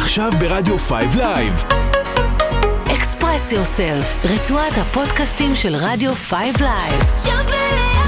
עכשיו 0.00 0.30
ברדיו 0.38 0.78
5 0.78 1.14
live. 1.14 1.64
Express 2.92 3.52
yourself, 3.52 4.18
רצועת 4.24 4.72
הפודקאסטים 4.78 5.54
של 5.54 5.74
רדיו 5.76 6.14
5 6.14 6.36
live. 6.60 7.00
שווה 7.16 7.99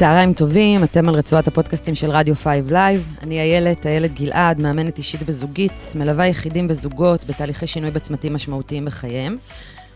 צהריים 0.00 0.32
טובים, 0.32 0.84
אתם 0.84 1.08
על 1.08 1.14
רצועת 1.14 1.48
הפודקאסטים 1.48 1.94
של 1.94 2.10
רדיו 2.10 2.34
5 2.34 2.46
live. 2.70 3.16
אני 3.22 3.40
איילת, 3.40 3.86
איילת 3.86 4.14
גלעד, 4.14 4.62
מאמנת 4.62 4.98
אישית 4.98 5.20
וזוגית, 5.26 5.92
מלווה 5.94 6.26
יחידים 6.26 6.66
וזוגות 6.70 7.24
בתהליכי 7.24 7.66
שינוי 7.66 7.90
בצמתים 7.90 8.34
משמעותיים 8.34 8.84
בחייהם. 8.84 9.36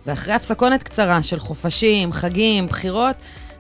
ואחרי 0.06 0.34
הפסקונת 0.34 0.82
קצרה 0.82 1.22
של 1.22 1.38
חופשים, 1.38 2.12
חגים, 2.12 2.66
בחירות, 2.66 3.16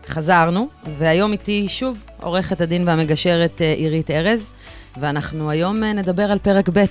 חזרנו, 0.06 0.68
והיום 0.98 1.32
איתי 1.32 1.68
שוב 1.68 1.98
עורכת 2.20 2.60
הדין 2.60 2.88
והמגשרת 2.88 3.62
אה, 3.62 3.72
אירית 3.72 4.10
ארז, 4.10 4.54
ואנחנו 5.00 5.50
היום 5.50 5.84
אה, 5.84 5.92
נדבר 5.92 6.30
על 6.30 6.38
פרק 6.38 6.68
ב', 6.72 6.84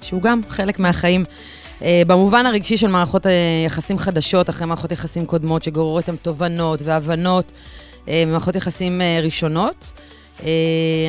שהוא 0.00 0.22
גם 0.22 0.40
חלק 0.48 0.78
מהחיים. 0.78 1.24
אה, 1.82 2.02
במובן 2.06 2.46
הרגשי 2.46 2.76
של 2.76 2.88
מערכות 2.88 3.26
יחסים 3.66 3.98
חדשות, 3.98 4.50
אחרי 4.50 4.66
מערכות 4.66 4.92
יחסים 4.92 5.26
קודמות 5.26 5.64
שגוררו 5.64 5.98
איתן 5.98 6.16
תובנות 6.16 6.82
והבנות. 6.84 7.52
אה, 8.08 8.24
ממערכות 8.26 8.56
יחסים 8.56 9.00
אה, 9.00 9.20
ראשונות. 9.22 9.92
אה, 10.42 10.48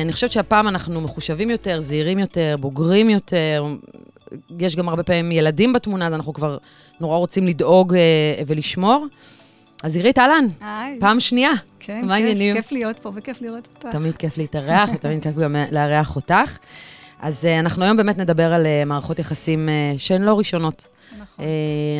אני 0.02 0.12
חושבת 0.12 0.32
שהפעם 0.32 0.68
אנחנו 0.68 1.00
מחושבים 1.00 1.50
יותר, 1.50 1.80
זהירים 1.80 2.18
יותר, 2.18 2.56
בוגרים 2.60 3.10
יותר. 3.10 3.66
יש 4.58 4.76
גם 4.76 4.88
הרבה 4.88 5.02
פעמים 5.02 5.32
ילדים 5.32 5.72
בתמונה, 5.72 6.06
אז 6.06 6.14
אנחנו 6.14 6.32
כבר 6.32 6.58
נורא 7.00 7.16
רוצים 7.16 7.46
לדאוג 7.46 7.94
ולשמור. 8.46 9.06
אז 9.82 9.96
עירית, 9.96 10.18
אהלן. 10.18 10.46
פעם 11.00 11.20
שנייה. 11.20 11.50
כן, 11.80 11.94
מה 11.94 12.00
כיף, 12.00 12.10
העניינים? 12.10 12.54
כיף 12.54 12.72
להיות 12.72 12.98
פה 12.98 13.12
וכיף 13.14 13.42
לראות 13.42 13.68
אותך. 13.74 13.88
תמיד 13.92 14.16
כיף 14.16 14.38
להתארח, 14.38 14.90
ותמיד 14.94 15.22
כיף 15.22 15.36
גם 15.36 15.56
לארח 15.70 16.16
אותך. 16.16 16.58
אז 17.20 17.44
אנחנו 17.44 17.84
היום 17.84 17.96
באמת 17.96 18.18
נדבר 18.18 18.52
על 18.52 18.66
מערכות 18.86 19.18
יחסים 19.18 19.68
שהן 19.98 20.22
לא 20.22 20.38
ראשונות. 20.38 20.86
נכון. 21.20 21.44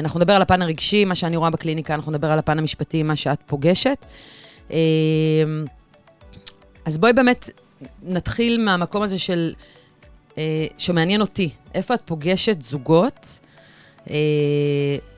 אנחנו 0.01 0.21
נדבר 0.21 0.33
על 0.33 0.43
הפן 0.43 0.63
הרגשי, 0.63 1.05
מה 1.05 1.15
שאני 1.15 1.37
רואה 1.37 1.51
בקליניקה, 1.51 1.95
אנחנו 1.95 2.13
נדבר 2.13 2.31
על 2.31 2.39
הפן 2.39 2.59
המשפטי, 2.59 3.03
מה 3.03 3.17
שאת 3.17 3.39
פוגשת. 3.47 4.05
Uh, 4.69 4.73
אז 6.85 6.99
בואי 6.99 7.13
באמת 7.13 7.51
נתחיל 8.03 8.65
מהמקום 8.65 9.03
הזה 9.03 9.19
של, 9.19 9.55
uh, 10.35 10.39
שמעניין 10.79 11.21
אותי. 11.21 11.51
איפה 11.75 11.95
את 11.95 12.01
פוגשת 12.05 12.63
זוגות 12.63 13.39
uh, 14.05 14.11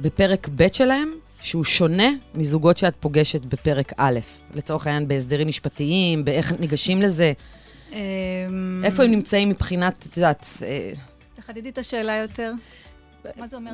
בפרק 0.01 0.49
ב' 0.57 0.73
שלהם, 0.73 1.13
שהוא 1.43 1.65
שונה 1.65 2.09
מזוגות 2.35 2.79
שאת 2.79 2.95
פוגשת 3.01 3.41
בפרק 3.41 3.93
א', 3.97 4.19
לצורך 4.55 4.87
העניין 4.87 5.09
בהסדרים 5.09 5.49
משפטיים, 5.49 6.25
באיך 6.25 6.53
ניגשים 6.61 7.03
לזה, 7.03 7.33
אמ, 7.93 8.83
איפה 8.85 9.05
הם 9.05 9.11
נמצאים 9.11 9.49
מבחינת, 9.49 10.07
את 10.07 10.17
יודעת, 10.17 10.47
אה, 10.63 10.93
תחדדי 11.35 11.69
את 11.69 11.79
השאלה 11.79 12.17
יותר. 12.17 12.53
מה 13.37 13.49
זה 13.49 13.57
אומר? 13.57 13.71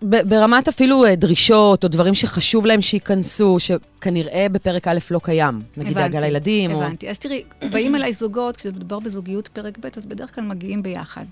ברמת 0.00 0.68
אפילו 0.68 1.04
אה, 1.04 1.16
דרישות, 1.16 1.84
או 1.84 1.88
דברים 1.88 2.14
שחשוב 2.14 2.66
להם 2.66 2.82
שייכנסו, 2.82 3.56
שכנראה 3.58 4.46
בפרק 4.52 4.88
א' 4.88 4.98
לא 5.10 5.20
קיים. 5.22 5.62
נגיד 5.76 5.96
הבנתי, 5.96 6.08
דאגה 6.08 6.26
לילדים, 6.26 6.72
או... 6.72 6.82
הבנתי. 6.82 7.10
אז 7.10 7.18
תראי, 7.18 7.42
באים 7.70 7.94
אליי 7.94 8.12
זוגות, 8.12 8.56
כשמדובר 8.56 9.00
בזוגיות 9.00 9.48
פרק 9.48 9.78
ב', 9.78 9.86
אז 9.96 10.06
בדרך 10.06 10.34
כלל 10.34 10.44
מגיעים 10.44 10.82
ביחד. 10.82 11.24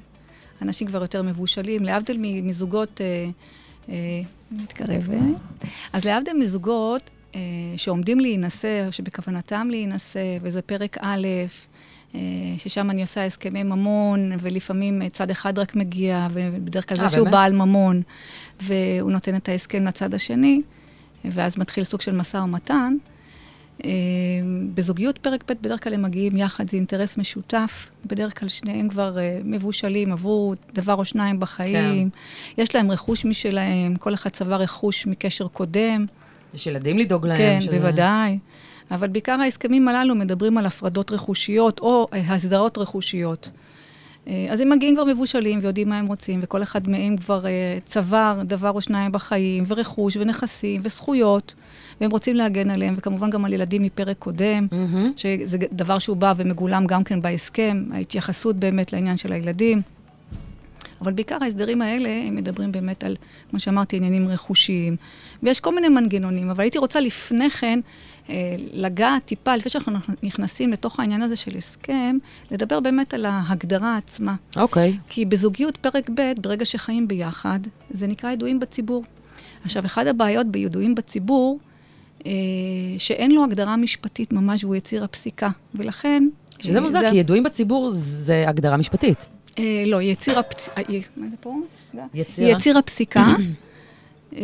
אנשים 0.62 0.88
כבר 0.88 1.02
יותר 1.02 1.22
מבושלים, 1.22 1.82
להבדיל 1.82 2.18
מזוגות... 2.42 3.00
אה, 3.00 3.30
אה, 3.88 3.94
אני 4.52 4.62
מתקרבת. 4.62 5.18
אז 5.92 6.04
להבדיל 6.04 6.36
מזוגות 6.38 7.10
אה, 7.34 7.40
שעומדים 7.76 8.20
להינשא, 8.20 8.86
או 8.86 8.92
שבכוונתם 8.92 9.68
להינשא, 9.70 10.38
וזה 10.42 10.62
פרק 10.62 10.98
א', 11.00 11.26
ששם 12.58 12.90
אני 12.90 13.00
עושה 13.00 13.24
הסכמי 13.26 13.62
ממון, 13.62 14.32
ולפעמים 14.40 15.02
אה, 15.02 15.08
צד 15.08 15.30
אחד 15.30 15.58
רק 15.58 15.76
מגיע, 15.76 16.28
ובדרך 16.32 16.88
כלל 16.88 16.98
אה, 17.00 17.08
זה 17.08 17.14
שהוא 17.14 17.24
באמת? 17.24 17.32
בעל 17.32 17.52
ממון, 17.52 18.02
והוא 18.60 19.12
נותן 19.12 19.36
את 19.36 19.48
ההסכם 19.48 19.84
לצד 19.86 20.14
השני, 20.14 20.60
ואז 21.24 21.58
מתחיל 21.58 21.84
סוג 21.84 22.00
של 22.00 22.14
משא 22.16 22.36
ומתן. 22.36 22.94
אה, 23.84 23.90
בזוגיות 24.74 25.18
פרק 25.18 25.44
ב' 25.50 25.54
בדרך 25.62 25.84
כלל 25.84 25.94
הם 25.94 26.02
מגיעים 26.02 26.36
יחד, 26.36 26.70
זה 26.70 26.76
אינטרס 26.76 27.16
משותף. 27.16 27.90
בדרך 28.06 28.40
כלל 28.40 28.48
שניהם 28.48 28.88
כבר 28.88 29.18
אה, 29.18 29.38
מבושלים, 29.44 30.12
עברו 30.12 30.54
דבר 30.74 30.94
או 30.94 31.04
שניים 31.04 31.40
בחיים. 31.40 32.10
כן. 32.56 32.62
יש 32.62 32.74
להם 32.74 32.90
רכוש 32.90 33.24
משלהם, 33.24 33.96
כל 33.96 34.14
אחד 34.14 34.30
צבר 34.30 34.54
רכוש 34.60 35.06
מקשר 35.06 35.48
קודם. 35.48 36.06
יש 36.54 36.66
ילדים 36.66 36.98
לדאוג 36.98 37.26
להם. 37.26 37.38
כן, 37.38 37.60
שזה- 37.60 37.78
בוודאי. 37.78 38.38
אבל 38.90 39.08
בעיקר 39.08 39.40
ההסכמים 39.40 39.88
הללו 39.88 40.14
מדברים 40.14 40.58
על 40.58 40.66
הפרדות 40.66 41.12
רכושיות 41.12 41.80
או 41.80 42.08
אה, 42.12 42.34
הסדרות 42.34 42.78
רכושיות. 42.78 43.50
אה, 44.28 44.46
אז 44.50 44.60
הם 44.60 44.68
מגיעים 44.68 44.94
כבר 44.94 45.04
מבושלים 45.04 45.58
ויודעים 45.62 45.88
מה 45.88 45.98
הם 45.98 46.06
רוצים, 46.06 46.40
וכל 46.42 46.62
אחד 46.62 46.88
מהם 46.88 47.16
כבר 47.16 47.46
אה, 47.46 47.78
צבר 47.86 48.42
דבר 48.44 48.70
או 48.70 48.80
שניים 48.80 49.12
בחיים, 49.12 49.64
ורכוש, 49.66 50.16
ונכסים, 50.16 50.80
וזכויות, 50.84 51.54
והם 52.00 52.10
רוצים 52.10 52.36
להגן 52.36 52.70
עליהם, 52.70 52.94
וכמובן 52.98 53.30
גם 53.30 53.44
על 53.44 53.52
ילדים 53.52 53.82
מפרק 53.82 54.16
קודם, 54.18 54.66
מהמם. 54.72 55.12
שזה 55.16 55.58
דבר 55.72 55.98
שהוא 55.98 56.16
בא 56.16 56.34
ומגולם 56.36 56.86
גם 56.86 57.04
כן 57.04 57.22
בהסכם, 57.22 57.84
ההתייחסות 57.92 58.56
באמת 58.56 58.92
לעניין 58.92 59.16
של 59.16 59.32
הילדים. 59.32 59.80
אבל 61.00 61.12
בעיקר 61.12 61.38
ההסדרים 61.40 61.82
האלה, 61.82 62.08
הם 62.26 62.36
מדברים 62.36 62.72
באמת 62.72 63.04
על, 63.04 63.16
כמו 63.50 63.60
שאמרתי, 63.60 63.96
עניינים 63.96 64.28
רכושיים. 64.28 64.96
ויש 65.42 65.60
כל 65.60 65.74
מיני 65.74 65.88
מנגנונים, 65.88 66.50
אבל 66.50 66.60
הייתי 66.60 66.78
רוצה 66.78 67.00
לפני 67.00 67.50
כן 67.50 67.80
לגעת 68.72 69.24
טיפה, 69.24 69.56
לפני 69.56 69.70
שאנחנו 69.70 69.98
נכנסים 70.22 70.72
לתוך 70.72 71.00
העניין 71.00 71.22
הזה 71.22 71.36
של 71.36 71.56
הסכם, 71.56 72.18
לדבר 72.50 72.80
באמת 72.80 73.14
על 73.14 73.24
ההגדרה 73.24 73.96
עצמה. 73.96 74.34
אוקיי. 74.56 74.96
כי 75.08 75.24
בזוגיות 75.24 75.76
פרק 75.76 76.10
ב', 76.14 76.32
ברגע 76.40 76.64
שחיים 76.64 77.08
ביחד, 77.08 77.60
זה 77.90 78.06
נקרא 78.06 78.30
ידועים 78.30 78.60
בציבור. 78.60 79.04
עכשיו, 79.64 79.86
אחת 79.86 80.06
הבעיות 80.06 80.46
בידועים 80.46 80.94
בציבור, 80.94 81.58
אה, 82.26 82.32
שאין 82.98 83.30
לו 83.30 83.44
הגדרה 83.44 83.76
משפטית 83.76 84.32
ממש, 84.32 84.64
והוא 84.64 84.76
יציר 84.76 85.04
הפסיקה. 85.04 85.48
ולכן... 85.74 86.28
שזה 86.60 86.78
אה, 86.78 86.82
מוזר, 86.82 87.10
כי 87.10 87.16
ידועים 87.16 87.42
בציבור 87.42 87.90
זה 87.90 88.44
הגדרה 88.48 88.76
משפטית. 88.76 89.28
אה, 89.58 89.84
לא, 89.86 90.02
יציר 90.02 90.38
הפסיקה... 90.38 90.80
זה? 91.94 92.00
זה? 92.12 92.20
יצירה. 92.20 92.50
יציר 92.50 92.78
הפסיקה. 92.78 93.26
אה, 94.36 94.42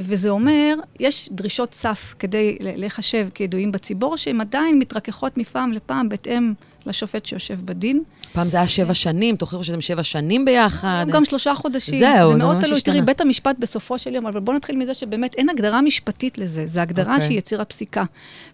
וזה 0.00 0.30
אומר, 0.30 0.74
יש 1.00 1.28
דרישות 1.32 1.74
סף 1.74 2.14
כדי 2.18 2.56
ל- 2.60 2.80
להיחשב 2.80 3.28
כידועים 3.34 3.72
בציבור, 3.72 4.16
שהן 4.16 4.40
עדיין 4.40 4.78
מתרככות 4.78 5.36
מפעם 5.36 5.72
לפעם 5.72 6.08
בהתאם 6.08 6.52
לשופט 6.86 7.26
שיושב 7.26 7.58
בדין. 7.64 8.02
פעם 8.32 8.48
זה 8.48 8.56
היה 8.56 8.66
שבע 8.66 8.94
שנים, 8.94 9.36
תוכיחו 9.36 9.64
שאתם 9.64 9.80
שבע 9.80 10.02
שנים 10.02 10.44
ביחד. 10.44 11.06
גם 11.12 11.24
שלושה 11.24 11.54
חודשים. 11.54 11.98
זהו, 11.98 12.26
זה 12.26 12.32
זה 12.32 12.38
מאוד 12.38 12.60
תלוי. 12.60 12.80
תראי, 12.80 13.02
בית 13.02 13.20
המשפט 13.20 13.56
בסופו 13.58 13.98
של 13.98 14.14
יום, 14.14 14.26
אבל 14.26 14.40
בואו 14.40 14.56
נתחיל 14.56 14.76
מזה 14.76 14.94
שבאמת 14.94 15.34
אין 15.34 15.48
הגדרה 15.48 15.82
משפטית 15.82 16.38
לזה, 16.38 16.66
זו 16.66 16.80
הגדרה 16.80 17.14
אוקיי. 17.14 17.26
שהיא 17.26 17.38
יציר 17.38 17.62
הפסיקה. 17.62 18.04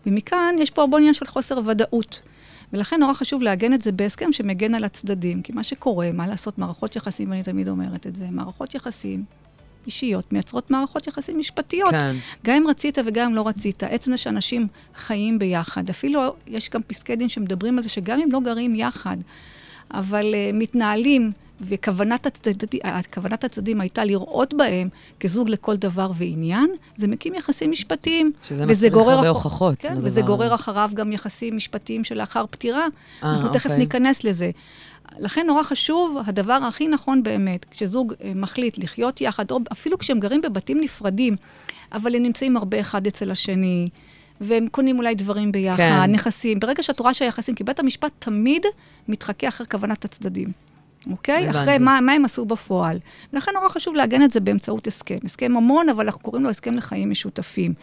ומכאן 0.06 0.54
יש 0.58 0.70
פה 0.70 0.82
הרבה 0.82 0.98
עניין 0.98 1.14
של 1.14 1.26
חוסר 1.26 1.58
ודאות. 1.66 2.20
ולכן 2.72 3.00
נורא 3.00 3.12
חשוב 3.14 3.42
לעגן 3.42 3.72
את 3.74 3.80
זה 3.80 3.92
בהסכם 3.92 4.32
שמגן 4.32 4.74
על 4.74 4.84
הצדדים. 4.84 5.42
כי 5.42 5.52
מה 5.52 5.62
שקורה, 5.62 6.10
מה 6.12 6.26
לעשות, 6.26 6.58
מערכות 6.58 6.96
יחסים, 6.96 7.30
ואני 7.30 7.42
תמיד 7.42 7.68
אומרת 7.68 8.06
את 8.06 8.16
זה, 8.16 8.24
מערכות 8.30 8.74
יחסים 8.74 9.24
אישיות 9.86 10.32
מייצרות 10.32 10.70
מערכות 10.70 11.06
יחסים 11.06 11.38
משפטיות. 11.38 11.90
כן. 11.90 12.16
גם 12.44 12.54
אם 12.54 12.66
רצית 12.68 12.98
וגם 13.06 13.30
אם 13.30 13.34
לא 13.34 13.48
רצית, 13.48 13.82
עצם 13.82 14.10
זה 14.10 14.16
שאנשים 14.16 14.66
חיים 14.96 15.38
ביחד. 15.38 15.90
אפילו 15.90 16.20
יש 16.46 16.70
גם 16.70 16.82
פסקי 16.82 17.16
דין 17.16 17.28
שמדברים 17.28 17.76
על 17.76 17.82
זה 17.82 17.88
שגם 17.88 18.20
אם 18.20 18.28
לא 18.32 18.40
גרים 18.40 18.74
יחד, 18.74 19.16
אבל 19.90 20.34
uh, 20.34 20.56
מתנהלים, 20.56 21.32
וכוונת 21.60 22.26
הצדדים, 22.26 22.80
הצדדים 23.42 23.80
הייתה 23.80 24.04
לראות 24.04 24.54
בהם 24.54 24.88
כזוג 25.20 25.48
לכל 25.48 25.76
דבר 25.76 26.10
ועניין, 26.16 26.70
זה 26.96 27.06
מקים 27.06 27.34
יחסים 27.34 27.70
משפטיים. 27.70 28.32
שזה 28.42 28.66
מצריך 28.66 28.94
הרבה 28.94 29.20
אחר- 29.20 29.28
הוכחות. 29.28 29.74
כן, 29.78 29.94
וזה. 29.96 30.22
גורר 30.22 30.54
אחריו 30.54 30.90
גם 30.94 31.12
יחסים 31.12 31.56
משפטיים 31.56 32.04
שלאחר 32.04 32.44
פטירה. 32.50 32.86
אה, 33.24 33.32
אנחנו 33.32 33.48
תכף 33.48 33.66
אוקיי. 33.66 33.78
ניכנס 33.78 34.24
לזה. 34.24 34.50
לכן 35.18 35.46
נורא 35.46 35.62
חשוב, 35.62 36.18
הדבר 36.26 36.52
הכי 36.52 36.88
נכון 36.88 37.22
באמת, 37.22 37.66
כשזוג 37.70 38.14
אה, 38.22 38.32
מחליט 38.34 38.78
לחיות 38.78 39.20
יחד, 39.20 39.50
או 39.50 39.58
אפילו 39.72 39.98
כשהם 39.98 40.20
גרים 40.20 40.40
בבתים 40.40 40.80
נפרדים, 40.80 41.36
אבל 41.92 42.14
הם 42.14 42.22
נמצאים 42.22 42.56
הרבה 42.56 42.80
אחד 42.80 43.06
אצל 43.06 43.30
השני, 43.30 43.88
והם 44.40 44.68
קונים 44.70 44.98
אולי 44.98 45.14
דברים 45.14 45.52
ביחד, 45.52 45.76
כן. 45.76 46.12
נכסים. 46.12 46.60
ברגע 46.60 46.82
שאת 46.82 47.00
רואה 47.00 47.14
שהיחסים, 47.14 47.54
כי 47.54 47.64
בית 47.64 47.80
המשפט 47.80 48.12
תמיד 48.18 48.62
מתחכה 49.08 49.48
אחר 49.48 49.64
כוונת 49.64 50.04
הצדדים. 50.04 50.48
אוקיי? 51.10 51.34
הבנתי. 51.34 51.58
אחרי 51.58 51.78
מה, 51.78 52.00
מה 52.00 52.12
הם 52.12 52.24
עשו 52.24 52.44
בפועל. 52.44 52.98
ולכן 53.32 53.50
נורא 53.54 53.68
חשוב 53.68 53.94
לעגן 53.94 54.22
את 54.22 54.30
זה 54.30 54.40
באמצעות 54.40 54.86
הסכם. 54.86 55.16
הסכם 55.24 55.52
ממון, 55.52 55.88
אבל 55.88 56.04
אנחנו 56.04 56.20
קוראים 56.20 56.44
לו 56.44 56.50
הסכם 56.50 56.74
לחיים 56.74 57.10
משותפים. 57.10 57.74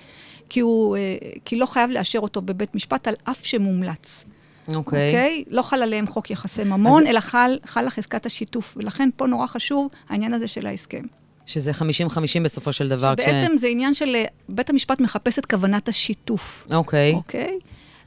כי, 0.50 0.60
הוא, 0.60 0.98
אה, 0.98 1.16
כי 1.46 1.56
לא 1.56 1.66
חייב 1.66 1.90
לאשר 1.90 2.20
אותו 2.20 2.42
בבית 2.42 2.76
משפט 2.76 3.08
על 3.08 3.14
אף 3.24 3.46
שמומלץ. 3.46 4.26
אוקיי. 4.68 5.08
אוקיי? 5.08 5.44
לא 5.48 5.62
חל 5.62 5.82
עליהם 5.82 6.08
חוק 6.08 6.32
יחסי 6.32 6.64
ממון, 6.64 7.08
אלא 7.08 7.20
חל, 7.20 7.58
חלה 7.66 7.90
חזקת 7.90 8.26
השיתוף. 8.26 8.74
ולכן 8.78 9.10
פה 9.16 9.28
נורא 9.28 9.48
חשוב 9.48 9.90
העניין 10.10 10.34
הזה 10.34 10.48
של 10.48 10.68
ההסכם. 10.68 11.04
שזה 11.46 11.72
50-50 11.72 11.76
בסופו 12.44 12.74
של 12.74 12.90
דבר. 12.90 13.14
שבעצם 13.22 13.58
זה 13.58 13.68
עניין 13.68 13.94
של 13.94 14.16
אה, 14.16 14.26
בית 14.50 14.70
המשפט 14.70 15.00
מחפש 15.00 15.40
את 15.40 15.46
כוונת 15.46 15.88
השיתוף. 15.88 16.68
אוקיי. 16.72 17.14
אוקיי? 17.14 17.60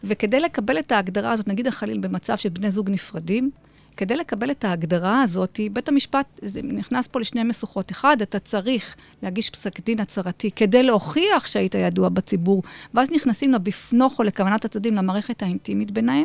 וכדי 0.05 0.41
לקבל 0.41 0.79
את 0.79 0.93
ההגדרה 0.93 1.33
הזאת, 1.33 1.49
נגיד 1.49 1.67
החליל 1.67 1.99
במצב 1.99 2.37
של 2.37 2.49
בני 2.49 2.71
זוג 2.71 2.91
נפרדים, 2.91 3.51
כדי 3.97 4.17
לקבל 4.17 4.51
את 4.51 4.65
ההגדרה 4.65 5.23
הזאת, 5.23 5.61
בית 5.73 5.89
המשפט 5.89 6.41
נכנס 6.63 7.07
פה 7.07 7.21
לשני 7.21 7.43
משוכות. 7.43 7.91
אחד, 7.91 8.17
אתה 8.23 8.39
צריך 8.39 8.95
להגיש 9.23 9.51
פסק 9.51 9.81
דין 9.81 10.01
הצהרתי 10.01 10.51
כדי 10.51 10.83
להוכיח 10.83 11.47
שהיית 11.47 11.75
ידוע 11.75 12.09
בציבור, 12.09 12.63
ואז 12.95 13.11
נכנסים 13.11 13.53
לבפנוך 13.53 14.19
או 14.19 14.25
לכוונת 14.25 14.65
הצדדים 14.65 14.95
למערכת 14.95 15.43
האינטימית 15.43 15.91
ביניהם, 15.91 16.25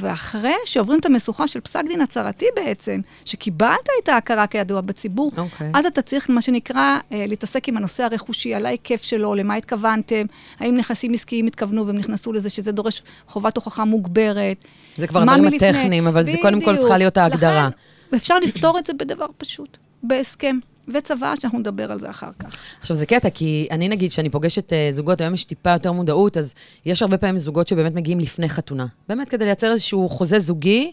ואחרי 0.00 0.54
שעוברים 0.64 0.98
את 0.98 1.06
המשוכה 1.06 1.48
של 1.48 1.60
פסק 1.60 1.82
דין 1.88 2.00
הצהרתי 2.00 2.46
בעצם, 2.56 3.00
שקיבלת 3.24 3.88
את 4.02 4.08
ההכרה 4.08 4.46
כידוע 4.46 4.80
בציבור, 4.80 5.32
אוקיי. 5.36 5.70
אז 5.74 5.86
אתה 5.86 6.02
צריך, 6.02 6.30
מה 6.30 6.42
שנקרא, 6.42 6.98
אה, 7.12 7.24
להתעסק 7.26 7.68
עם 7.68 7.76
הנושא 7.76 8.04
הרכושי, 8.04 8.54
על 8.54 8.66
ההיקף 8.66 9.02
שלו, 9.02 9.34
למה 9.34 9.54
התכוונתם, 9.54 10.26
האם 10.60 10.76
נכסים 10.76 11.14
עסקיים 11.14 11.46
התכוונו 11.46 11.86
והם 11.86 11.96
נכנסו 11.96 12.32
לזה, 12.32 12.50
שזה 12.50 12.72
דורש 12.72 13.02
חובת 13.26 13.56
הוכחה 13.56 13.84
מוגברת. 13.84 14.64
זה 14.96 15.06
כבר 15.06 15.24
מלפני? 15.24 15.56
הטכניים, 15.56 16.06
אבל 16.06 16.24
זה 16.24 16.38
קודם 16.42 16.60
כל 16.60 16.72
בדיוק. 16.72 16.88
צריכה 16.98 17.18
להיות 17.24 17.32
ההגדרה. 17.32 17.68
לכן, 18.08 18.16
אפשר 18.16 18.38
לפתור 18.38 18.78
את 18.78 18.86
זה 18.86 18.92
בדבר 18.92 19.26
פשוט, 19.38 19.78
בהסכם. 20.02 20.58
וצוואה, 20.94 21.34
שאנחנו 21.40 21.58
נדבר 21.58 21.92
על 21.92 21.98
זה 21.98 22.10
אחר 22.10 22.30
כך. 22.38 22.48
עכשיו, 22.80 22.96
זה 22.96 23.06
קטע, 23.06 23.30
כי 23.30 23.68
אני 23.70 23.88
נגיד, 23.88 24.10
כשאני 24.10 24.30
פוגשת 24.30 24.72
uh, 24.72 24.74
זוגות, 24.90 25.20
היום 25.20 25.34
יש 25.34 25.44
טיפה 25.44 25.70
יותר 25.70 25.92
מודעות, 25.92 26.36
אז 26.36 26.54
יש 26.86 27.02
הרבה 27.02 27.18
פעמים 27.18 27.38
זוגות 27.38 27.68
שבאמת 27.68 27.94
מגיעים 27.94 28.20
לפני 28.20 28.48
חתונה. 28.48 28.86
באמת, 29.08 29.28
כדי 29.28 29.44
לייצר 29.44 29.72
איזשהו 29.72 30.08
חוזה 30.08 30.38
זוגי, 30.38 30.92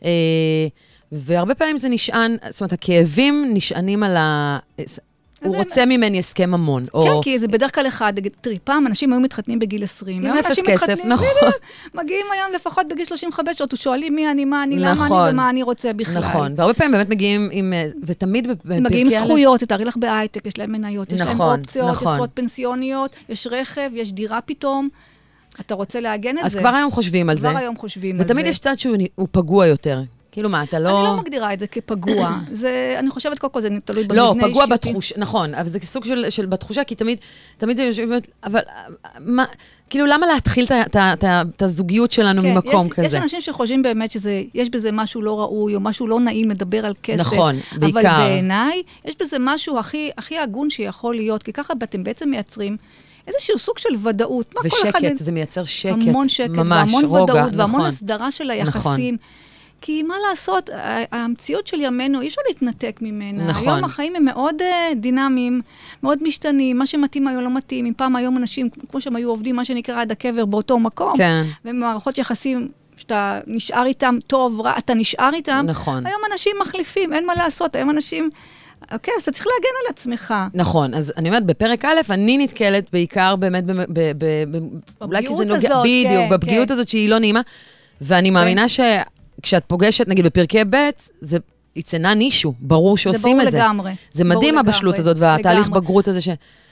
uh, 0.00 0.04
והרבה 1.12 1.54
פעמים 1.54 1.78
זה 1.78 1.88
נשען, 1.88 2.36
זאת 2.50 2.60
אומרת, 2.60 2.72
הכאבים 2.72 3.50
נשענים 3.54 4.02
על 4.02 4.16
ה... 4.16 4.58
הוא 5.44 5.56
רוצה 5.56 5.86
ממני 5.86 6.18
הסכם 6.18 6.50
ממון. 6.50 6.84
כן, 6.84 6.98
או... 6.98 7.20
כי 7.22 7.38
זה 7.38 7.48
בדרך 7.48 7.74
כלל 7.74 7.86
אחד. 7.88 8.12
תראי, 8.40 8.58
פעם 8.64 8.86
אנשים 8.86 9.12
היו 9.12 9.20
מתחתנים 9.20 9.58
בגיל 9.58 9.82
20. 9.82 10.26
עם 10.26 10.36
אפס 10.36 10.58
כסף, 10.64 10.88
מתחתנים, 10.88 11.12
נכון. 11.12 11.26
בדיוק, 11.42 11.54
מגיעים 12.02 12.26
היום 12.32 12.52
לפחות 12.54 12.86
בגיל 12.88 13.04
35, 13.04 13.60
עוד 13.60 13.76
שואלים 13.76 14.14
מי 14.14 14.30
אני, 14.30 14.44
מה 14.44 14.62
אני, 14.62 14.78
למה 14.78 14.92
נכון. 14.92 15.20
אני 15.22 15.32
ומה 15.32 15.50
אני 15.50 15.62
רוצה 15.62 15.92
בכלל. 15.92 16.18
נכון, 16.18 16.54
והרבה 16.56 16.74
פעמים 16.74 16.92
באמת 16.92 17.08
מגיעים 17.08 17.48
עם... 17.52 17.72
אה, 17.72 17.86
ותמיד 18.02 18.48
בפרקי... 18.48 18.80
מגיעים 18.80 19.08
זכויות, 19.10 19.60
תארי 19.60 19.84
לך 19.84 19.96
בהייטק, 19.96 20.46
יש 20.46 20.58
להם 20.58 20.72
מניות, 20.72 21.12
יש 21.12 21.20
להם 21.20 21.28
נכון, 21.28 21.60
אופציות, 21.60 21.90
יש 21.90 21.96
נכון. 21.96 22.12
זכויות 22.12 22.30
פנסיוניות, 22.34 23.10
יש 23.28 23.46
רכב, 23.46 23.90
יש 23.94 24.12
דירה 24.12 24.40
פתאום. 24.40 24.88
אתה 25.60 25.74
רוצה 25.74 26.00
לעגן 26.00 26.38
את 26.38 26.44
אז 26.44 26.52
זה. 26.52 26.58
כבר 26.58 26.68
היום 26.68 26.90
חושבים 26.90 27.30
על 27.30 27.38
זה. 27.38 27.48
כבר 27.48 27.58
היום 27.58 27.76
חושבים 27.76 28.16
על 28.16 28.26
זה. 28.26 28.32
ותמיד 28.32 28.46
יש 28.46 28.58
צד 28.58 28.78
שהוא 28.78 28.96
הוא 29.14 29.28
פגוע 29.30 29.66
יותר. 29.66 30.02
כאילו 30.32 30.48
מה, 30.48 30.62
אתה 30.62 30.78
לא... 30.78 30.88
אני 30.88 31.06
לא 31.06 31.16
מגדירה 31.16 31.52
את 31.52 31.58
זה 31.58 31.66
כפגוע. 31.66 32.38
זה, 32.50 32.94
אני 32.98 33.10
חושבת, 33.10 33.38
קודם 33.38 33.52
כל, 33.52 33.60
זה 33.60 33.68
תלוי 33.84 34.04
במבנה 34.04 34.20
לא, 34.20 34.34
אישי. 34.34 34.50
פגוע 34.50 34.66
בתחושה, 34.66 35.14
נכון, 35.18 35.54
אבל 35.54 35.68
זה 35.68 35.78
סוג 35.82 36.04
של, 36.04 36.30
של 36.30 36.46
בתחושה, 36.46 36.84
כי 36.84 36.94
תמיד, 36.94 37.18
תמיד 37.58 37.76
זה 37.76 37.82
יושב, 37.82 38.08
אבל 38.44 38.60
מה, 39.20 39.44
כאילו, 39.90 40.06
למה 40.06 40.26
להתחיל 40.26 40.66
את 40.92 41.62
הזוגיות 41.62 42.12
שלנו 42.12 42.42
כן, 42.42 42.54
ממקום 42.54 42.86
יש, 42.86 42.92
כזה? 42.92 43.06
יש 43.06 43.14
אנשים 43.14 43.40
שחושבים 43.40 43.82
באמת 43.82 44.10
שיש 44.10 44.70
בזה 44.70 44.92
משהו 44.92 45.22
לא 45.22 45.40
ראוי, 45.40 45.74
או 45.74 45.80
משהו 45.80 46.06
לא 46.06 46.20
נעים 46.20 46.50
לדבר 46.50 46.86
על 46.86 46.94
כסף. 47.02 47.20
נכון, 47.20 47.56
בעיקר. 47.78 48.00
אבל 48.00 48.18
בעיניי, 48.18 48.82
יש 49.04 49.14
בזה 49.20 49.36
משהו 49.40 49.78
הכי, 49.78 50.10
הכי 50.18 50.38
הגון 50.38 50.70
שיכול 50.70 51.14
להיות, 51.14 51.42
כי 51.42 51.52
ככה 51.52 51.72
אתם 51.82 52.04
בעצם 52.04 52.28
מייצרים 52.30 52.76
איזשהו 53.26 53.58
סוג 53.58 53.78
של 53.78 53.88
ודאות. 54.04 54.54
מה 54.54 54.60
כל 54.60 54.88
אחד... 54.88 54.98
ושקט, 55.02 55.18
זה 55.18 55.32
מייצר 55.32 55.64
שקט, 55.64 55.92
המון 55.92 56.28
שקט, 56.28 56.50
ממש, 56.50 56.94
והמון 56.94 57.04
רוגע, 57.04 57.32
ודאות, 57.32 57.52
והמון 57.56 57.80
נכון. 57.80 57.86
הסדרה 57.86 58.30
של 58.30 58.50
היחסים. 58.50 59.16
כי 59.80 60.02
מה 60.02 60.14
לעשות, 60.30 60.70
המציאות 61.12 61.66
של 61.66 61.80
ימינו, 61.80 62.20
אי 62.20 62.28
אפשר 62.28 62.40
להתנתק 62.48 62.98
ממנה. 63.02 63.46
נכון. 63.46 63.68
היום 63.68 63.84
החיים 63.84 64.16
הם 64.16 64.24
מאוד 64.24 64.54
uh, 64.60 64.94
דינמיים, 64.96 65.62
מאוד 66.02 66.18
משתנים, 66.22 66.78
מה 66.78 66.86
שמתאים 66.86 67.28
היום 67.28 67.42
לא 67.42 67.54
מתאים. 67.54 67.86
אם 67.86 67.92
פעם 67.96 68.16
היום 68.16 68.36
אנשים, 68.36 68.68
כמו 68.90 69.00
שהם 69.00 69.16
היו 69.16 69.28
עובדים, 69.28 69.56
מה 69.56 69.64
שנקרא 69.64 70.00
עד 70.00 70.12
הקבר 70.12 70.44
באותו 70.44 70.78
מקום, 70.78 71.12
כן, 71.16 71.44
ומערכות 71.64 72.18
יחסים 72.18 72.68
שאתה 72.96 73.40
נשאר 73.46 73.86
איתם 73.86 74.16
טוב, 74.26 74.60
רע, 74.60 74.78
אתה 74.78 74.94
נשאר 74.94 75.30
איתם, 75.34 75.64
נכון. 75.68 76.06
היום 76.06 76.20
אנשים 76.32 76.52
מחליפים, 76.60 77.12
אין 77.12 77.26
מה 77.26 77.34
לעשות, 77.34 77.76
היום 77.76 77.90
אנשים... 77.90 78.30
אוקיי, 78.92 79.14
אז 79.16 79.22
אתה 79.22 79.32
צריך 79.32 79.46
להגן 79.46 79.76
על 79.84 79.92
עצמך. 79.92 80.34
נכון, 80.54 80.94
אז 80.94 81.12
אני 81.16 81.28
אומרת, 81.28 81.46
בפרק 81.46 81.84
א', 81.84 82.00
אני 82.10 82.38
נתקלת 82.38 82.90
בעיקר 82.92 83.36
באמת, 83.36 83.64
ב, 83.64 83.72
ב, 83.72 83.84
ב, 83.92 84.24
ב, 84.50 84.58
אולי 85.00 85.26
כי 85.26 85.36
זה 85.36 85.44
בפגיעות 85.44 85.62
נוגע, 85.62 85.80
בדיוק, 85.80 86.12
כן, 86.12 86.28
בפגיעות 86.30 86.68
כן. 86.68 86.72
הזאת 86.72 86.88
שהיא 86.88 87.08
לא 87.08 87.18
נעימה, 87.18 87.40
ואני 88.00 88.30
מאמינה 88.30 88.66
שכשאת 89.38 89.64
פוגשת, 89.66 90.08
נגיד 90.08 90.24
בפרקי 90.24 90.64
ב', 90.70 90.76
זה 91.20 91.38
יצנה 91.76 92.14
נישהו, 92.14 92.54
ברור 92.60 92.98
שעושים 92.98 93.40
את 93.40 93.50
זה. 93.50 93.58
לגמרי. 93.58 93.92
זה 94.12 94.24
ברור 94.24 94.36
מדהים 94.36 94.54
לגמרי, 94.54 94.70
הבשלות 94.70 94.98
הזאת 94.98 95.16
והתהליך. 95.18 95.68
בגרות 95.68 96.08
הזה 96.08 96.20
ש... 96.20 96.28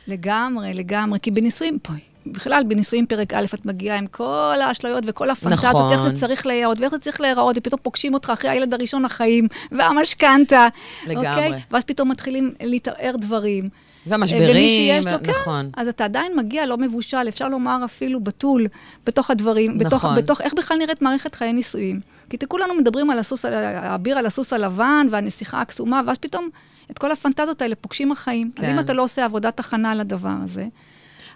לגמרי, 0.08 0.74
לגמרי. 0.74 1.18
כי 1.22 1.30
בנישואים, 1.30 1.78
בואי, 1.88 2.00
בכלל, 2.26 2.64
בנישואים 2.68 3.06
פרק 3.06 3.34
א', 3.34 3.44
את 3.54 3.66
מגיעה 3.66 3.98
עם 3.98 4.06
כל 4.06 4.54
האשליות 4.64 5.04
וכל 5.06 5.30
הפנטזיות, 5.30 5.74
נכון. 5.74 5.92
איך 5.92 6.02
זה 6.02 6.12
צריך 6.12 6.46
להיראות, 6.46 6.80
ואיך 6.80 6.90
זה 6.90 6.98
צריך 6.98 7.20
להיראות, 7.20 7.58
ופתאום 7.58 7.80
פוגשים 7.82 8.14
אותך 8.14 8.30
אחרי 8.30 8.50
הילד 8.50 8.74
הראשון 8.74 9.04
החיים, 9.04 9.48
והמשכנתה. 9.72 10.68
לגמרי. 11.06 11.28
אוקיי? 11.28 11.52
ואז 11.70 11.84
פתאום 11.84 12.10
מתחילים 12.10 12.52
להתערער 12.60 13.14
דברים. 13.16 13.68
והמשברים, 14.06 14.50
ומי 14.50 14.68
שיש 14.68 15.06
לו, 15.06 15.12
כן, 15.24 15.30
נכון. 15.30 15.70
אז 15.76 15.88
אתה 15.88 16.04
עדיין 16.04 16.32
מגיע 16.36 16.66
לא 16.66 16.76
מבושל, 16.78 17.28
אפשר 17.28 17.48
לומר 17.48 17.78
אפילו 17.84 18.20
בתול, 18.20 18.66
בתוך 19.06 19.30
הדברים, 19.30 19.78
בתוך, 19.78 20.04
נכון. 20.04 20.16
בתוך 20.16 20.40
איך 20.40 20.54
בכלל 20.54 20.76
נראית 20.78 21.02
מערכת 21.02 21.34
חיי 21.34 21.52
נישואים. 21.52 22.00
כי 22.30 22.36
כולנו 22.48 22.74
מדברים 22.74 23.10
על 23.10 23.18
הסוס, 23.18 23.44
על- 23.44 23.54
האביר 23.54 24.18
על 24.18 24.26
הסוס 24.26 24.52
הלבן 24.52 25.06
והנסיכה 25.10 25.60
הקסומה, 25.60 26.00
ואז 26.06 26.18
פתאום 26.18 26.48
את 26.90 26.98
כל 26.98 27.12
הפנטזיות 27.12 27.62
האלה 27.62 27.74
פוגשים 27.74 28.12
החיים. 28.12 28.50
אז 28.56 28.64
כן. 28.64 28.70
אם 28.70 28.78
אתה 28.78 28.92
לא 28.92 29.02
עושה 29.02 29.24
עבודת 29.24 29.60
הכנה 29.60 29.94
לדבר 29.94 30.34
הזה, 30.44 30.64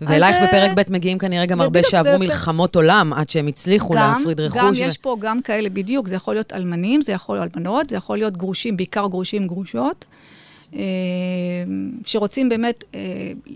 ואלייך 0.02 0.36
אז, 0.36 0.48
בפרק 0.48 0.70
אה, 0.78 0.84
ב' 0.84 0.92
מגיעים 0.92 1.18
כנראה 1.18 1.46
גם 1.46 1.60
הרבה 1.60 1.80
שעברו 1.82 2.12
ופ- 2.14 2.18
מלחמות 2.20 2.76
עולם 2.76 3.12
עד 3.12 3.30
שהם 3.30 3.46
הצליחו 3.46 3.94
להפריד 3.94 4.40
רכוש. 4.40 4.58
גם 4.60 4.72
ו- 4.72 4.76
יש 4.76 4.98
פה 4.98 5.16
גם 5.20 5.42
כאלה, 5.42 5.68
בדיוק, 5.68 6.08
זה 6.08 6.14
יכול 6.14 6.34
להיות 6.34 6.52
אלמנים, 6.52 7.00
זה 7.00 7.12
יכול 7.12 7.36
להיות 7.36 7.56
אלמנות, 7.56 7.90
זה 7.90 7.96
יכול 7.96 8.18
להיות 8.18 8.36
גרושים, 8.36 8.76
בעיקר 8.76 9.06
גרושים, 9.06 9.46
גרושות, 9.46 10.04
שרוצים 12.06 12.48
באמת 12.48 12.84
אה, 12.94 13.00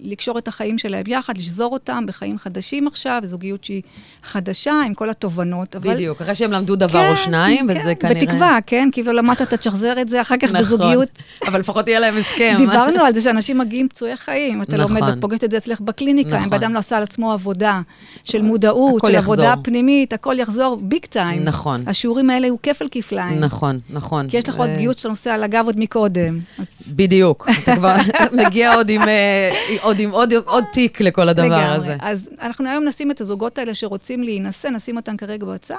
לקשור 0.02 0.38
את 0.38 0.48
החיים 0.48 0.78
שלהם 0.78 1.04
יחד, 1.06 1.38
לשזור 1.38 1.72
אותם 1.72 2.04
בחיים 2.06 2.38
חדשים 2.38 2.86
עכשיו, 2.86 3.22
זוגיות 3.24 3.64
שהיא 3.64 3.82
חדשה, 4.22 4.72
עם 4.86 4.94
כל 4.94 5.10
התובנות. 5.10 5.76
אבל- 5.76 5.94
בדיוק, 5.94 6.20
אחרי 6.20 6.34
שהם 6.34 6.52
למדו 6.52 6.76
דבר 6.76 7.10
או 7.10 7.16
שניים, 7.16 7.68
כן, 7.68 7.78
וזה 7.80 7.94
כנראה... 7.94 8.20
בתקווה, 8.20 8.58
כן? 8.66 8.88
כאילו 8.92 9.12
למדת, 9.12 9.42
אתה 9.42 9.56
תשחזר 9.56 10.00
את 10.00 10.08
זה 10.08 10.20
אחר 10.20 10.36
כך 10.36 10.44
נכון, 10.52 10.60
בזוגיות. 10.60 11.08
אבל 11.46 11.60
לפחות 11.60 11.88
יהיה 11.88 12.00
להם 12.00 12.16
הסכם. 12.16 12.54
דיברנו 12.58 13.00
על 13.00 13.14
זה 13.14 13.22
שאנשים 13.22 13.58
מגיעים 13.58 13.88
פצועי 13.88 14.16
חיים, 14.16 14.62
אתה 14.62 14.76
נכון. 14.76 14.96
לומד, 14.96 15.12
את 15.12 15.20
פוגשת 15.20 15.44
את 15.44 15.50
זה 15.50 15.56
אצלך 15.56 15.80
בקליניקה, 15.80 16.30
אם 16.30 16.34
נכון. 16.34 16.50
בן 16.50 16.56
אדם 16.56 16.74
לא 16.74 16.78
עשה 16.78 16.96
על 16.96 17.02
עצמו 17.02 17.32
עבודה 17.32 17.80
של 18.24 18.42
מודעות, 18.42 19.02
של 19.06 19.14
יחזור. 19.14 19.34
עבודה 19.34 19.54
פנימית, 19.62 20.12
הכל 20.12 20.34
יחזור 20.38 20.76
ביג 20.82 21.04
טיים. 21.06 21.44
נכון. 21.44 21.82
השיעורים 21.86 22.30
האלה 22.30 22.48
הוא 22.48 22.58
כפל 22.62 22.86
כפליים. 22.90 23.40
נכון, 23.40 23.78
נכון. 23.90 24.28
כי 24.28 24.36
יש 24.36 24.48
לך 24.48 24.56
עוד 24.56 24.68
אה, 24.68 24.76
גיוס 24.76 24.96
שאתה 24.96 25.08
נוסע 25.08 25.34
על 25.34 25.42
הגב 25.42 25.62
עוד 25.66 25.80
מקודם. 25.80 26.38
אז 26.58 26.66
בדיוק. 27.06 27.48
אתה 27.62 27.76
כבר 27.76 27.94
מגיע 28.46 28.74
עוד 28.74 28.88
עם 28.88 29.02
אה, 29.08 29.50
עוד 29.82 30.00
עם 30.00 30.10
עוד- 30.10 30.32
עוד 30.44 30.64
תיק 30.72 31.00
לכל 31.00 31.28
הדבר 31.28 31.44
לגמרי. 31.46 31.64
הזה. 31.76 31.96
אז 32.00 32.28
אנחנו 32.42 32.68
היום 32.68 32.84
נשים 32.84 33.10
את 33.10 33.20
הזוגות 33.20 33.58
האלה 33.58 33.74
שרוצים 33.74 34.22
להינשא, 34.22 34.68
נשים 34.68 34.96
אותם 34.96 35.16
כרגע 35.16 35.46
בצד, 35.46 35.74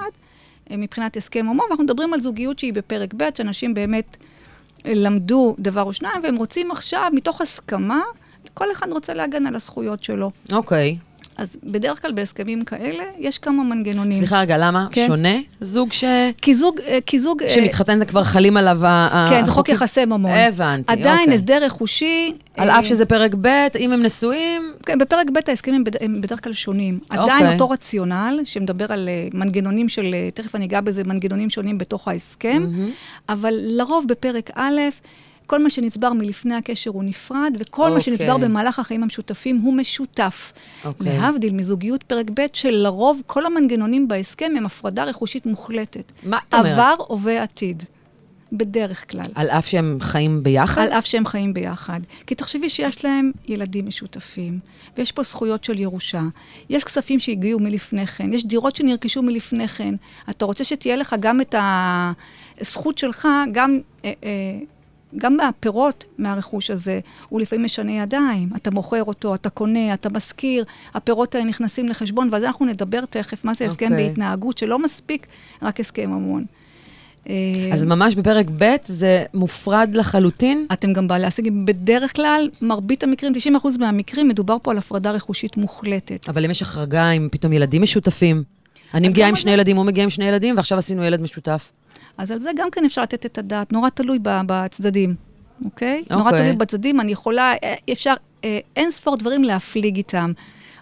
אה, 0.72 0.77
מבחינת 0.77 1.17
הסכם 1.17 1.46
הומו, 1.46 1.63
ואנחנו 1.63 1.84
מדברים 1.84 2.13
על 2.13 2.22
זוגיות 2.22 2.60
שהיא 2.60 2.74
בפרק 2.74 3.13
ב', 3.17 3.29
שאנשים 3.38 3.74
באמת 3.74 4.17
אה, 4.86 4.91
למדו 4.96 5.55
דבר 5.60 5.84
או 5.84 5.94
שניים, 5.94 6.22
והם 6.24 6.36
רוצים 6.36 6.72
עכשיו, 6.72 7.12
מתוך 7.13 7.41
הסכמה, 7.41 8.01
כל 8.53 8.72
אחד 8.72 8.91
רוצה 8.91 9.13
להגן 9.13 9.46
על 9.46 9.55
הזכויות 9.55 10.03
שלו. 10.03 10.32
אוקיי. 10.51 10.98
אז 11.38 11.58
בדרך 11.63 12.01
כלל 12.01 12.12
בהסכמים 12.12 12.63
כאלה, 12.63 13.04
יש 13.20 13.38
כמה 13.38 13.63
מנגנונים. 13.63 14.12
סליחה 14.12 14.39
רגע, 14.42 14.58
למה? 14.58 14.88
כן. 14.92 15.08
שונה? 15.08 15.38
זוג 15.62 15.94
ש... 15.94 16.04
כי 16.42 16.56
זוג, 16.56 16.80
אה, 16.88 17.00
כי 17.06 17.20
זוג... 17.20 17.44
אה, 17.44 17.50
שמתחתן 17.50 18.00
זה 18.00 18.06
כבר 18.06 18.24
חלים 18.24 18.58
עליו 18.58 18.86
ה- 18.86 19.27
כן, 19.30 19.46
זה 19.46 19.51
חוק? 19.51 19.70
יחסי 19.70 20.06
ממון. 20.06 20.32
הבנתי, 20.32 20.94
עדיין 20.94 21.20
אוקיי. 21.20 21.34
הסדר 21.34 21.65
רכושי... 21.65 22.34
על 22.58 22.70
אה, 22.70 22.80
אף 22.80 22.86
שזה 22.86 23.06
פרק 23.06 23.36
ב', 23.42 23.68
אם 23.80 23.92
הם 23.92 24.04
נשואים, 24.04 24.72
כן, 24.86 24.98
בפרק 25.00 25.27
ב' 25.34 25.50
ההסכמים 25.50 25.84
הם 26.01 26.22
בדרך 26.22 26.44
כלל 26.44 26.54
שונים. 26.54 27.00
אוקיי. 27.04 27.20
עדיין 27.20 27.54
אותו 27.54 27.70
רציונל, 27.70 28.39
שמדבר 28.44 28.94
על 28.94 29.10
אה, 29.10 29.27
מנגנונים 29.34 29.89
של, 29.89 30.13
אה, 30.13 30.30
תכף 30.34 30.56
אני 30.56 30.65
אגע 30.65 30.82
בזה, 30.82 31.04
מנגנונים 31.04 31.50
שונים 31.50 31.77
בתוך 31.77 32.08
ההסכם, 32.08 32.63
אבל 33.30 33.54
לרוב 33.58 34.06
בפרק 34.08 34.50
א', 34.56 34.80
כל 35.46 35.64
מה 35.64 35.70
שנצבר 35.70 36.14
מלפני 36.14 36.56
הקשר 36.56 36.92
הוא 36.92 37.04
נפרד, 37.04 37.54
וכל 37.60 37.82
מה 37.82 37.88
אוקיי. 37.88 38.02
שנצבר 38.02 38.38
במהלך 38.38 38.80
החיים 38.80 39.04
המשותפים 39.04 39.58
הוא 39.58 39.74
משותף. 39.74 40.54
אוקיי. 40.86 41.20
להבדיל 41.20 41.54
מזוגיות 41.54 42.04
פרק 42.04 42.25
ב', 42.34 42.46
שלרוב 42.54 43.22
כל 43.25 43.46
המנגנונים 43.46 44.08
בהסכם 44.08 44.52
הם 44.58 44.66
הפרדה 44.66 45.04
רכושית 45.04 45.46
מוחלטת. 45.46 46.12
מה 46.24 46.38
את 46.50 46.54
אומרת? 46.54 46.72
עבר, 46.72 46.94
הווה, 47.08 47.44
עתיד. 47.44 47.84
בדרך 48.52 49.12
כלל. 49.12 49.25
על 49.36 49.50
אף 49.50 49.68
שהם 49.68 49.98
חיים 50.02 50.44
ביחד? 50.44 50.82
על 50.82 50.92
אף 50.92 51.06
שהם 51.06 51.25
חיים 51.25 51.54
ביחד. 51.54 52.00
כי 52.28 52.36
תחשבי 52.36 52.70
שיש 52.70 53.06
להם 53.06 53.32
ילדים 53.48 53.88
משותפים, 53.88 54.60
ויש 54.98 55.12
פה 55.12 55.24
זכויות 55.24 55.64
של 55.64 55.80
ירושה. 55.80 56.22
יש 56.70 56.84
כספים 56.84 57.20
שהגיעו 57.20 57.60
מלפני 57.60 58.08
כן, 58.08 58.34
יש 58.34 58.46
דירות 58.46 58.75
שנרכשו 58.75 59.22
מלפני 59.22 59.68
כן. 59.68 59.96
אתה 60.30 60.46
רוצה 60.46 60.64
שתהיה 60.64 60.96
לך 60.96 61.16
גם 61.20 61.42
את 61.42 61.56
הזכות 62.60 62.98
שלך, 62.98 63.28
גם... 63.52 63.80
אה, 64.06 64.14
אה, 64.24 64.30
גם 65.17 65.38
מהפירות 65.38 66.05
מהרכוש 66.17 66.72
הזה, 66.72 67.00
הוא 67.29 67.41
לפעמים 67.41 67.65
משנה 67.65 67.91
ידיים. 67.91 68.50
אתה 68.55 68.72
מוכר 68.72 69.03
אותו, 69.03 69.36
אתה 69.36 69.50
קונה, 69.50 69.93
אתה 69.93 70.10
משכיר, 70.10 70.65
הפירות 70.93 71.36
האלה 71.36 71.45
נכנסים 71.45 71.89
לחשבון, 71.89 72.29
ועל 72.31 72.41
זה 72.41 72.48
אנחנו 72.48 72.65
נדבר 72.65 73.05
תכף, 73.05 73.45
מה 73.45 73.53
זה 73.53 73.65
הסכם 73.65 73.86
okay. 73.86 73.89
אוקיי. 73.89 74.07
בהתנהגות, 74.07 74.57
שלא 74.57 74.79
מספיק 74.79 75.27
רק 75.62 75.79
הסכם 75.79 76.10
ממון. 76.10 76.45
אז 77.74 77.84
ממש 77.84 78.15
בפרק 78.15 78.45
ב' 78.57 78.75
זה 78.84 79.24
מופרד 79.34 79.89
לחלוטין? 79.93 80.65
אתם 80.74 80.93
גם 80.93 81.07
בעלי 81.07 81.25
עסקים. 81.25 81.65
בדרך 81.65 82.15
כלל, 82.15 82.50
מרבית 82.62 83.03
המקרים, 83.03 83.34
90% 83.63 83.67
מהמקרים, 83.79 84.27
מדובר 84.27 84.57
פה 84.62 84.72
על 84.72 84.77
הפרדה 84.77 85.12
רכושית 85.12 85.57
מוחלטת. 85.57 86.29
אבל 86.29 86.45
אם 86.45 86.51
יש 86.51 86.62
החרגה 86.62 87.10
עם 87.10 87.27
פתאום 87.31 87.53
ילדים 87.53 87.81
משותפים, 87.81 88.43
אני 88.93 89.10
מגיעה 89.10 89.29
עם 89.29 89.36
שני 89.36 89.51
ילדים, 89.51 89.77
הוא 89.77 89.86
מגיע 89.86 90.03
עם 90.03 90.10
שני 90.10 90.25
ילדים, 90.25 90.55
ועכשיו 90.55 90.77
עשינו 90.77 91.03
ילד 91.03 91.22
משותף. 91.22 91.72
אז 92.17 92.31
על 92.31 92.38
זה 92.38 92.50
גם 92.57 92.72
כן 92.72 92.86
אפשר 92.86 93.01
לתת 93.01 93.25
את 93.25 93.38
הדעת, 93.38 93.74
נורא 93.74 93.89
תלוי 93.89 94.19
בצדדים, 94.24 95.15
אוקיי? 95.65 96.00
אוקיי. 96.03 96.17
נורא 96.17 96.31
תלוי 96.31 96.53
בצדדים, 96.53 97.00
אני 97.00 97.12
יכולה, 97.12 97.53
אפשר 97.91 98.13
אה, 98.43 98.60
אין 98.75 98.91
ספור 98.91 99.17
דברים 99.17 99.43
להפליג 99.43 99.95
איתם. 99.95 100.31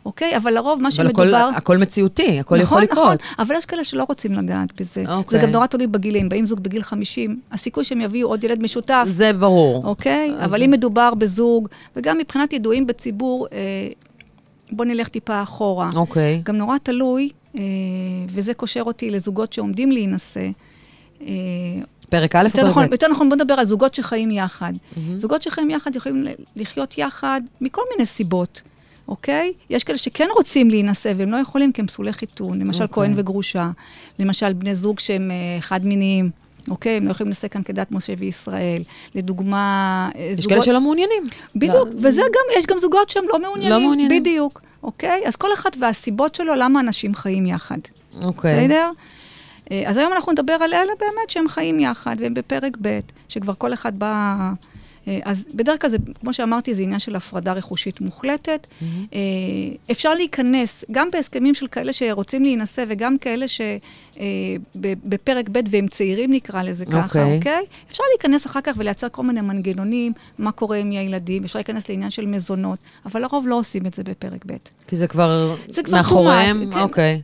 אוקיי? 0.06 0.38
אבל 0.38 0.54
לרוב 0.54 0.82
מה 0.82 0.88
אבל 0.88 0.96
שמדובר... 0.96 1.36
הכל, 1.36 1.58
הכל 1.58 1.78
מציאותי, 1.78 2.40
הכל 2.40 2.56
נכון, 2.56 2.60
יכול 2.60 2.82
לקרות. 2.82 3.22
נכון, 3.22 3.36
אבל 3.46 3.56
יש 3.56 3.66
כאלה 3.66 3.84
שלא 3.84 4.06
רוצים 4.10 4.32
לגעת 4.34 4.82
בזה. 4.82 5.04
אוקיי. 5.10 5.40
זה 5.40 5.46
גם 5.46 5.52
נורא 5.52 5.66
תלוי 5.66 5.88
בגילים. 5.88 6.30
באים 6.30 6.46
זוג 6.46 6.60
בגיל 6.60 6.84
50, 6.84 7.40
הסיכוי 7.52 7.84
שהם 7.84 8.02
יביאו 8.02 8.28
עוד 8.28 8.44
ילד 8.44 8.64
משותף, 8.64 9.04
זה 9.08 9.34
ברור. 9.34 9.86
אוקיי? 9.86 10.32
אז- 10.40 10.52
אבל 10.52 10.64
אם 10.64 10.72
מדובר 10.72 11.14
בזוג, 11.14 11.68
וגם 11.96 12.18
מבחינת 12.18 12.54
ידועים 12.54 12.88
בציבור, 12.88 13.48
אה, 13.52 13.58
בוא 14.72 14.86
נלך 14.86 15.08
טיפה 15.08 15.44
אחורה. 15.44 15.90
אוקיי. 15.96 16.42
גם 16.46 16.56
נורא 16.56 16.78
תלוי, 16.84 17.30
אה, 17.56 17.62
וזה 18.30 18.54
קושר 18.54 18.82
אותי 18.82 19.12
לזוגות 19.12 19.54
שעומדים 19.54 19.92
להינשא. 19.92 20.50
אה, 21.28 21.84
פרק 22.10 22.36
א' 22.36 22.46
או 22.46 22.50
פרק 22.50 22.66
נכון, 22.66 22.88
ב'? 22.90 22.92
יותר 22.92 23.08
נכון, 23.08 23.30
בוא 23.30 23.36
נדבר 23.36 23.54
על 23.54 23.66
זוגות 23.66 23.94
שחיים 23.94 24.32
יחד. 24.32 24.74
זוגות 25.18 25.42
שחיים 25.42 25.70
יחד 25.70 25.96
יכולים 25.96 26.26
לחיות 26.56 26.98
יחד 26.98 27.42
מכל 27.62 27.82
מיני 27.92 28.06
סיבות, 28.06 28.62
אוקיי? 29.08 29.54
יש 29.70 29.84
כאלה 29.84 29.98
שכן 29.98 30.28
רוצים 30.36 30.70
להינשא 30.70 31.12
והם 31.18 31.32
לא 31.32 31.38
יכולים 31.38 31.72
כי 31.72 31.82
הם 31.82 31.88
פסולי 31.88 32.14
חיתון, 32.14 32.60
למשל 32.60 32.84
אוקיי. 32.84 32.94
כהן 32.94 33.14
וגרושה, 33.16 33.70
למשל 34.20 34.54
בני 34.54 34.76
זוג 34.76 35.00
שהם 35.00 35.32
אה, 35.32 35.62
חד-מיניים. 35.62 36.30
אוקיי? 36.70 36.98
הם 36.98 37.06
לא 37.06 37.12
יכולים 37.12 37.32
לשאת 37.32 37.52
כאן 37.52 37.64
כדת 37.64 37.92
משה 37.92 38.14
וישראל. 38.18 38.84
לדוגמה, 39.16 40.10
אה, 40.16 40.22
יש 40.22 40.36
זוגות... 40.36 40.50
כאלה 40.50 40.62
שלא 40.62 40.82
מעוניינים. 40.82 41.24
בדיוק, 41.56 41.74
לא- 41.76 41.96
וזה 41.98 42.22
גם, 42.22 42.60
יש 42.60 42.66
גם 42.66 42.80
זוגות 42.80 43.10
שהם 43.10 43.24
לא 43.34 43.40
מעוניינים. 43.40 43.72
לא 43.72 43.80
מעוניינים. 43.80 44.22
בדיוק, 44.22 44.62
אוקיי? 44.84 45.24
אז 45.26 45.36
כל 45.36 45.54
אחד 45.54 45.70
והסיבות 45.80 46.36
שלו 46.36 46.56
למה 46.56 46.80
אנשים 46.80 47.16
חיים 47.16 47.46
יחד. 47.46 47.78
אוקיי. 48.24 48.64
בסדר? 48.64 48.92
אה, 49.72 49.84
אז 49.86 49.98
היום 49.98 50.14
אנחנו 50.14 50.32
נדבר 50.32 50.54
על 50.54 50.74
אלה 50.74 50.94
באמת 51.00 51.30
שהם 51.30 51.48
חיים 51.48 51.80
יחד, 51.80 52.16
והם 52.20 52.34
בפרק 52.34 52.78
ב', 52.82 53.00
שכבר 53.30 53.54
כל 53.58 53.74
אחד 53.74 54.00
בא... 54.00 54.36
אה, 55.08 55.20
אז 55.24 55.46
בדרך 55.54 55.82
כלל, 55.82 55.90
זה, 55.90 55.98
כמו 56.20 56.34
שאמרתי, 56.34 56.76
זה 56.76 56.82
עניין 56.82 57.00
של 57.00 57.16
הפרדה 57.16 57.54
רכושית 57.54 58.02
מוחלטת. 58.02 58.68
אה, 59.14 59.20
אפשר 59.92 60.14
להיכנס, 60.14 60.86
גם 60.92 61.08
בהסכמים 61.12 61.56
של 61.56 61.68
כאלה 61.68 61.94
שרוצים 61.94 62.44
להינשא, 62.44 62.84
וגם 62.88 63.18
כאלה 63.18 63.46
שבפרק 63.48 65.50
ב' 65.52 65.60
והם 65.70 65.88
צעירים, 65.88 66.32
נקרא 66.32 66.64
לזה 66.64 66.86
ככה, 66.86 67.04
אוקיי. 67.04 67.38
אוקיי? 67.38 67.66
אפשר 67.92 68.04
להיכנס 68.14 68.46
אחר 68.46 68.62
כך 68.62 68.76
ולייצר 68.78 69.08
כל 69.12 69.24
מיני 69.24 69.42
מנגנונים, 69.42 70.14
מה 70.38 70.52
קורה 70.52 70.78
עם 70.78 70.92
הילדים, 70.92 71.44
אפשר 71.44 71.60
להיכנס 71.60 71.90
לעניין 71.90 72.10
של 72.10 72.26
מזונות, 72.26 72.80
אבל 73.06 73.22
לרוב 73.22 73.48
לא 73.48 73.56
עושים 73.56 73.86
את 73.86 73.94
זה 73.94 74.04
בפרק 74.04 74.46
ב'. 74.46 74.54
כי 74.88 74.96
זה 74.96 75.08
כבר 75.08 75.56
זה 75.70 75.84
כבר 75.84 75.98
מאחוריהם? 75.98 76.74
כן. 76.74 76.80
אוקיי. 76.80 77.22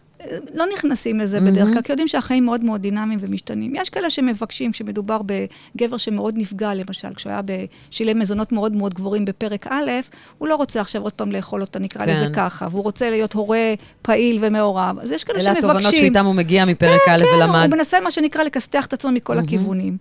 לא 0.53 0.65
נכנסים 0.73 1.19
לזה 1.19 1.39
בדרך 1.39 1.69
כלל, 1.69 1.81
כי 1.81 1.91
יודעים 1.91 2.07
שהחיים 2.07 2.45
מאוד 2.45 2.63
מאוד 2.63 2.81
דינמיים 2.81 3.19
ומשתנים. 3.21 3.73
יש 3.75 3.89
כאלה 3.89 4.09
שמבקשים, 4.09 4.71
כשמדובר 4.71 5.21
בגבר 5.25 5.97
שמאוד 5.97 6.33
נפגע, 6.38 6.73
למשל, 6.73 7.13
כשהוא 7.13 7.31
היה 7.31 7.41
בשילם 7.89 8.19
מזונות 8.19 8.51
מאוד 8.51 8.75
מאוד 8.75 8.93
גבוהים 8.93 9.25
בפרק 9.25 9.67
א', 9.69 9.91
הוא 10.38 10.47
לא 10.47 10.55
רוצה 10.55 10.81
עכשיו 10.81 11.01
עוד 11.01 11.13
פעם 11.13 11.31
לאכול 11.31 11.61
אותה, 11.61 11.79
נקרא 11.79 12.05
כן. 12.05 12.11
לזה 12.11 12.33
ככה, 12.33 12.67
והוא 12.71 12.83
רוצה 12.83 13.09
להיות 13.09 13.33
הורה 13.33 13.73
פעיל 14.01 14.38
ומעורב. 14.41 14.99
אז 14.99 15.11
יש 15.11 15.23
כאלה 15.23 15.39
אלה 15.39 15.43
שמבקשים. 15.43 15.69
התובנות 15.69 15.95
שאיתם 15.95 16.25
הוא 16.25 16.35
מגיע 16.35 16.65
מפרק 16.65 17.01
א' 17.09 17.17
כן, 17.17 17.25
ולמד. 17.35 17.67
הוא 17.71 17.77
מנסה, 17.77 17.99
מה 17.99 18.11
שנקרא, 18.11 18.43
לכסתח 18.43 18.85
את 18.85 18.93
עצמו 18.93 19.11
מכל 19.11 19.38
הכיוונים. 19.38 19.97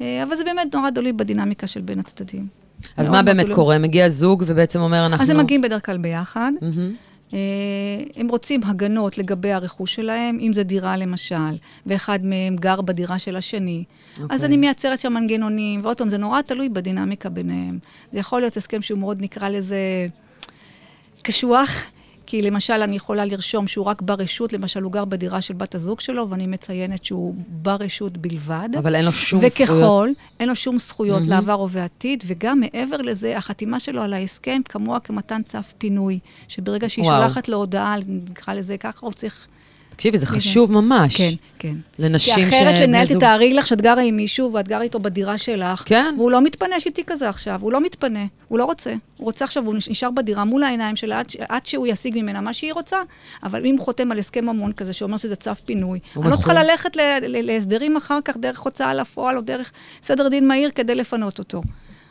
אה, 0.00 0.22
אבל 0.22 0.36
זה 0.36 0.44
באמת 0.44 0.74
נורא 0.74 0.90
תלוי 0.90 1.12
בדינמיקה 1.12 1.66
של 1.66 1.80
בין 1.80 1.98
הצדדים. 1.98 2.46
אז 2.96 3.08
מה 3.08 3.22
באמת 3.22 3.44
תלוי. 3.44 3.56
קורה? 3.56 3.78
מגיע 3.78 4.08
זוג 4.08 4.44
ובעצם 4.46 4.80
אומר, 4.80 5.06
אנחנו... 5.06 5.24
אז 5.24 5.30
הם 5.30 5.38
מגיעים 5.38 5.60
בדרך 5.60 5.86
כלל 5.86 5.98
ביחד. 5.98 6.52
מהמם. 6.60 6.94
אה, 7.32 7.38
הם 8.16 8.28
רוצים 8.28 8.60
הגנות 8.64 9.18
לגבי 9.18 9.52
הרכוש 9.52 9.94
שלהם, 9.94 10.38
אם 10.40 10.52
זה 10.52 10.62
דירה 10.62 10.96
למשל, 10.96 11.54
ואחד 11.86 12.18
מהם 12.22 12.56
גר 12.56 12.80
בדירה 12.80 13.18
של 13.18 13.36
השני. 13.36 13.84
אז 14.16 14.22
אוקיי. 14.22 14.46
אני 14.46 14.56
מייצרת 14.56 15.00
שם 15.00 15.12
מנגנונים, 15.12 15.80
ועוד 15.82 15.98
פעם, 15.98 16.10
זה 16.10 16.18
נורא 16.18 16.42
תלוי 16.42 16.68
בדינמיקה 16.68 17.28
ביניהם. 17.28 17.78
זה 18.12 18.18
יכול 18.18 18.40
להיות 18.40 18.56
הסכם 18.56 18.82
שהוא 18.82 18.98
מאוד, 18.98 19.22
נקרא 19.22 19.48
לזה, 19.48 20.06
קשוח, 21.22 21.84
כי 22.30 22.42
למשל 22.42 22.72
אני 22.72 22.96
יכולה 22.96 23.24
לרשום 23.24 23.66
שהוא 23.66 23.86
רק 23.86 24.02
ברשות, 24.02 24.52
למשל 24.52 24.82
הוא 24.82 24.92
גר 24.92 25.04
בדירה 25.04 25.40
של 25.40 25.54
בת 25.54 25.74
הזוג 25.74 26.00
שלו, 26.00 26.30
ואני 26.30 26.46
מציינת 26.46 27.04
שהוא 27.04 27.34
ברשות 27.48 28.16
בלבד. 28.16 28.68
אבל 28.78 28.94
אין 28.94 29.04
לו 29.04 29.12
שום 29.12 29.40
וככל, 29.42 29.64
זכויות. 29.64 30.08
אין 30.40 30.48
לו 30.48 30.56
שום 30.56 30.78
זכויות 30.78 31.22
mm-hmm. 31.22 31.28
לעבר 31.28 31.54
או 31.54 31.68
בעתיד, 31.68 32.24
וגם 32.26 32.60
מעבר 32.60 32.96
לזה, 32.96 33.36
החתימה 33.36 33.80
שלו 33.80 34.02
על 34.02 34.12
ההסכם 34.12 34.60
כמוה 34.64 35.00
כמתן 35.00 35.42
צו 35.42 35.58
פינוי, 35.78 36.18
שברגע 36.48 36.88
שהיא 36.88 37.04
וואו. 37.04 37.22
שולחת 37.22 37.48
לו 37.48 37.56
הודעה, 37.56 37.96
נקרא 38.06 38.54
לזה 38.54 38.76
ככה, 38.76 39.06
הוא 39.06 39.12
צריך... 39.12 39.46
תקשיבי, 39.98 40.18
זה 40.18 40.26
חשוב 40.26 40.72
ממש. 40.72 41.16
כן, 41.16 41.30
כן. 41.58 41.74
לנשים 41.98 42.34
כי 42.34 42.48
אחרת 42.48 42.74
לנהל, 42.82 43.06
תתארי 43.06 43.54
לך 43.54 43.66
שאת 43.66 43.80
גרה 43.80 44.02
עם 44.02 44.16
מישהו 44.16 44.52
ואת 44.52 44.68
גרה 44.68 44.82
איתו 44.82 45.00
בדירה 45.00 45.38
שלך. 45.38 45.82
כן. 45.86 46.14
והוא 46.18 46.30
לא 46.30 46.40
מתפנה, 46.42 46.76
יש 46.76 46.86
איתי 46.86 47.02
כזה 47.06 47.28
עכשיו, 47.28 47.58
הוא 47.62 47.72
לא 47.72 47.80
מתפנה, 47.80 48.24
הוא 48.48 48.58
לא 48.58 48.64
רוצה. 48.64 48.90
הוא 49.16 49.24
רוצה 49.24 49.44
עכשיו, 49.44 49.64
הוא 49.66 49.74
נשאר 49.74 50.10
בדירה 50.10 50.44
מול 50.44 50.62
העיניים 50.62 50.96
שלה 50.96 51.18
עד, 51.18 51.30
ש- 51.30 51.36
עד 51.48 51.66
שהוא 51.66 51.86
ישיג 51.86 52.14
ממנה 52.22 52.40
מה 52.40 52.52
שהיא 52.52 52.72
רוצה, 52.72 52.96
אבל 53.42 53.66
אם 53.66 53.76
הוא 53.76 53.84
חותם 53.84 54.12
על 54.12 54.18
הסכם 54.18 54.44
ממון 54.46 54.72
כזה 54.72 54.92
שאומר 54.92 55.16
שזה 55.16 55.36
צו 55.36 55.50
פינוי, 55.64 55.98
אני 56.16 56.30
לא 56.30 56.36
צריכה. 56.36 56.54
ללכת 56.62 56.96
ל- 56.96 57.00
ל- 57.22 57.46
להסדרים 57.46 57.96
אחר 57.96 58.18
כך 58.24 58.36
דרך 58.36 58.60
הוצאה 58.60 58.94
לפועל 58.94 59.36
או 59.36 59.40
דרך 59.42 59.72
סדר 60.02 60.28
דין 60.28 60.48
מהיר 60.48 60.70
כדי 60.74 60.94
לפנות 60.94 61.38
אותו. 61.38 61.62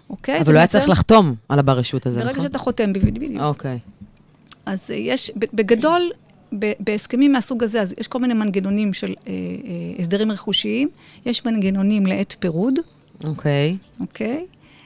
אוקיי? 0.10 0.42
אבל 0.42 0.54
הוא 0.54 0.58
היה 0.58 0.68
צריך 0.68 0.90
לחתום 0.90 1.36
על 1.50 1.60
הברשות 1.60 2.06
הזה, 2.06 2.20
ברגע 2.20 2.32
נכון? 2.32 2.44
שאתה 2.46 2.58
חותם, 2.60 2.94
בדיוק. 2.94 3.42
אוקיי. 3.42 3.80
אז 4.66 4.92
אה, 4.92 4.96
יש, 4.96 5.32
בגדול, 5.54 6.12
בהסכמים 6.80 7.32
מהסוג 7.32 7.64
הזה, 7.64 7.82
אז 7.82 7.94
יש 8.00 8.08
כל 8.08 8.20
מיני 8.20 8.34
מנגנונים 8.34 8.94
של 8.94 9.08
אה, 9.28 9.32
אה, 9.34 9.34
הסדרים 10.00 10.32
רכושיים, 10.32 10.90
יש 11.26 11.46
מנגנונים 11.46 12.06
לעת 12.06 12.36
פירוד, 12.40 12.74
אוקיי. 13.24 13.78
אוקיי? 14.00 14.46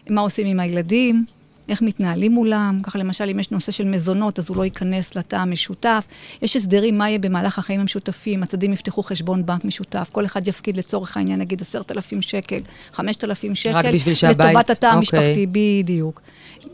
מה 0.09 0.21
עושים 0.21 0.47
עם 0.47 0.59
הילדים, 0.59 1.25
איך 1.69 1.81
מתנהלים 1.81 2.31
מולם, 2.31 2.79
ככה 2.83 2.99
למשל, 2.99 3.29
אם 3.29 3.39
יש 3.39 3.51
נושא 3.51 3.71
של 3.71 3.85
מזונות, 3.85 4.39
אז 4.39 4.49
הוא 4.49 4.57
לא 4.57 4.63
ייכנס 4.63 5.15
לתא 5.15 5.35
המשותף. 5.35 6.05
יש 6.41 6.55
הסדרים 6.55 6.97
מה 6.97 7.09
יהיה 7.09 7.19
במהלך 7.19 7.59
החיים 7.59 7.79
המשותפים, 7.79 8.43
הצדדים 8.43 8.73
יפתחו 8.73 9.03
חשבון 9.03 9.45
בנק 9.45 9.65
משותף, 9.65 10.09
כל 10.11 10.25
אחד 10.25 10.47
יפקיד 10.47 10.77
לצורך 10.77 11.17
העניין, 11.17 11.39
נגיד, 11.39 11.61
עשרת 11.61 11.91
אלפים 11.91 12.21
שקל, 12.21 12.59
חמשת 12.93 13.23
אלפים 13.23 13.55
שקל, 13.55 13.91
בשביל 13.93 14.13
שהבית- 14.15 14.45
לטובת 14.45 14.69
התא 14.69 14.85
אוקיי. 14.85 14.97
המשפחתי, 14.97 15.45
בדיוק. 15.51 16.21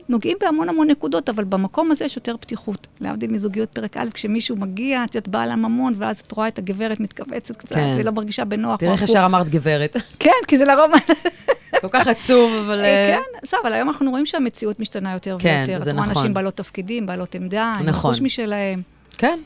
נוגעים 0.10 0.38
בהמון 0.42 0.70
המון 0.70 0.88
נקודות, 0.88 1.30
אבל 1.30 1.44
במקום 1.44 1.92
הזה 1.92 2.06
יש 2.06 2.16
יותר 2.16 2.36
פתיחות. 2.38 2.88
להבדיל 3.00 3.32
מזוגיות 3.32 3.70
פרק 3.70 3.98
א', 3.98 4.10
כשמישהו 4.14 4.56
מגיע, 4.56 5.04
את 5.04 5.16
יודעת, 5.16 5.28
בעל 5.28 5.52
הממון, 5.52 5.94
ואז 5.98 6.20
את 6.20 6.32
רואה 6.32 6.48
את 6.48 6.58
הגברת 6.58 7.00
מתכווצת 7.00 7.58
קצת, 7.58 7.76
כן. 7.76 7.92
והיא 7.94 8.06
לא 8.06 8.12
מרגישה 8.12 8.46
בנוח. 8.46 8.76
תראי 8.76 8.90
או 8.90 8.94
איך. 8.94 9.02
ישר 9.02 9.26
אמרת 9.26 9.50
גברת. 9.50 9.98
כן, 10.20 10.32
כי 10.48 10.58
זה 10.58 10.66
לרוב... 10.66 10.92
כל 11.82 11.88
כך 11.92 12.08
עצוב, 12.08 12.52
אבל... 12.66 12.80
אה, 12.80 13.14
כן, 13.16 13.40
בסדר, 13.44 13.60
אבל 13.64 13.74
היום 13.74 13.90
אנחנו 13.90 14.12
רואים 14.12 14.26
שהמציאות 14.26 14.80
משתנה 14.80 15.14
יותר 15.14 15.38
כן, 15.40 15.64
ויותר. 15.68 15.84
זה 15.84 15.90
את 15.90 15.96
רואה 15.96 16.08
נכון. 16.08 16.18
אנשים 16.18 16.34
בעלות 16.34 16.56
תפקידים, 16.56 17.06
בעלות 17.06 17.36
עמדה, 17.36 17.74
עם 17.80 17.86
נכון. 17.86 18.10
רכוש 18.10 18.22
משלהם. 18.22 18.82
כן. 19.18 19.40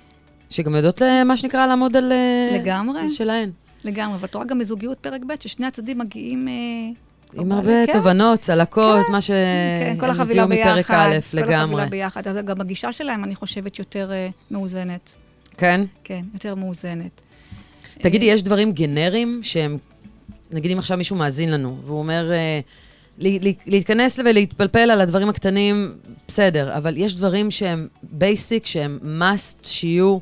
שגם 0.49 0.75
יודעות, 0.75 1.01
אה, 1.01 1.23
מה 1.23 1.37
שנקרא, 1.37 1.67
לעמוד 1.67 1.95
על... 1.95 2.11
אה, 2.11 2.57
לגמרי. 2.57 3.09
שלהן. 3.09 3.51
לגמרי, 3.83 4.17
ואת 4.19 4.35
רואה 4.35 4.45
גם 4.45 4.59
בזוגיות 4.59 4.97
פרק 4.97 5.21
ב', 5.27 5.33
ששני 5.39 5.65
הצדדים 5.65 5.97
מגיעים... 5.97 6.47
אה, 7.37 7.41
עם 7.41 7.51
הרבה 7.51 7.85
כן, 7.85 7.93
תובנות, 7.93 8.39
צלקות, 8.39 9.09
מה 9.09 9.17
כן, 9.17 9.21
שהם 9.21 9.97
כל 9.97 10.09
החבילה 10.09 10.43
הביאו 10.43 10.61
מפרק. 10.61 10.91
א' 10.91 11.19
כל 11.31 11.37
לגמרי. 11.37 11.81
החבילה 11.81 11.85
ביחד. 11.85 12.27
אז 12.27 12.37
גם 12.45 12.61
הגישה 12.61 12.91
שלהם, 12.91 13.23
אני 13.23 13.35
חושבת, 13.35 13.79
יותר 13.79 14.11
אה, 14.11 14.29
מאוזנת. 14.51 15.13
כן? 15.57 15.81
כן, 16.03 16.21
יותר 16.33 16.55
מאוזנת. 16.55 17.21
תגידי, 18.01 18.25
יש 18.25 18.43
דברים 18.43 18.71
גנריים 18.71 19.39
שהם, 19.43 19.77
נגיד 20.51 20.71
אם 20.71 20.77
עכשיו 20.77 20.97
מישהו 20.97 21.15
מאזין 21.15 21.51
לנו, 21.51 21.77
והוא 21.85 21.99
אומר, 21.99 22.31
אה, 22.33 22.59
להתכנס 23.65 24.19
ולהתפלפל 24.19 24.91
על 24.91 25.01
הדברים 25.01 25.29
הקטנים, 25.29 25.93
בסדר, 26.27 26.77
אבל 26.77 26.97
יש 26.97 27.15
דברים 27.15 27.51
שהם 27.51 27.87
basic, 28.03 28.65
שהם 28.65 28.99
must 29.19 29.67
שיהיו 29.67 30.17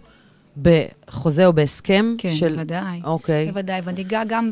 בחוזה 0.61 1.45
או 1.45 1.53
בהסכם? 1.53 2.15
כן, 2.17 2.33
של... 2.33 2.55
בוודאי. 2.55 3.01
אוקיי. 3.03 3.47
בוודאי, 3.47 3.81
ואני 3.83 4.01
אגע 4.01 4.23
גם 4.27 4.51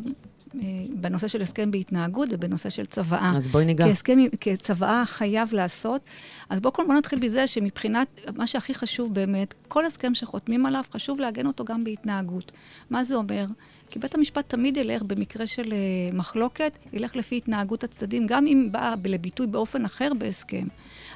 בנושא 0.94 1.28
של 1.28 1.42
הסכם 1.42 1.72
בהתנהגות 1.72 2.30
ובנושא 2.32 2.70
של 2.70 2.86
צוואה. 2.86 3.30
אז 3.36 3.48
בואי 3.48 3.66
ניגע. 3.66 3.86
כי 3.86 3.92
הסכם, 3.92 4.18
כצוואה 4.42 5.04
חייב 5.06 5.54
לעשות. 5.54 6.02
אז 6.50 6.60
בואו 6.60 6.74
בוא 6.88 6.94
נתחיל 6.94 7.20
בזה 7.20 7.48
שמבחינת, 7.48 8.08
מה 8.36 8.48
שהכי 8.48 8.74
חשוב 8.74 9.14
באמת, 9.14 9.54
כל 9.68 9.86
הסכם 9.86 10.16
שחותמים 10.16 10.66
עליו, 10.66 10.84
חשוב 10.94 11.20
לעגן 11.20 11.46
אותו 11.46 11.66
גם 11.66 11.84
בהתנהגות. 11.84 12.52
מה 12.90 13.04
זה 13.04 13.16
אומר? 13.16 13.46
כי 13.90 14.00
בית 14.00 14.16
המשפט 14.16 14.50
תמיד 14.50 14.78
ילך, 14.78 15.02
במקרה 15.02 15.48
של 15.48 15.74
uh, 15.74 16.16
מחלוקת, 16.16 16.80
ילך 16.94 17.16
לפי 17.16 17.38
התנהגות 17.38 17.84
הצדדים, 17.84 18.28
גם 18.28 18.48
אם 18.48 18.70
באה 18.72 18.94
לביטוי 19.06 19.48
באופן 19.48 19.86
אחר 19.86 20.12
בהסכם. 20.20 20.68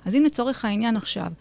אז 0.06 0.16
אם 0.16 0.24
לצורך 0.26 0.66
העניין 0.66 0.96
עכשיו, 0.96 1.32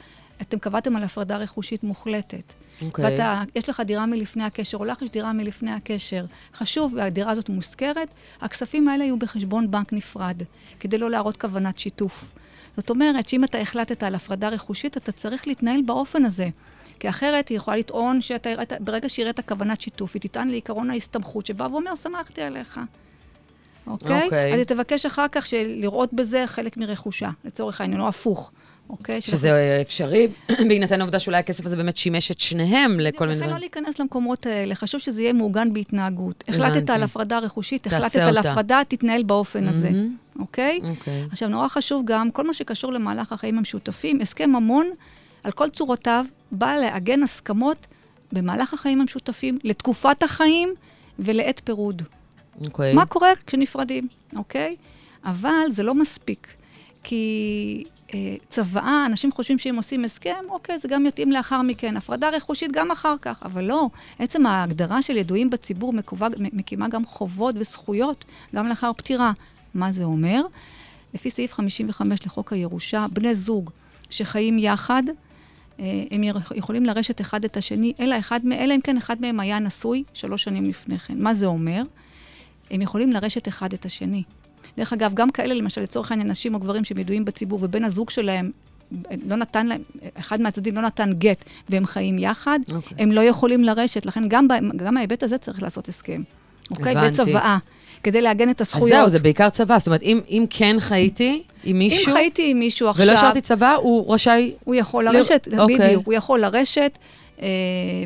אתם 0.43 0.59
קבעתם 0.59 0.97
על 0.97 1.03
הפרדה 1.03 1.37
רכושית 1.37 1.83
מוחלטת. 1.83 2.53
Okay. 2.83 3.01
ואתה, 3.03 3.43
יש 3.55 3.69
לך 3.69 3.81
דירה 3.81 4.07
מלפני 4.07 4.45
הקשר, 4.45 4.79
או 4.79 4.85
לך 4.85 5.03
יש 5.03 5.11
דירה 5.11 5.33
מלפני 5.33 5.73
הקשר, 5.73 6.25
חשוב, 6.55 6.95
והדירה 6.97 7.31
הזאת 7.31 7.49
מושכרת, 7.49 8.09
הכספים 8.41 8.89
האלה 8.89 9.05
יהיו 9.05 9.17
בחשבון 9.17 9.71
בנק 9.71 9.93
נפרד, 9.93 10.43
כדי 10.81 10.99
לא 10.99 11.11
להראות 11.11 11.37
כוונת 11.37 11.79
שיתוף. 11.79 12.33
זאת 12.77 12.91
אומרת 12.91 13.29
שאם 13.29 13.45
אתה 13.45 13.59
החלטת 13.59 14.03
על 14.03 14.15
הפרדה 14.15 14.49
רכושית, 14.49 14.97
אתה 14.97 15.13
צריך 15.13 15.47
להתנהל 15.47 15.83
באופן 15.83 16.25
הזה. 16.25 16.49
כי 16.99 17.09
אחרת 17.09 17.49
היא 17.49 17.57
יכולה 17.57 17.77
לטעון 17.77 18.21
שברגע 18.21 19.09
שהיא 19.09 19.25
הראית 19.25 19.41
כוונת 19.41 19.81
שיתוף, 19.81 20.15
היא 20.15 20.23
תטען 20.23 20.49
לעיקרון 20.49 20.91
ההסתמכות, 20.91 21.47
שבא 21.47 21.69
ואומר, 21.71 21.95
שמחתי 21.95 22.43
עליך. 22.43 22.81
אוקיי? 23.87 24.21
Okay? 24.21 24.25
אוקיי. 24.25 24.53
אז 24.53 24.59
היא 24.59 24.65
תבקש 24.65 25.07
אחר 25.07 25.29
כך 25.33 25.47
לראות 25.53 26.13
בזה 26.13 26.45
חלק 26.47 26.77
מרכושה, 26.77 27.31
לצורך 27.45 27.81
העניין, 27.81 28.01
או 28.01 28.09
הפוך. 28.09 28.51
אוקיי? 28.91 29.21
שזה. 29.21 29.79
אפשרי, 29.83 30.27
בהינתן 30.69 31.01
העובדה 31.01 31.19
שאולי 31.19 31.39
הכסף 31.39 31.67
הזה 31.67 31.77
באמת 31.77 31.97
שימש 31.97 32.31
את 32.31 32.41
שניהם 32.41 33.01
לכל 33.01 33.29
מיני... 33.29 33.41
לכן 33.41 33.51
לא 33.51 33.59
להיכנס 33.59 33.99
למקומות 33.99 34.47
האלה, 34.47 34.75
חשוב 34.75 35.01
שזה 35.01 35.23
יהיה 35.23 35.33
מעוגן 35.33 35.73
בהתנהגות. 35.73 36.45
החלטת 36.49 36.91
על 36.91 37.03
הפרדה 37.03 37.39
רכושית, 37.39 37.87
החלטת 37.87 38.17
על 38.17 38.39
הפרדה, 38.39 38.83
תתנהל 38.89 39.23
באופן 39.23 39.69
הזה, 39.69 39.91
אוקיי? 40.39 40.81
אוקיי. 40.89 41.27
עכשיו, 41.33 41.49
נורא 41.49 41.69
חשוב 41.69 42.03
גם, 42.05 42.31
כל 42.31 42.47
מה 42.47 42.55
שקשור 42.55 42.93
למהלך 42.93 43.33
החיים 43.33 43.59
המשותפים, 43.59 44.21
הסכם 44.21 44.51
ממון, 44.51 44.91
על 45.45 45.53
כל 45.53 45.69
צורותיו, 45.69 46.25
בא 46.53 46.77
לעגן 46.77 47.23
הסכמות 47.23 47.87
במהלך 48.33 48.75
החיים 48.75 49.01
המשותפים, 49.01 49.59
לתקופת 49.65 50.23
החיים 50.23 50.75
ולעת 51.19 51.61
פירוד. 51.65 52.03
אוקיי. 52.65 52.95
מה 52.95 53.07
קורה 53.07 53.33
כשנפרדים, 53.47 54.09
אוקיי? 54.37 54.77
אבל 55.25 55.71
זה 55.71 55.83
לא 55.83 55.95
מספיק, 55.95 56.49
כי 57.03 57.85
צוואה, 58.49 59.07
אנשים 59.07 59.33
חושבים 59.33 59.59
שאם 59.59 59.77
עושים 59.77 60.05
הסכם, 60.05 60.45
אוקיי, 60.49 60.79
זה 60.79 60.89
גם 60.89 61.07
יתאים 61.07 61.33
לאחר 61.33 61.63
מכן. 61.63 61.97
הפרדה 61.97 62.29
רכושית 62.29 62.73
גם 62.73 62.91
אחר 62.91 63.15
כך, 63.23 63.43
אבל 63.43 63.65
לא. 63.65 63.89
עצם 64.19 64.47
ההגדרה 64.47 65.03
של 65.03 65.17
ידועים 65.17 65.51
בציבור 65.51 65.93
מקובה, 65.93 66.29
מקימה 66.39 66.89
גם 66.89 67.07
חובות 67.07 67.55
וזכויות, 67.59 68.25
גם 68.55 68.67
לאחר 68.67 68.93
פטירה. 68.93 69.33
מה 69.75 69.93
זה 69.93 70.05
אומר? 70.05 70.43
לפי 71.15 71.31
סעיף 71.31 71.53
55 71.53 72.27
לחוק 72.27 72.53
הירושה, 72.53 73.07
בני 73.13 73.35
זוג 73.35 73.71
שחיים 74.11 74.59
יחד, 74.59 75.03
אה, 75.81 75.85
הם 76.11 76.23
יכולים 76.55 76.85
לרשת 76.85 77.21
אחד 77.21 77.45
את 77.45 77.57
השני, 77.57 77.93
אלא, 78.01 78.19
אחד, 78.19 78.41
אלא 78.53 78.75
אם 78.75 78.81
כן 78.81 78.97
אחד 78.97 79.21
מהם 79.21 79.41
היה 79.41 79.59
נשוי 79.59 80.05
שלוש 80.15 80.45
שנים 80.45 80.69
לפני 80.69 80.99
כן. 80.99 81.23
מה 81.23 81.35
זה 81.35 81.47
אומר? 81.47 81.83
הם 82.71 82.83
יכולים 82.83 83.13
לרשת 83.13 83.49
אחד 83.49 83.73
את 83.73 83.85
השני. 83.85 84.23
דרך 84.81 84.93
אגב, 84.93 85.15
גם 85.15 85.31
כאלה, 85.31 85.55
למשל, 85.55 85.81
לצורך 85.81 86.11
העניין, 86.11 86.31
נשים 86.31 86.55
או 86.55 86.59
גברים 86.59 86.85
שהם 86.85 86.99
ידועים 86.99 87.25
בציבור, 87.25 87.59
ובן 87.63 87.85
הזוג 87.85 88.11
שלהם 88.11 88.51
לא 89.27 89.37
נתן 89.37 89.67
להם, 89.67 89.83
אחד 90.19 90.41
מהצדדים 90.41 90.75
לא 90.75 90.81
נתן 90.81 91.13
גט, 91.13 91.45
והם 91.69 91.87
חיים 91.87 92.19
יחד, 92.19 92.59
okay. 92.69 92.75
אוקיי. 92.75 92.97
הם 93.01 93.13
לא 93.13 93.21
יכולים 93.21 93.65
לרשת. 93.65 94.07
לכן 94.07 94.29
גם, 94.29 94.47
גם 94.77 94.97
ההיבט 94.97 95.23
הזה 95.23 95.39
צריך 95.39 95.63
לעשות 95.63 95.89
הסכם. 95.89 96.23
אוקיי? 96.71 96.97
Okay? 96.97 97.13
וצוואה. 97.13 97.59
כדי 98.03 98.23
לעגן 98.23 98.51
את 98.51 98.61
הזכויות. 98.61 98.93
אז 98.93 98.99
זהו, 98.99 99.09
זה 99.09 99.19
בעיקר 99.19 99.49
צבא. 99.51 99.79
זאת 99.79 99.87
אומרת, 99.87 100.03
אם, 100.03 100.21
אם 100.29 100.47
כן 100.51 100.77
חייתי 100.79 101.43
עם 101.65 101.79
מישהו... 101.79 102.11
אם 102.11 102.15
חייתי 102.15 102.51
עם 102.51 102.59
מישהו 102.59 102.89
עכשיו... 102.89 103.05
ולא 103.05 103.13
השארתי 103.13 103.41
צבא, 103.41 103.75
הוא 103.75 104.15
רשאי... 104.15 104.53
הוא 104.65 104.75
יכול 104.75 105.05
לרשת, 105.05 105.49
ל... 105.51 105.61
אוקיי. 105.61 105.79
בדיוק. 105.79 106.07
הוא 106.07 106.15
יכול 106.15 106.41
לרשת, 106.41 106.99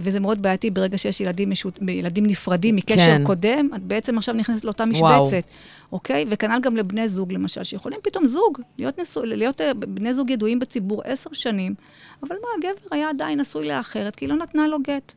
וזה 0.02 0.20
מאוד 0.20 0.42
בעייתי 0.42 0.70
ברגע 0.70 0.98
שיש 0.98 1.20
ילדים, 1.20 1.50
משות, 1.50 1.78
ילדים 1.88 2.26
נפרדים 2.26 2.76
מקשר 2.76 3.04
כן. 3.04 3.24
קודם, 3.24 3.68
את 3.76 3.82
בעצם 3.82 4.18
עכשיו 4.18 4.34
נכנסת 4.34 4.64
לאותה 4.64 4.84
משבצת. 4.84 5.02
וואו. 5.02 5.30
אוקיי? 5.92 6.25
וכנ"ל 6.30 6.60
גם 6.62 6.76
לבני 6.76 7.08
זוג, 7.08 7.32
למשל, 7.32 7.64
שיכולים 7.64 7.99
פתאום 8.02 8.26
זוג, 8.26 8.58
להיות, 8.78 9.00
נשוא, 9.00 9.25
להיות 9.25 9.60
uh, 9.60 9.64
בני 9.75 10.14
זוג 10.14 10.30
ידועים 10.30 10.58
בציבור 10.58 11.02
עשר 11.04 11.30
שנים, 11.32 11.75
אבל 12.23 12.36
מה, 12.42 12.49
הגבר 12.58 12.88
היה 12.90 13.10
עדיין 13.10 13.40
נשוי 13.40 13.68
לאחרת, 13.68 14.16
כי 14.16 14.25
היא 14.25 14.30
לא 14.30 14.36
נתנה 14.36 14.68
לו 14.68 14.78
גט. 14.82 15.12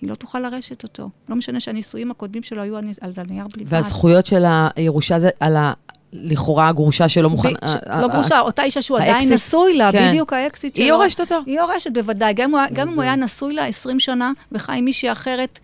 היא 0.00 0.10
לא 0.10 0.14
תוכל 0.14 0.40
לרשת 0.40 0.82
אותו. 0.82 1.10
לא 1.28 1.36
משנה 1.36 1.60
שהנישואים 1.60 2.10
הקודמים 2.10 2.42
שלו 2.42 2.62
היו 2.62 2.76
על 2.76 3.12
הנייר 3.16 3.46
בלבד. 3.56 3.72
והזכויות 3.72 4.26
של 4.26 4.44
הירושה 4.76 5.18
זה 5.18 5.30
על 5.40 5.56
ה... 5.56 5.72
לכאורה 6.14 6.68
הגרושה 6.68 7.08
שלא 7.08 7.30
מוכנה... 7.30 7.58
לא 8.00 8.08
גרושה, 8.08 8.40
אותה 8.40 8.62
אישה 8.62 8.82
שהוא 8.82 8.98
עדיין 8.98 9.32
נשוי 9.32 9.74
לה, 9.74 9.92
כן. 9.92 10.08
בדיוק 10.10 10.32
האקסיט 10.32 10.76
שלו. 10.76 10.84
היא 10.84 10.92
יורשת 10.92 11.20
אותו. 11.20 11.40
היא 11.46 11.60
יורשת, 11.60 11.92
בוודאי. 11.92 12.34
גם 12.34 12.54
אם 12.78 12.88
הוא 12.94 13.02
היה 13.02 13.16
נשוי 13.16 13.54
לה 13.54 13.66
20 13.66 14.00
שנה, 14.00 14.32
וחי 14.52 14.78
עם 14.78 14.84
מישהי 14.84 15.12
אחרת 15.12 15.58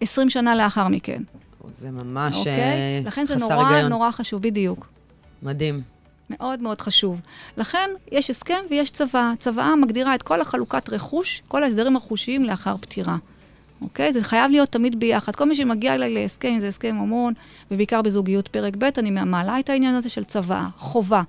20 0.00 0.26
אה, 0.26 0.30
שנה 0.30 0.54
לאחר 0.54 0.88
מכן. 0.88 1.22
זה 1.72 1.90
ממש 1.90 2.36
אוקיי? 2.36 2.52
חסר 3.00 3.08
לכן 3.08 3.26
זה 3.26 3.36
נורא 3.36 3.68
היגיון. 3.68 3.90
נורא 3.90 4.10
חשוב, 4.10 4.42
בדיוק. 4.42 4.86
מדהים. 5.42 5.80
מאוד 6.30 6.60
מאוד 6.60 6.80
חשוב. 6.80 7.20
לכן 7.56 7.90
יש 8.12 8.30
הסכם 8.30 8.60
ויש 8.70 8.90
צוואה. 8.90 9.32
צוואה 9.38 9.76
מגדירה 9.76 10.14
את 10.14 10.22
כל 10.22 10.40
החלוקת 10.40 10.92
רכוש, 10.92 11.42
כל 11.48 11.62
ההסדרים 11.62 11.96
הרכושיים 11.96 12.44
לאחר 12.44 12.76
פטירה. 12.76 13.16
אוקיי? 13.82 14.12
זה 14.12 14.22
חייב 14.22 14.50
להיות 14.50 14.68
תמיד 14.68 15.00
ביחד. 15.00 15.36
כל 15.36 15.48
מי 15.48 15.54
שמגיע 15.54 15.94
אליי 15.94 16.14
להסכם, 16.14 16.56
זה 16.58 16.68
הסכם 16.68 16.96
ממון, 16.96 17.32
ובעיקר 17.70 18.02
בזוגיות 18.02 18.48
פרק 18.48 18.76
ב', 18.78 18.84
אני 18.98 19.10
מעלה 19.10 19.58
את 19.58 19.70
העניין 19.70 19.94
הזה 19.94 20.08
של 20.08 20.24
צוואה, 20.24 20.68
חובה. 20.76 21.22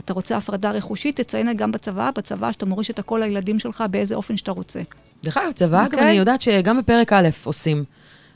אתה 0.00 0.12
רוצה 0.12 0.36
הפרדה 0.36 0.70
רכושית, 0.70 1.20
תציין 1.20 1.56
גם 1.56 1.72
בצוואה, 1.72 2.10
בצוואה 2.10 2.52
שאתה 2.52 2.66
מוריש 2.66 2.90
את 2.90 2.98
הכל 2.98 3.20
לילדים 3.24 3.58
שלך 3.58 3.84
באיזה 3.90 4.14
אופן 4.14 4.36
שאתה 4.36 4.50
רוצה. 4.50 4.80
דרך 5.24 5.36
אגב, 5.36 5.52
צוואה, 5.52 5.84
אוקיי? 5.84 5.98
גם 5.98 6.06
אני 6.06 6.16
יודעת 6.16 6.42
שגם 6.42 6.78
בפרק 6.78 7.12
א' 7.12 7.28
עושים. 7.44 7.84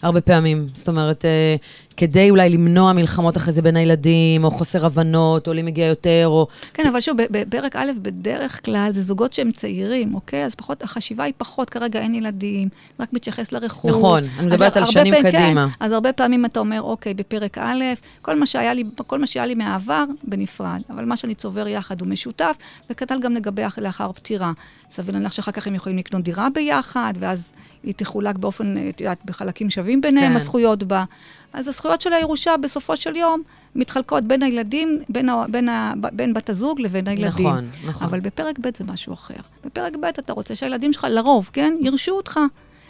הרבה 0.02 0.20
פעמים. 0.20 0.68
זאת 0.74 0.88
אומרת, 0.88 1.24
אה, 1.24 1.56
כדי 1.96 2.30
אולי 2.30 2.50
למנוע 2.50 2.92
מלחמות 2.92 3.36
אחרי 3.36 3.52
זה 3.52 3.62
בין 3.62 3.76
הילדים, 3.76 4.44
או 4.44 4.50
חוסר 4.50 4.86
הבנות, 4.86 5.48
או 5.48 5.52
לי 5.52 5.62
מגיע 5.62 5.86
יותר, 5.86 6.24
או... 6.26 6.46
כן, 6.74 6.86
אבל 6.86 7.00
שוב, 7.00 7.16
בפרק 7.30 7.76
א', 7.76 7.90
בדרך 8.02 8.64
כלל 8.64 8.90
זה 8.94 9.02
זוגות 9.02 9.32
שהם 9.32 9.50
צעירים, 9.50 10.14
אוקיי? 10.14 10.44
אז 10.44 10.54
פחות, 10.54 10.82
החשיבה 10.82 11.24
היא 11.24 11.34
פחות, 11.36 11.70
כרגע 11.70 12.00
אין 12.00 12.14
ילדים, 12.14 12.68
רק 13.00 13.12
מתייחס 13.12 13.52
לרכוש. 13.52 13.90
נכון, 13.90 14.24
אני 14.38 14.46
מדברת 14.46 14.76
על 14.76 14.84
שנים 14.84 15.14
פעמים, 15.14 15.32
קדימה. 15.32 15.66
כן, 15.68 15.84
אז 15.84 15.92
הרבה 15.92 16.12
פעמים 16.12 16.44
אתה 16.44 16.60
אומר, 16.60 16.82
אוקיי, 16.82 17.14
בפרק 17.14 17.58
א', 17.58 17.84
כל 18.22 18.38
מה 18.38 18.46
שהיה 18.46 18.74
לי, 18.74 18.84
כל 19.06 19.18
מה 19.18 19.26
שהיה 19.26 19.46
לי 19.46 19.54
מהעבר, 19.54 20.04
בנפרד, 20.24 20.80
אבל 20.90 21.04
מה 21.04 21.16
שאני 21.16 21.34
צובר 21.34 21.68
יחד 21.68 22.00
הוא 22.00 22.08
משותף, 22.08 22.56
וכתל 22.90 23.20
גם 23.20 23.34
לגבי 23.34 23.62
לאחר 23.78 24.12
פטירה. 24.12 24.52
סביר 24.90 25.14
להניח 25.14 25.32
שאחר 25.32 25.52
כך 25.52 25.66
הם 25.66 25.74
יכולים 25.74 25.98
לקנות 25.98 26.22
דירה 26.22 26.48
ביחד, 26.54 27.14
ואז 27.18 27.52
היא 27.82 27.94
תחולק 27.96 28.36
באופן, 28.36 28.88
את 28.88 29.00
יודעת, 29.00 29.18
בחלקים 29.24 29.70
שווים 29.70 30.00
ביניהם, 30.00 30.30
כן. 30.30 30.36
הזכויות 30.36 30.82
בה. 30.82 31.04
אז 31.52 31.68
הזכויות 31.68 32.00
של 32.00 32.12
הירושה 32.12 32.56
בסופו 32.56 32.96
של 32.96 33.16
יום 33.16 33.42
מתחלקות 33.74 34.24
בין 34.24 34.42
הילדים, 34.42 35.02
בין, 35.08 35.28
ה, 35.28 35.44
בין, 35.48 35.68
ה, 35.68 35.92
בין 36.12 36.34
בת 36.34 36.50
הזוג 36.50 36.80
לבין 36.80 37.08
הילדים. 37.08 37.46
נכון, 37.46 37.64
נכון. 37.86 38.06
אבל 38.06 38.20
בפרק 38.20 38.58
ב' 38.58 38.68
זה 38.76 38.84
משהו 38.84 39.14
אחר. 39.14 39.34
בפרק 39.64 39.96
ב' 39.96 40.04
אתה 40.04 40.32
רוצה 40.32 40.54
שהילדים 40.56 40.92
שלך, 40.92 41.06
לרוב, 41.10 41.50
כן, 41.52 41.74
ירשו 41.80 42.12
אותך. 42.12 42.40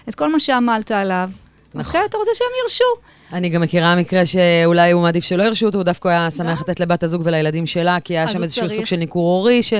את 0.08 0.14
כל 0.14 0.32
מה 0.32 0.40
שעמלת 0.40 0.90
עליו. 0.90 1.30
נכון. 1.68 1.80
אחרי 1.80 2.00
אתה 2.04 2.16
רוצה 2.16 2.30
שהם 2.34 2.48
ירשו. 2.62 2.84
אני 3.32 3.48
גם 3.48 3.60
מכירה 3.60 3.96
מקרה 3.96 4.26
שאולי 4.26 4.90
הוא 4.90 5.02
מעדיף 5.02 5.24
שלא 5.24 5.42
ירשו 5.42 5.66
אותו, 5.66 5.78
הוא 5.78 5.84
דווקא 5.84 6.08
היה 6.08 6.30
שמח 6.30 6.60
לתת 6.60 6.80
לבת 6.80 7.02
הזוג 7.02 7.22
ולילדים 7.24 7.66
שלה, 7.66 8.00
כי 8.00 8.12
היה 8.12 8.28
שם 8.28 8.42
איזשהו 8.42 8.70
סוג 8.70 8.84
של 8.84 8.96
ניכור 8.96 9.36
הורי, 9.36 9.62
ש... 9.62 9.72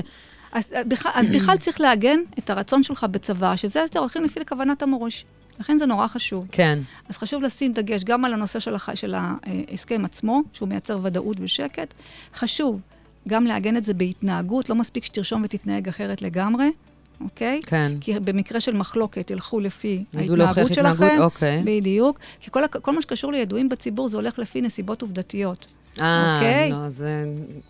אז 0.53 0.65
אה, 0.75 0.85
בכלל, 0.85 1.13
אז 1.15 1.29
בכלל 1.29 1.59
צריך 1.59 1.81
לעגן 1.81 2.19
את 2.39 2.51
הרצון 2.51 2.83
שלך 2.83 3.07
בצבא, 3.11 3.57
שזה 3.57 3.81
יותר 3.81 3.99
הולכים 3.99 4.25
לפי 4.25 4.41
לכוונת 4.41 4.83
המורש. 4.83 5.25
לכן 5.61 5.79
זה 5.79 5.87
נורא 5.87 6.07
חשוב. 6.07 6.45
כן. 6.53 6.79
אז 7.09 7.17
חשוב 7.17 7.43
לשים 7.43 7.73
דגש 7.73 8.05
גם 8.05 8.25
על 8.25 8.33
הנושא 8.33 8.59
של, 8.59 8.75
הח... 8.75 8.95
של 8.95 9.15
ההסכם 9.15 10.05
עצמו, 10.05 10.43
שהוא 10.53 10.69
מייצר 10.69 10.99
ודאות 11.03 11.37
ושקט. 11.41 11.95
חשוב 12.35 12.81
גם 13.29 13.47
לעגן 13.47 13.77
את 13.77 13.85
זה 13.85 13.95
בהתנהגות, 13.95 14.69
לא 14.69 14.75
מספיק 14.75 15.05
שתרשום 15.05 15.43
ותתנהג 15.45 15.89
אחרת 15.89 16.23
לגמרי. 16.23 16.71
אוקיי? 17.21 17.61
כן. 17.67 17.93
כי 18.01 18.21
במקרה 18.21 18.61
של 18.61 18.77
מחלוקת, 18.77 19.31
ילכו 19.31 19.61
לפי 19.61 20.05
ההתנהגות 20.15 20.75
שלכם. 20.75 20.91
התנהגות, 20.91 21.21
אוקיי. 21.21 21.63
בדיוק. 21.65 22.19
כי 22.41 22.51
כל, 22.51 22.67
כל 22.83 22.95
מה 22.95 23.03
שקשור 23.03 23.33
לידועים 23.33 23.69
בציבור, 23.69 24.09
זה 24.09 24.17
הולך 24.17 24.39
לפי 24.39 24.61
נסיבות 24.61 25.03
עובדתיות. 25.03 25.67
אה, 26.01 26.35
אוקיי? 26.35 26.71
לא, 26.71 26.89
זה... 26.89 27.25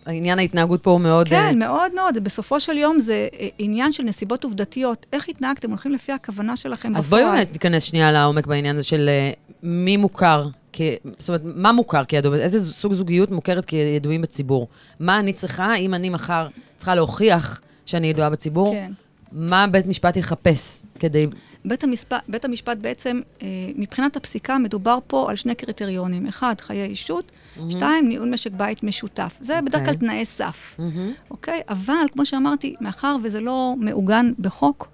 העניין 0.05 0.39
ההתנהגות 0.39 0.83
פה 0.83 0.91
הוא 0.91 1.01
מאוד... 1.01 1.27
כן, 1.27 1.53
uh... 1.53 1.55
מאוד 1.55 1.93
מאוד. 1.95 2.23
בסופו 2.23 2.59
של 2.59 2.77
יום 2.77 2.99
זה 2.99 3.27
אה, 3.39 3.47
עניין 3.57 3.91
של 3.91 4.03
נסיבות 4.03 4.43
עובדתיות. 4.43 5.05
איך 5.13 5.29
התנהגתם? 5.29 5.69
הולכים 5.69 5.91
לפי 5.91 6.11
הכוונה 6.11 6.57
שלכם 6.57 6.95
אז 6.95 7.07
בפועל. 7.07 7.23
אז 7.23 7.27
בואי 7.27 7.37
באמת 7.37 7.53
ניכנס 7.53 7.83
שנייה 7.83 8.11
לעומק 8.11 8.47
בעניין 8.47 8.75
הזה 8.75 8.87
של 8.87 9.09
uh, 9.09 9.53
מי 9.63 9.97
מוכר. 9.97 10.47
כ... 10.73 10.81
זאת 11.17 11.29
אומרת, 11.29 11.41
מה 11.43 11.71
מוכר 11.71 12.03
כידוע? 12.03 12.35
איזה 12.35 12.73
סוג 12.73 12.93
זוגיות 12.93 13.31
מוכרת 13.31 13.65
כידועים 13.65 14.21
בציבור? 14.21 14.67
מה 14.99 15.19
אני 15.19 15.33
צריכה, 15.33 15.75
אם 15.75 15.93
אני 15.93 16.09
מחר 16.09 16.47
צריכה 16.77 16.95
להוכיח 16.95 17.61
שאני 17.85 18.07
ידועה 18.07 18.29
בציבור? 18.29 18.73
כן. 18.73 18.91
מה 19.31 19.67
בית 19.67 19.87
משפט 19.87 20.17
יחפש 20.17 20.85
כדי 20.99 21.27
בית 21.65 21.83
המשפט, 21.83 22.23
בית 22.27 22.45
המשפט 22.45 22.77
בעצם, 22.77 23.21
אה, 23.41 23.47
מבחינת 23.75 24.15
הפסיקה, 24.15 24.57
מדובר 24.57 24.99
פה 25.07 25.29
על 25.29 25.35
שני 25.35 25.55
קריטריונים. 25.55 26.27
אחד, 26.27 26.55
חיי 26.61 26.85
אישות, 26.85 27.31
mm-hmm. 27.31 27.61
שתיים, 27.69 28.09
ניהול 28.09 28.29
משק 28.29 28.51
בית 28.51 28.83
משותף. 28.83 29.37
זה 29.41 29.59
okay. 29.59 29.61
בדרך 29.61 29.81
כלל 29.81 29.93
אוקיי. 29.93 30.07
תנאי 30.07 30.25
סף, 30.25 30.77
Mm-hmm. 30.79 31.31
אוקיי? 31.31 31.61
אבל, 31.69 32.05
כמו 32.13 32.25
שאמרתי, 32.25 32.75
מאחר 32.81 33.15
וזה 33.23 33.41
לא 33.41 33.75
מעוגן 33.77 34.31
בחוק, 34.39 34.87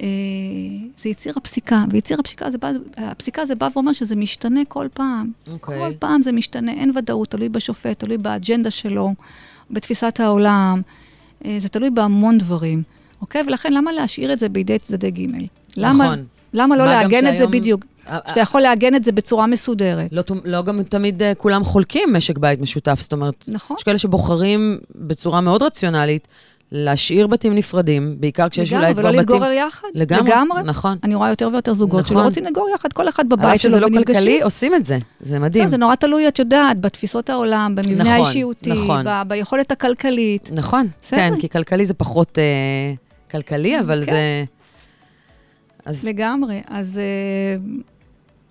אה, 0.00 0.06
זה 0.96 1.08
יציר 1.08 1.34
הפסיקה, 1.36 1.84
ויציר 1.90 2.20
הפסיקה 2.20 2.50
זה, 2.50 2.58
בא, 2.58 2.70
הפסיקה 2.96 3.46
זה 3.46 3.54
בא 3.54 3.68
ואומר 3.74 3.92
שזה 3.92 4.16
משתנה 4.16 4.60
כל 4.68 4.86
פעם. 4.94 5.30
אוקיי. 5.52 5.78
כל 5.78 5.92
פעם 5.98 6.22
זה 6.22 6.32
משתנה, 6.32 6.72
אין 6.72 6.92
ודאות, 6.96 7.28
תלוי 7.28 7.48
בשופט, 7.48 7.98
תלוי 7.98 8.18
באג'נדה 8.18 8.70
שלו, 8.70 9.14
בתפיסת 9.70 10.20
העולם, 10.20 10.82
אה, 11.44 11.56
זה 11.58 11.68
תלוי 11.68 11.90
בהמון 11.90 12.38
דברים, 12.38 12.82
אוקיי? 13.22 13.42
ולכן 13.46 13.72
למה 13.72 13.92
להשאיר 13.92 14.32
את 14.32 14.38
זה 14.38 14.48
בידי 14.48 14.78
צדדי 14.78 15.10
ג'? 15.10 15.26
למה, 15.76 16.04
נכון. 16.04 16.24
למה 16.54 16.76
לא 16.76 16.84
מה 16.84 16.92
גם 16.92 17.00
לעגן 17.00 17.26
את 17.26 17.38
זה 17.38 17.46
בדיוק? 17.46 17.84
שאתה 18.28 18.40
יכול 18.40 18.60
לעגן 18.60 18.94
את 18.94 19.04
זה 19.04 19.12
בצורה 19.12 19.46
מסודרת. 19.46 20.08
לא, 20.12 20.22
לא 20.44 20.62
גם 20.62 20.82
תמיד 20.82 21.22
אה, 21.22 21.34
כולם 21.34 21.64
חולקים 21.64 22.12
משק 22.12 22.38
בית 22.38 22.60
משותף, 22.60 23.00
זאת 23.00 23.12
אומרת, 23.12 23.44
נכון. 23.48 23.76
יש 23.78 23.82
כאלה 23.82 23.98
שבוחרים 23.98 24.78
בצורה 24.94 25.40
מאוד 25.40 25.62
רציונלית 25.62 26.28
להשאיר 26.72 27.26
בתים 27.26 27.54
נפרדים, 27.54 28.16
בעיקר 28.20 28.48
כשיש 28.48 28.72
אולי 28.72 28.84
לגמרי, 28.84 29.02
כבר 29.02 29.10
ולא 29.10 29.22
בתים... 29.22 29.34
להתגורר 29.34 29.52
יחד. 29.52 29.88
לגמרי, 29.94 30.30
לגמרי. 30.30 30.62
נכון. 30.64 30.96
אני 31.04 31.14
רואה 31.14 31.28
יותר 31.28 31.48
ויותר 31.52 31.74
זוגות 31.74 32.06
שלא 32.06 32.16
נכון. 32.16 32.28
רוצים 32.28 32.44
לגור 32.44 32.68
יחד, 32.74 32.92
כל 32.92 33.08
אחד 33.08 33.22
על 33.22 33.28
בבית 33.28 33.54
אף 33.54 33.60
שלו 33.60 33.70
שזה 33.70 33.80
לא 33.80 33.86
ונפגשים. 33.86 34.14
כלכלי, 34.14 34.42
עושים 34.42 34.74
את 34.74 34.84
זה. 34.84 34.98
זה 35.20 35.38
מדהים. 35.38 35.64
בסדר, 35.64 35.70
זה 35.70 35.76
נורא 35.76 35.94
תלוי, 35.94 36.28
את 36.28 36.38
יודעת, 36.38 36.80
בתפיסות 36.80 37.30
העולם, 37.30 37.74
במבנה 37.74 38.04
נכון, 38.04 38.12
האישיותי, 38.12 38.72
נכון. 38.72 39.04
ב- 39.04 39.22
ביכולת 39.26 39.72
הכלכלית. 39.72 40.50
נכון, 40.52 40.88
בסדר. 41.02 41.18
כן, 41.18 41.34
כי 41.40 41.48
כלכלי 41.48 41.86
זה 41.86 41.94
פחות 41.94 42.38
אה, 42.38 42.94
כלכלי, 43.32 43.80
אבל 43.80 44.04
כן. 44.06 44.12
זה... 44.12 44.44
אז, 45.84 46.04
לגמרי. 46.04 46.60
אז 46.66 46.98
אה, 46.98 47.56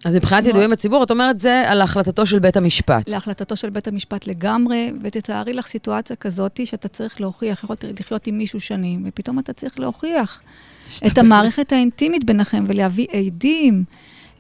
אז 0.06 0.16
מבחינת. 0.16 0.46
ידועים 0.46 0.72
בציבור, 0.72 1.04
את 1.04 1.12
אומרת 1.12 1.40
זה 1.40 1.64
על 1.68 1.82
החלטתו 1.82 2.26
של 2.26 2.40
בית 2.40 2.58
המשפט. 2.58 3.10
להחלטתו 3.10 3.56
של 3.56 3.70
בית 3.70 3.88
המשפט 3.88 4.28
לגמרי, 4.28 4.92
ותתארי 5.04 5.54
לך 5.54 5.68
סיטואציה 5.68 6.16
כזאת 6.16 6.60
שאתה 6.66 6.88
צריך 6.88 7.22
להוכיח, 7.22 7.64
יכולת 7.64 7.86
לחיות 8.00 8.28
עם 8.28 8.38
מישהו 8.38 8.60
שנים, 8.60 9.04
ופתאום 9.06 9.40
אתה 9.40 9.54
צריך 9.54 9.80
להוכיח 9.80 10.42
את 11.08 11.18
המערכת 11.18 11.72
האינטימית 11.72 12.24
ביניכם 12.24 12.64
ולהביא 12.68 13.08
עדים 13.12 13.84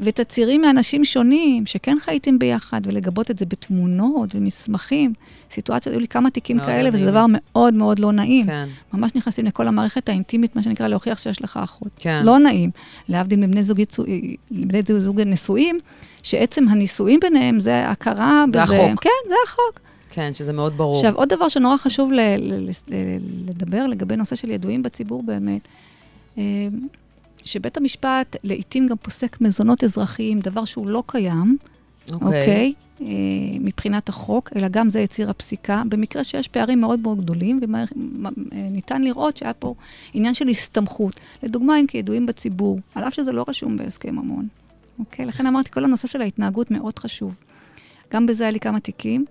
ותצהירים 0.01 0.61
מאנשים 0.61 1.05
שונים 1.05 1.65
שכן 1.65 1.97
חייתם 2.01 2.39
ביחד, 2.39 2.81
ולגבות 2.83 3.31
את 3.31 3.37
זה 3.37 3.45
בתמונות 3.45 4.35
ומסמכים. 4.35 5.13
סיטואציות, 5.51 5.93
היו 5.95 5.99
לי 6.01 6.07
כמה 6.07 6.29
תיקים 6.29 6.59
כאלה, 6.59 6.89
וזה. 6.93 7.05
דבר 7.11 7.25
מאוד 7.29 7.73
מאוד 7.73 7.99
לא 7.99 8.11
נעים. 8.11 8.45
כן, 8.45 8.67
ממש 8.93 9.11
נכנסים 9.15 9.45
לכל 9.45 9.67
המערכת 9.67 10.09
האינטימית, 10.09 10.55
מה 10.55 10.63
שנקרא, 10.63 10.87
להוכיח 10.87 11.17
שיש 11.17 11.41
לך 11.41 11.59
אחות. 11.63 11.89
כן. 11.97 12.21
לא 12.25 12.39
נעים. 12.39 12.69
להבדיל 13.09 13.39
מבני 13.39 13.63
זוג, 13.63 13.79
יצוא, 13.79 14.05
זוג 14.99 15.21
נשואים, 15.21 15.79
שעצם 16.23 16.67
הנישואים 16.67 17.19
ביניהם 17.19 17.59
זה 17.59 17.89
הכרה 17.89 18.43
זה 18.51 18.61
בזה. 18.63 18.75
החוק. 18.75 19.03
כן, 19.03 19.09
זה 19.29 19.35
החוק. 19.47 19.79
כן, 20.13 20.33
שזה 20.33 20.53
מאוד 20.53 20.77
ברור. 20.77 20.95
עכשיו, 20.95 21.15
עוד 21.15 21.29
דבר 21.29 21.47
שנורא 21.47 21.77
חשוב 21.77 22.11
ל- 22.11 22.19
ל- 22.37 22.69
ל- 22.87 23.17
לדבר 23.49 23.87
לגבי 23.87 24.15
נושא 24.15 24.35
של 24.35 24.49
ידועים 24.51 24.83
בציבור 24.83 25.23
באמת, 25.23 25.61
אה, 26.37 26.43
שבית 27.43 27.77
המשפט 27.77 28.35
לעתים 28.43 28.87
גם 28.87 28.97
פוסק 28.97 29.41
מזונות 29.41 29.83
אזרחיים, 29.83 30.39
דבר 30.39 30.65
שהוא 30.65 30.87
לא 30.87 31.03
קיים, 31.07 31.57
אוקיי? 32.11 32.73
אה, 33.01 33.07
מבחינת 33.59 34.09
החוק, 34.09 34.49
אלא 34.55 34.67
גם 34.67 34.89
זה 34.89 34.99
יציר 34.99 35.29
הפסיקה. 35.29 35.83
במקרה 35.89 36.23
שיש 36.23 36.47
פערים 36.47 36.81
מאוד 36.81 36.99
מאוד 36.99 37.21
גדולים, 37.21 37.59
וניתן 38.51 39.01
לראות 39.01 39.37
שהיה 39.37 39.53
פה 39.53 39.73
עניין 40.13 40.33
של 40.33 40.47
הסתמכות. 40.47 41.19
לדוגמה, 41.43 41.79
אם 41.79 41.87
כידועים 41.87 42.25
בציבור, 42.25 42.79
על 42.95 43.03
אף 43.03 43.13
שזה 43.13 43.31
לא 43.31 43.45
רשום 43.47 43.77
בהסכם 43.77 44.15
ממון. 44.15 44.47
אוקיי? 44.99 45.25
לכן 45.25 45.47
אמרתי, 45.47 45.71
כל 45.71 45.83
הנושא 45.83 46.07
של 46.07 46.21
ההתנהגות 46.21 46.71
מאוד 46.71 46.99
חשוב. 46.99 47.37
גם 48.13 48.25
בזה 48.25 48.43
היה 48.43 48.51
לי 48.51 48.59
כמה 48.59 48.79
תיקים, 48.79 49.25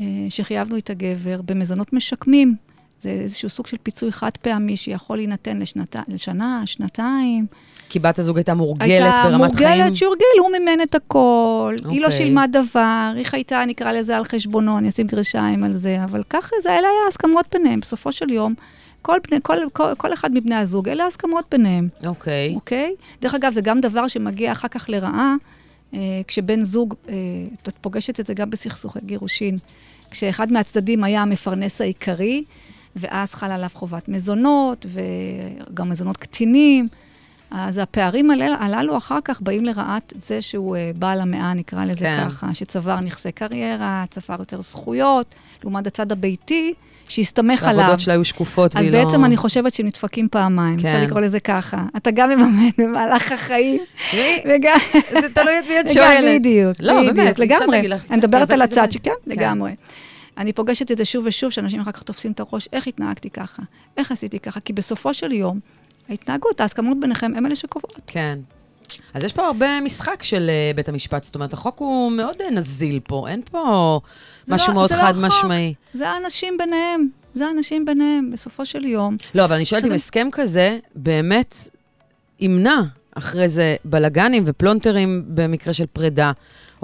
אה, 0.00 0.04
שחייבנו 0.28 0.76
את 0.76 0.90
הגבר 0.90 1.40
במזונות 1.42 1.92
משקמים. 1.92 2.56
זה 3.04 3.10
איזשהו 3.10 3.48
סוג 3.48 3.66
של 3.66 3.76
פיצוי 3.82 4.12
חד 4.12 4.30
פעמי 4.42 4.76
שיכול 4.76 5.16
להינתן 5.16 5.58
לשנת, 5.58 5.96
לשנה, 6.08 6.62
שנתיים. 6.66 7.46
כי 7.88 7.98
בת 7.98 8.18
הזוג 8.18 8.36
הייתה 8.36 8.54
מורגלת 8.54 8.90
הייתה 8.90 9.22
ברמת 9.24 9.54
חיים. 9.54 9.68
מורגלת 9.68 9.96
שהורגיל, 9.96 10.26
הוא 10.38 10.50
מימן 10.52 10.82
את 10.82 10.94
הכל, 10.94 11.74
היא 11.88 12.00
לא 12.00 12.06
אוקיי. 12.06 12.18
שילמה 12.18 12.46
דבר, 12.46 13.12
היא 13.16 13.24
חייתה, 13.24 13.64
נקרא 13.66 13.92
לזה, 13.92 14.16
על 14.16 14.24
חשבונו, 14.24 14.78
אני 14.78 14.88
אשים 14.88 15.06
גרשיים 15.06 15.64
על 15.64 15.72
זה, 15.72 15.96
אבל 16.04 16.22
ככה 16.30 16.56
זה, 16.62 16.70
אלה 16.70 16.88
היה 16.88 17.08
הסכמות 17.08 17.46
ביניהם. 17.52 17.80
בסופו 17.80 18.12
של 18.12 18.30
יום, 18.30 18.54
כל, 19.02 19.18
בני, 19.30 19.38
כל, 19.42 19.56
כל, 19.72 19.94
כל 19.96 20.12
אחד 20.12 20.34
מבני 20.34 20.54
הזוג, 20.54 20.88
אלה 20.88 21.04
ההסכמות 21.04 21.44
ביניהם, 21.50 21.88
אוקיי. 22.06 22.52
אוקיי? 22.54 22.94
דרך 23.20 23.34
אגב, 23.34 23.52
זה 23.52 23.60
גם 23.60 23.80
דבר 23.80 24.08
שמגיע 24.08 24.52
אחר 24.52 24.68
כך 24.68 24.84
לרעה, 24.88 25.34
אה, 25.94 25.98
כשבן 26.28 26.64
זוג, 26.64 26.94
אה, 27.08 27.14
את 27.62 27.74
פוגשת 27.80 28.20
את 28.20 28.26
זה 28.26 28.34
גם 28.34 28.50
בסכסוכי 28.50 28.98
גירושין, 29.06 29.58
כשאחד 30.10 30.52
מהצדדים 30.52 31.04
היה 31.04 31.22
המפרנס 31.22 31.80
העיקרי, 31.80 32.44
ואז 32.96 33.34
חלה 33.34 33.54
עליו 33.54 33.68
חובת 33.74 34.08
מזונות, 34.08 34.86
וגם 34.88 35.88
מזונות 35.88 36.16
קטינים. 36.16 36.88
אז 37.50 37.78
הפערים 37.78 38.30
הלל- 38.30 38.56
הללו 38.60 38.96
אחר 38.96 39.18
כך 39.24 39.40
באים 39.40 39.64
לרעת 39.64 40.12
זה 40.18 40.42
שהוא 40.42 40.76
אה, 40.76 40.90
בעל 40.96 41.20
המאה, 41.20 41.54
נקרא 41.54 41.84
לזה 41.84 41.98
כן. 41.98 42.24
ככה, 42.28 42.54
שצבר 42.54 43.00
נכסי 43.00 43.32
קריירה, 43.32 44.04
צבר 44.10 44.36
יותר 44.38 44.60
זכויות, 44.62 45.26
לעומת 45.62 45.86
הצד 45.86 46.12
הביתי, 46.12 46.74
שהסתמך 47.08 47.62
עליו. 47.62 47.80
העבודות 47.80 48.00
שלה 48.00 48.14
היו 48.14 48.24
שקופות 48.24 48.76
אז 48.76 48.82
והיא 48.82 48.92
לא... 48.92 49.04
בעצם 49.04 49.24
אני 49.24 49.36
חושבת 49.36 49.74
שהם 49.74 49.86
נדפקים 49.86 50.28
פעמיים, 50.30 50.78
כן. 50.80 50.88
אפשר 50.88 51.04
לקרוא 51.06 51.20
לזה 51.20 51.40
ככה. 51.40 51.82
אתה 51.96 52.10
גם 52.10 52.30
מממן 52.30 52.68
במהלך 52.78 53.32
החיים, 53.32 53.80
וגם... 54.48 54.76
זה 55.20 55.28
תלוי 55.34 55.58
את 55.58 55.64
מי 55.68 55.80
את 55.80 55.88
שואלת. 55.94 56.40
בדיוק, 56.40 56.76
לא, 56.80 57.00
בדיוק, 57.00 57.16
באמת, 57.16 57.38
לגמרי. 57.38 57.80
אני 58.10 58.16
מדברת 58.16 58.40
"איזה 58.42 58.54
על 58.54 58.62
הצד 58.62 58.86
זה?" 58.86 58.92
שכן, 58.92 59.10
כן. 59.24 59.30
לגמרי. 59.30 59.72
אני 60.38 60.52
פוגשת 60.52 60.90
את 60.92 60.96
זה 60.96 61.04
שוב 61.04 61.24
ושוב, 61.26 61.50
שאנשים 61.50 61.80
אחר 61.80 61.92
כך 61.92 62.02
תופסים 62.02 62.32
את 62.32 62.40
הראש, 62.40 62.68
איך 62.72 62.86
התנהגתי 62.86 63.30
ככה? 63.30 63.62
איך 63.96 64.12
עשיתי 64.12 64.38
ככה? 64.38 64.60
כי 64.60 64.72
בסופו 64.72 65.14
של 65.14 65.32
יום, 65.32 65.60
ההתנהגות, 66.08 66.60
ההסכמות 66.60 67.00
ביניכם, 67.00 67.32
הם 67.36 67.46
אלה 67.46 67.56
שקובעות. 67.56 68.00
כן. 68.06 68.38
אז 69.14 69.24
יש 69.24 69.32
פה 69.32 69.46
הרבה 69.46 69.80
משחק 69.80 70.22
של 70.22 70.50
אה, 70.50 70.70
בית 70.74 70.88
המשפט, 70.88 71.24
זאת 71.24 71.34
אומרת, 71.34 71.52
החוק 71.52 71.78
הוא 71.78 72.12
מאוד 72.12 72.36
אה, 72.40 72.50
נזיל 72.50 73.00
פה, 73.04 73.28
אין 73.28 73.42
פה 73.50 74.00
משהו 74.48 74.68
לא- 74.68 74.74
מאוד 74.74 74.88
זה 74.90 74.96
לא 74.96 75.00
חד 75.00 75.10
החוק. 75.16 75.24
משמעי. 75.24 75.74
זה 75.94 76.08
האנשים 76.08 76.58
ביניהם, 76.58 77.08
זה 77.34 77.46
האנשים 77.46 77.84
ביניהם, 77.84 78.30
בסופו 78.32 78.66
של 78.66 78.84
יום. 78.84 79.16
לא, 79.34 79.44
אבל 79.44 79.54
אני 79.54 79.64
שואלת 79.64 79.84
אם 79.84 79.92
הסכם 79.92 80.28
כזה 80.32 80.78
באמת 80.94 81.56
ימנע 82.40 82.80
אחרי 83.14 83.48
זה 83.48 83.76
בלגנים 83.84 84.42
ופלונטרים 84.46 85.24
במקרה 85.26 85.72
של 85.72 85.86
פרידה, 85.86 86.32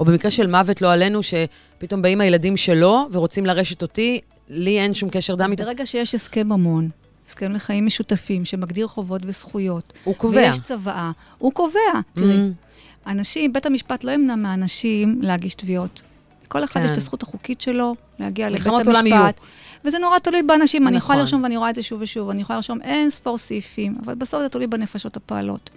או 0.01 0.05
במקרה 0.05 0.31
של 0.31 0.47
מוות 0.47 0.81
לא 0.81 0.93
עלינו, 0.93 1.19
שפתאום 1.23 2.01
באים 2.01 2.21
הילדים 2.21 2.57
שלו 2.57 3.07
ורוצים 3.11 3.45
לרשת 3.45 3.81
אותי, 3.81 4.19
לי 4.49 4.79
אין 4.79 4.93
שום 4.93 5.09
קשר 5.09 5.35
דם 5.35 5.51
איתם. 5.51 5.63
ברגע 5.63 5.85
שיש 5.85 6.15
הסכם 6.15 6.47
ממון, 6.47 6.89
הסכם 7.27 7.51
לחיים 7.51 7.85
משותפים, 7.85 8.45
שמגדיר 8.45 8.87
חובות 8.87 9.21
וזכויות, 9.25 9.93
הוא 10.03 10.15
קובע. 10.15 10.41
ויש 10.41 10.59
צוואה, 10.59 11.11
הוא 11.37 11.51
קובע. 11.53 11.79
תראי, 12.13 12.35
Mm. 12.37 13.09
אנשים, 13.09 13.53
בית 13.53 13.65
המשפט 13.65 14.03
לא 14.03 14.11
ימנע 14.11 14.35
מאנשים 14.35 15.19
להגיש 15.21 15.53
תביעות. 15.53 16.01
כל 16.47 16.63
אחד 16.63 16.79
כן. 16.79 16.85
יש 16.85 16.91
את 16.91 16.97
הזכות 16.97 17.23
החוקית 17.23 17.61
שלו 17.61 17.95
להגיע 18.19 18.49
לבית. 18.49 18.67
המשפט. 18.87 19.39
וזה 19.85 19.99
נורא 19.99 20.19
תלוי 20.19 20.43
באנשים. 20.43 20.87
אני 20.87 20.97
יכולה 20.97 21.15
נכון. 21.15 21.19
לרשום, 21.19 21.43
ואני 21.43 21.57
רואה 21.57 21.69
את 21.69 21.75
זה 21.75 21.83
שוב 21.83 22.01
ושוב, 22.01 22.29
אני 22.29 22.41
יכולה 22.41 22.57
לרשום 22.57 22.81
אין 22.81 23.09
ספור 23.09 23.37
סעיפים, 23.37 23.95
אבל 24.05 24.15
בסוף 24.15 24.41
זה 24.41 24.49
תלוי 24.49 24.67
בנפשות 24.67 25.17
הפועלות. 25.17 25.69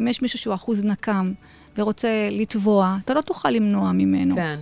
אם 0.00 0.08
יש 0.08 0.22
מישהו 0.22 0.38
שהוא 0.38 0.54
אחוז 0.54 0.84
נקם 0.84 1.32
ורוצה 1.78 2.28
לתבוע, 2.30 2.96
אתה 3.04 3.14
לא 3.14 3.20
תוכל 3.20 3.50
למנוע 3.50 3.92
ממנו. 3.92 4.34
כן. 4.34 4.58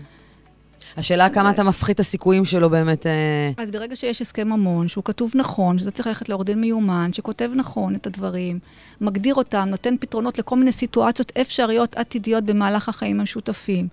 השאלה 0.96 1.30
כמה 1.30 1.50
אתה 1.50 1.62
מפחית 1.62 1.94
את 1.94 2.00
הסיכויים 2.00 2.44
שלו 2.44 2.70
באמת... 2.70 3.06
אה, 3.06 3.50
אז 3.56 3.70
ברגע 3.70 3.96
שיש 3.96 4.22
הסכם 4.22 4.48
ממון, 4.48 4.88
שהוא 4.88 5.04
כתוב 5.04 5.32
נכון, 5.34 5.78
שזה 5.78 5.90
צריך 5.90 6.06
ללכת 6.06 6.28
לעורך 6.28 6.44
דין 6.46 6.60
מיומן, 6.60 7.10
שכותב 7.12 7.50
נכון 7.54 7.94
את 7.94 8.06
הדברים, 8.06 8.58
מגדיר 9.00 9.34
אותם, 9.34 9.68
נותן 9.70 9.94
פתרונות 10.00 10.38
לכל 10.38 10.56
מיני 10.56 10.72
סיטואציות 10.72 11.32
אפשריות 11.40 11.96
עתידיות 11.96 12.44
במהלך 12.44 12.88
החיים 12.88 13.20
המשותפים. 13.20 13.88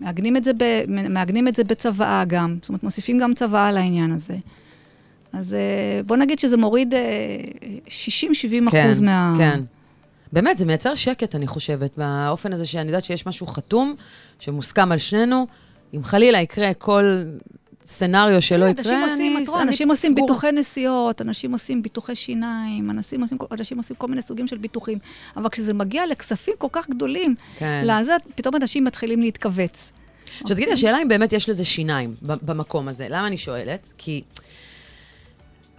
מעגנים 0.00 0.36
את 0.36 0.44
זה, 0.44 0.52
ב, 0.58 0.64
מעגנים 0.88 1.48
את 1.48 1.56
זה 1.56 1.64
בצוואה 1.64 2.24
גם, 2.24 2.56
זאת 2.62 2.68
אומרת, 2.68 2.82
מוסיפים 2.82 3.18
גם 3.18 3.34
צוואה 3.34 3.72
לעניין 3.72 4.12
הזה. 4.12 4.36
אז 5.32 5.54
אה, 5.54 6.02
בוא 6.06 6.16
נגיד 6.16 6.38
שזה 6.38 6.56
מוריד 6.56 6.94
אה, 6.94 7.00
60-70 7.86 7.90
כן, 8.70 8.86
אחוז 8.86 9.00
מה... 9.00 9.34
כן. 9.38 9.60
באמת, 10.34 10.58
זה 10.58 10.66
מייצר 10.66 10.94
שקט, 10.94 11.34
אני 11.34 11.46
חושבת, 11.46 11.90
באופן 11.96 12.52
הזה 12.52 12.66
שאני 12.66 12.88
יודעת 12.88 13.04
שיש 13.04 13.26
משהו 13.26 13.46
חתום, 13.46 13.94
שמוסכם 14.38 14.92
על 14.92 14.98
שנינו. 14.98 15.46
אם 15.94 16.04
חלילה 16.04 16.40
יקרה 16.40 16.74
כל 16.74 17.22
סצנריו 17.86 18.42
שלא 18.42 18.64
יקרה, 18.64 19.04
אנשים 19.04 19.36
עושים, 19.36 19.36
אני 19.56 19.62
אנשים 19.62 19.90
עושים. 19.90 20.14
ביטוחי 20.14 20.52
נסיעות, 20.52 21.20
אנשים 21.22 21.52
עושים 21.52 21.82
ביטוחי 21.82 22.14
שיניים, 22.14 22.90
אנשים 22.90 23.22
עושים, 23.22 23.38
אנשים 23.52 23.78
עושים 23.78 23.96
כל 23.96 24.06
מיני 24.06 24.22
סוגים 24.22 24.46
של 24.46 24.58
ביטוחים. 24.58 24.98
אבל 25.36 25.48
כשזה 25.48 25.74
מגיע 25.74 26.06
לכספים 26.06 26.54
כל 26.58 26.68
כך 26.72 26.90
גדולים, 26.90 27.34
כן. 27.58 27.84
לזה, 27.86 28.16
פתאום 28.34 28.56
אנשים 28.56 28.84
מתחילים 28.84 29.20
להתכווץ. 29.20 29.90
עכשיו 30.40 30.56
תגידי, 30.56 30.72
השאלה 30.72 31.02
אם 31.02 31.08
באמת 31.08 31.32
יש 31.32 31.48
לזה 31.48 31.64
שיניים 31.64 32.14
במקום 32.22 32.88
הזה. 32.88 33.06
למה 33.10 33.26
אני 33.26 33.38
שואלת? 33.38 33.86
כי 33.98 34.22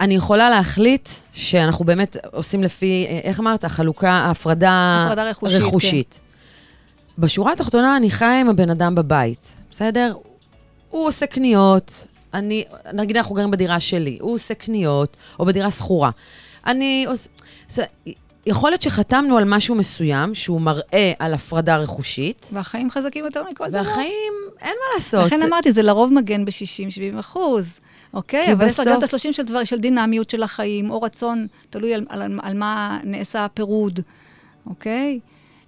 אני 0.00 0.14
יכולה 0.14 0.50
להחליט 0.50 1.08
שאנחנו 1.32 1.84
באמת 1.84 2.16
עושים 2.32 2.62
לפי, 2.62 3.06
איך 3.24 3.40
אמרת? 3.40 3.64
החלוקה, 3.64 4.10
ההפרדה 4.10 5.04
הפרדה 5.06 5.30
רכושית, 5.30 5.60
כן. 5.60 5.66
רכושית. 5.66 6.20
בשורה 7.18 7.52
התחתונה, 7.52 7.96
אני 7.96 8.10
חיה 8.10 8.40
עם 8.40 8.48
הבן 8.48 8.70
אדם 8.70 8.94
בבית, 8.94 9.56
בסדר? 9.70 10.14
הוא 10.90 11.06
עושה 11.06 11.26
קניות, 11.26 12.06
אני, 12.34 12.64
נגיד 12.92 13.16
אנחנו 13.16 13.34
גרים 13.34 13.50
בדירה 13.50 13.80
שלי, 13.80 14.18
הוא 14.20 14.34
עושה 14.34 14.54
קניות, 14.54 15.16
או 15.40 15.46
בדירה 15.46 15.70
שכורה. 15.70 16.10
אני 16.66 17.04
עושה... 17.08 17.30
זה, 17.68 17.84
יכול 18.46 18.70
להיות 18.70 18.82
שחתמנו 18.82 19.38
על 19.38 19.44
משהו 19.46 19.74
מסוים, 19.74 20.34
שהוא 20.34 20.60
מראה 20.60 21.12
על 21.18 21.34
הפרדה 21.34 21.76
רכושית, 21.76 22.50
והחיים 22.52 22.90
חזקים 22.90 23.24
יותר 23.24 23.42
מכל 23.50 23.68
דבר. 23.68 23.78
והחיים, 23.78 24.32
אין 24.60 24.74
מה 24.80 24.94
לעשות. 24.94 25.26
לכן 25.26 25.42
אמרתי, 25.42 25.72
זה 25.72 25.82
לרוב 25.82 26.12
מגן 26.12 26.44
ב-60-70 26.44 27.20
אחוז. 27.20 27.74
אוקיי? 28.16 28.52
אבל 28.52 28.66
יש 28.66 28.78
לה 28.78 28.84
גם 28.84 28.98
את 28.98 29.02
בסוף- 29.02 29.26
ה-30 29.26 29.32
של, 29.32 29.42
דבר, 29.42 29.64
של 29.64 29.78
דינמיות 29.78 30.30
של 30.30 30.42
החיים, 30.42 30.90
או 30.90 31.02
רצון, 31.02 31.46
תלוי 31.70 31.94
על, 31.94 32.06
על, 32.08 32.38
על 32.42 32.54
מה 32.54 32.98
נעשה 33.04 33.44
הפירוד, 33.44 34.00
אוקיי? 34.66 35.20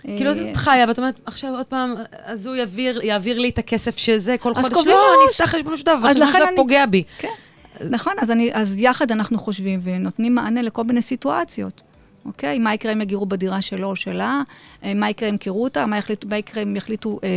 כאילו, 0.03 0.31
אה, 0.31 0.51
את 0.51 0.57
חיה, 0.57 0.85
ואת 0.89 0.99
אומרת, 0.99 1.21
עכשיו 1.27 1.57
עוד 1.57 1.67
פעם, 1.67 1.95
אז 2.25 2.47
הוא 2.47 2.57
יעביר, 2.57 3.01
יעביר 3.05 3.39
לי 3.39 3.49
את 3.49 3.59
הכסף 3.59 3.97
שזה, 3.97 4.37
כל 4.41 4.53
אז 4.57 4.63
חודש, 4.63 4.75
קובעים 4.75 4.97
לא, 4.97 5.15
אני. 5.15 5.31
אפתח 5.31 5.45
חשבון 5.45 5.73
משותף, 5.73 5.91
אז 5.93 6.03
והחשבון 6.03 6.27
משותף 6.29 6.49
פוגע 6.57 6.87
בי. 6.87 7.03
כן, 7.19 7.29
נכון, 7.91 8.13
אז, 8.19 8.31
אני, 8.31 8.51
אז 8.53 8.81
יחד 8.81 9.13
אנחנו 9.13 9.39
חושבים 9.39 9.81
ונותנים 9.83 10.35
מענה 10.35 10.63
לכל 10.63 10.85
מיני 10.85 11.03
סיטואציות. 11.03 11.83
אוקיי? 12.29 12.59
מה 12.59 12.75
יקרה 12.75 12.93
אם 12.93 13.01
יגורו 13.01 13.27
בדירה 13.27 13.63
שלו 13.63 13.89
או 13.89 13.97
שלה? 13.97 14.43
אה, 14.85 14.95
מה 14.95 15.11
יקרה 15.11 15.29
אם 15.29 15.35
ימכרו 15.35 15.65
אותה? 15.65 15.87
מה, 15.87 15.99
יחליט, 15.99 16.25
מה 16.25 16.37
יקרה 16.37 16.63
אם 16.63 16.77
יחליטו 16.77 17.19
אה, 17.25 17.29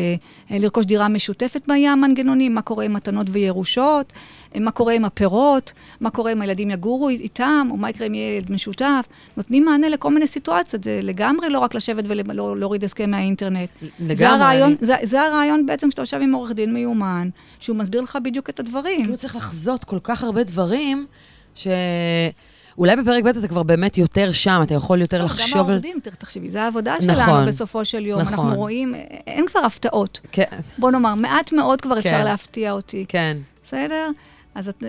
אה, 0.52 0.60
לרכוש 0.60 0.86
דירה 0.86 1.08
משותפת? 1.08 1.68
מה 1.68 1.78
יהיה 1.78 1.92
המנגנונים? 1.92 2.56
מה 2.56 2.62
קורה 2.62 2.86
עם 2.86 2.94
מתנות 2.94 3.28
וירושות? 3.30 4.14
מה 4.60 4.72
קורה 4.72 4.94
עם 4.94 5.06
הפירות? 5.06 5.74
מה 6.02 6.10
קורה 6.10 6.32
אם 6.32 6.42
הילדים 6.42 6.72
יגורו 6.72 7.10
איתם? 7.10 7.68
או 7.72 7.78
מה 7.78 7.90
יקרה 7.90 8.08
אם 8.08 8.14
יהיה 8.14 8.36
ילד 8.38 8.52
משותף? 8.52 9.06
נותנים 9.38 9.66
מענה 9.66 9.90
לכל 9.90 10.14
מיני 10.14 10.28
סיטואציות. 10.28 10.84
זה 10.84 11.00
לגמרי 11.04 11.50
לא 11.50 11.60
רק 11.60 11.76
לשבת 11.76 12.04
ולהוריד 12.08 12.84
הסכם 12.84 13.12
מהאינטרנט. 13.12 13.70
לגמרי, 14.00 14.16
זה 14.16 14.30
הרעיון, 14.30 14.68
אני- 14.82 14.88
זה, 14.88 14.96
זה 15.04 15.22
הרעיון 15.22 15.66
בעצם 15.66 15.88
כשאתה 15.90 16.02
יושב 16.02 16.20
עם 16.22 16.34
עורך 16.34 16.52
דין 16.52 16.74
מיומן, 16.74 17.30
שהוא 17.60 17.76
מסביר 17.78 18.02
לך 18.02 18.18
בדיוק 18.24 18.50
את 18.50 18.60
הדברים. 18.60 19.00
כאילו 19.00 19.18
צריך 19.18 19.36
לחזות 19.36 19.84
כל 19.84 20.00
כך 20.04 20.24
הרבה 20.24 20.44
דברים, 20.44 21.06
ש... 21.56 21.68
אולי 22.78 22.96
בפרק 22.96 23.24
ב' 23.24 23.28
אתה 23.28 23.48
כבר 23.48 23.64
באמת 23.64 23.98
יותר 23.98 24.32
שם, 24.32 24.60
אתה 24.64 24.74
יכול 24.74 25.02
יותר 25.02 25.18
לא, 25.18 25.24
גם 25.24 25.30
לחשוב 25.30 25.70
על... 25.70 25.78
דין, 25.80 25.98
תראה, 26.04 26.16
תחשבי, 26.16 26.48
זה 26.50 26.62
העבודה 26.64 26.96
נכון. 27.08 27.16
שלנו 27.26 27.48
בסופו 27.48 27.86
של 27.86 28.06
יום. 28.06 28.22
נכון. 28.22 28.34
אנחנו 28.40 28.56
רואים, 28.56 28.94
אין 29.28 29.46
כבר 29.48 29.60
הפתעות. 29.60 30.20
כן, 30.32 30.44
בוא 30.78 30.92
נאמר, 30.92 31.16
מעט 31.16 31.54
מאוד 31.54 31.82
כבר 31.82 32.00
אפשר 32.00 32.10
כן. 32.10 32.24
להפתיע 32.26 32.72
אותי. 32.72 33.06
כן. 33.08 33.38
בסדר? 33.68 34.10
אז 34.56 34.68
את 34.68 34.84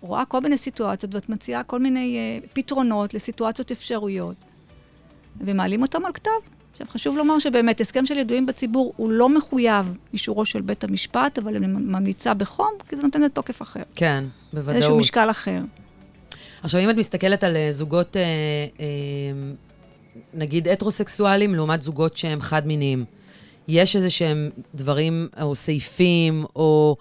רואה 0.00 0.24
כל 0.24 0.40
מיני 0.40 0.58
סיטואציות, 0.58 1.14
ואת 1.14 1.28
מציעה 1.28 1.62
כל 1.62 1.78
מיני 1.78 2.18
uh, 2.42 2.46
פתרונות 2.52 3.14
לסיטואציות 3.14 3.70
אפשרויות, 3.70 4.36
ומעלים 5.40 5.82
אותם 5.82 6.04
על 6.04 6.12
כתב. 6.12 6.30
עכשיו, 6.72 6.86
חשוב 6.90 7.16
לומר 7.16 7.38
שבאמת, 7.38 7.80
הסכם 7.80 8.06
של 8.06 8.18
ידועים 8.18 8.46
בציבור 8.46 8.92
הוא 8.96 9.10
לא 9.10 9.28
מחויב 9.28 9.98
אישורו 10.12 10.44
של 10.44 10.60
בית 10.60 10.84
המשפט, 10.84 11.38
אבל 11.38 11.56
אני 11.56 11.66
ממליצה 11.66 12.34
בחום, 12.34 12.70
כי 12.88 12.96
זה 12.96 13.02
נותן 13.02 13.22
לתוקף 13.22 13.62
אחר. 13.62 13.82
כן, 13.94 14.24
איזשהו 14.56 14.72
בוודאות. 14.72 15.00
משקל 15.00 15.30
אחר. 15.30 15.60
עכשיו, 16.62 16.80
אם 16.80 16.90
את 16.90 16.96
מסתכלת 16.96 17.44
על 17.44 17.56
אה, 17.56 17.72
זוגות, 17.72 18.16
אה, 18.16 18.22
אה, 18.80 18.86
נגיד 20.34 20.68
הטרוסקסואלים, 20.68 21.54
לעומת 21.54 21.82
זוגות 21.82 22.16
שהם 22.16 22.40
חד-מיניים, 22.40 23.04
יש 23.68 23.96
איזה 23.96 24.10
שהם 24.10 24.50
דברים, 24.74 25.28
או 25.42 25.54
סעיפים, 25.54 26.44
או 26.56 26.96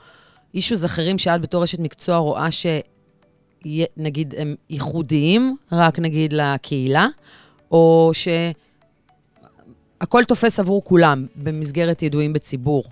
אישוז 0.54 0.86
אחרים 0.86 1.18
שאת 1.18 1.42
בתור 1.42 1.64
אשת 1.64 1.80
מקצוע 1.80 2.18
רואה 2.18 2.48
שנגיד 2.52 4.34
הם 4.38 4.56
ייחודיים, 4.70 5.56
רק 5.72 6.00
נגיד 6.00 6.34
לקהילה, 6.34 7.08
או 7.72 8.12
שהכל 8.14 8.44
תופס 10.24 10.60
עבור 10.60 10.84
כולם 10.84 11.26
במסגרת 11.36 12.04
ידועים 12.04 12.34
בציבור. 12.34 12.84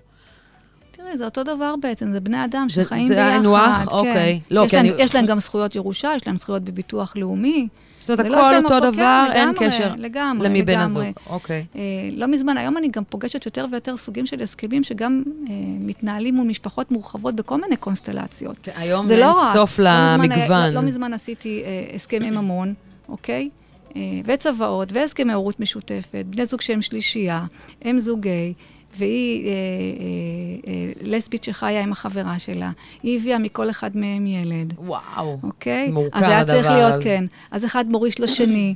תראי, 0.90 1.18
זה 1.18 1.24
אותו 1.24 1.42
דבר 1.42 1.74
בעצם, 1.82 2.12
זה 2.12 2.20
בני 2.20 2.44
אדם 2.44 2.66
זה- 2.70 2.82
שחיים 2.84 3.08
זה 3.08 3.14
ביחד. 3.14 3.28
היינו 3.30 3.56
הך? 3.56 3.78
כן. 3.88 3.96
אוקיי. 3.96 4.40
לא, 4.50 4.60
יש 4.64 4.70
כי 4.70 4.76
להם, 4.76 4.86
אני- 4.86 4.94
יש 5.02 5.14
להם 5.14 5.26
גם 5.26 5.38
זכויות 5.40 5.74
ירושה, 5.76 6.12
יש 6.16 6.26
להם 6.26 6.36
זכויות 6.36 6.62
בביטוח 6.62 7.16
לאומי. 7.16 7.68
זאת 8.00 8.20
אומרת, 8.20 8.32
לא 8.32 8.46
הכל 8.46 8.56
אותו 8.64 8.76
הכל, 8.76 8.90
דבר, 8.92 9.24
כן, 9.28 9.38
אין 9.38 9.48
לגמרי, 9.48 9.66
קשר 9.68 9.92
לגמרי, 9.98 10.48
למי 10.48 10.62
בן 10.62 10.72
לגמרי. 10.72 10.84
הזוג. 10.84 11.04
אוקיי. 11.30 11.64
אה, 11.76 11.80
לא 12.12 12.26
מזמן, 12.26 12.56
היום 12.56 12.76
אני 12.76 12.88
גם 12.88 13.02
פוגשת 13.08 13.46
יותר 13.46 13.66
ויותר 13.70 13.96
סוגים 13.96 14.26
של 14.26 14.42
הסכמים 14.42 14.84
שגם 14.84 15.22
אה, 15.48 15.54
מתנהלים 15.80 16.34
מול 16.34 16.46
משפחות 16.46 16.90
מורחבות 16.90 17.34
בכל 17.34 17.60
מיני 17.60 17.76
קונסטלציות. 17.76 18.58
כן, 18.62 18.72
היום 18.76 19.06
זה 19.06 19.14
אין 19.14 19.20
לא 19.20 19.30
רק. 19.30 19.52
סוף 19.52 19.78
לא 19.78 19.90
מזמן 19.90 20.38
למגוון. 20.38 20.66
לא, 20.66 20.70
לא 20.70 20.82
מזמן 20.82 21.12
עשיתי 21.12 21.62
אה, 21.64 21.94
הסכמי 21.94 22.30
ממון, 22.30 22.74
אוקיי? 23.08 23.48
אה, 23.96 24.02
וצוואות, 24.24 24.92
והסכמי 24.92 25.32
הורות 25.32 25.60
משותפת, 25.60 26.24
בני 26.26 26.46
זוג 26.46 26.60
שהם 26.60 26.82
שלישייה, 26.82 27.44
הם 27.82 28.00
זוג 28.00 28.20
גיי, 28.20 28.54
והיא 28.96 29.46
אה, 29.46 29.50
אה, 29.50 30.72
אה, 30.72 30.92
לסבית 31.00 31.44
שחיה 31.44 31.82
עם 31.82 31.92
החברה 31.92 32.38
שלה. 32.38 32.70
היא 33.02 33.18
הביאה 33.18 33.38
מכל 33.38 33.70
אחד 33.70 33.96
מהם 33.96 34.26
ילד, 34.26 34.74
וואו. 34.78 35.38
אוקיי? 35.42 35.90
מורכב 35.90 36.16
אז 36.16 36.24
היה 36.24 36.44
צריך 36.44 36.66
הדבר 36.66 36.76
להיות. 36.76 37.02
כן. 37.02 37.24
אז 37.50 37.64
אחד 37.64 37.84
מוריש 37.88 38.20
לשני. 38.20 38.74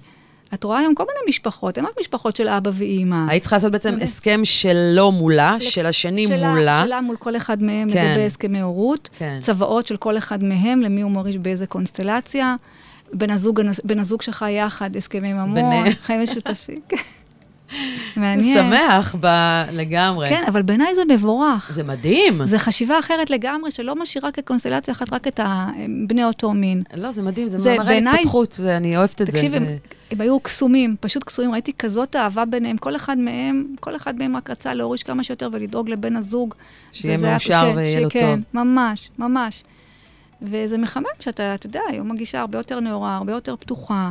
את 0.55 0.65
רואה 0.65 0.79
היום 0.79 0.95
כל 0.95 1.03
מיני 1.03 1.19
משפחות, 1.29 1.79
אין 1.79 1.87
רק 1.87 1.93
משפחות 2.01 2.37
של 2.37 2.49
אבא 2.49 2.71
ואימא. 2.75 3.17
היית 3.29 3.43
צריכה 3.43 3.57
לעשות 3.57 3.73
בעצם. 3.73 3.95
הסכם 4.01 4.41
שלו 4.45 5.13
מולה, 5.13 5.57
של 5.61 5.87
השני 5.87 6.27
שלה, 6.27 6.51
מולה. 6.51 6.83
שלה 6.85 7.01
מול 7.01 7.17
כל 7.17 7.37
אחד 7.37 7.63
מהם 7.63 7.91
כן. 7.93 8.11
לגבי 8.11 8.27
הסכמי 8.27 8.61
הורות, 8.61 9.09
כן. 9.19 9.39
צוואות 9.41 9.87
של 9.87 9.97
כל 9.97 10.19
אחד 10.19 10.45
מהם, 10.45 10.81
למי 10.81 11.01
הוא 11.01 11.11
מוריש 11.11 11.37
באיזה 11.37 11.67
קונסטלציה, 11.67 12.57
בן 13.13 13.31
הזוג, 13.31 13.61
בן 13.85 13.99
הזוג 13.99 14.23
שלך 14.23 14.45
יחד, 14.49 14.97
הסכמי 14.97 15.33
ממון. 15.33 15.91
חיים 16.07 16.23
משותפים. 16.23 16.81
כן. 18.15 18.21
מעניין. 18.21 18.59
שמח 18.71 19.15
ב- 19.21 19.65
לגמרי. 19.73 20.29
כן, 20.29 20.43
אבל 20.49 20.63
בעיניי 20.63 20.95
זה 20.95 21.15
מבורך. 21.15 21.71
זה 21.75 21.85
מדהים. 21.85 22.47
זו 22.47 22.59
חשיבה 22.59 22.99
אחרת 22.99 23.31
לגמרי, 23.31 23.71
שלא 23.71 23.95
משאירה 24.03 24.33
כקונסטלציה 24.33 24.95
אחת 24.95 25.13
רק 25.13 25.29
את 25.29 25.41
בני 26.07 26.25
אותו 26.25 26.53
מין. 26.53 26.83
לא, 26.97 27.11
זה 27.11 27.23
מדהים, 27.23 27.49
זה 27.49 27.59
זה 27.59 27.75
מראה 27.75 27.85
בעיניי- 27.85 28.15
התפתחות, 28.15 28.53
זה- 28.53 28.77
אני 28.77 28.97
אוהבת 28.97 29.21
את 29.23 29.27
זה. 29.27 29.33
תקשיב, 29.33 29.55
הם, 29.55 29.65
זה- 29.65 29.77
הם 30.11 30.21
היו 30.21 30.41
קסומים, 30.41 30.97
פשוט 31.01 31.25
קסומים. 31.25 31.53
ראיתי 31.53 31.73
כזאת 31.79 32.17
אהבה 32.17 32.45
ביניהם. 32.45 32.77
כל 32.77 32.97
אחד 32.97 33.19
מהם, 33.19 33.67
כל 33.81 33.97
אחד 33.97 34.19
מהם 34.19 34.37
רק 34.37 34.51
רצה 34.51 34.75
להוריש 34.75 35.03
כמה 35.03 35.25
שיותר 35.25 35.49
ולדאוג 35.53 35.89
לבן 35.91 36.17
הזוג. 36.17 36.55
שיהיה 36.93 37.17
מאושר 37.17 37.73
ויהיה 37.77 38.01
לו 38.01 38.11
שכן, 38.11 38.37
טוב. 38.53 38.63
ממש, 38.63 39.11
ממש. 39.19 39.65
וזה 40.43 40.79
מחמם 40.79 41.05
שאתה, 41.21 41.55
אתה 41.55 41.67
יודע, 41.67 41.81
היום 41.89 42.11
הגישה 42.11 42.41
הרבה 42.41 42.59
יותר 42.59 42.81
נאורה, 42.81 43.17
הרבה 43.17 43.33
יותר 43.33 43.57
פתוחה. 43.57 44.11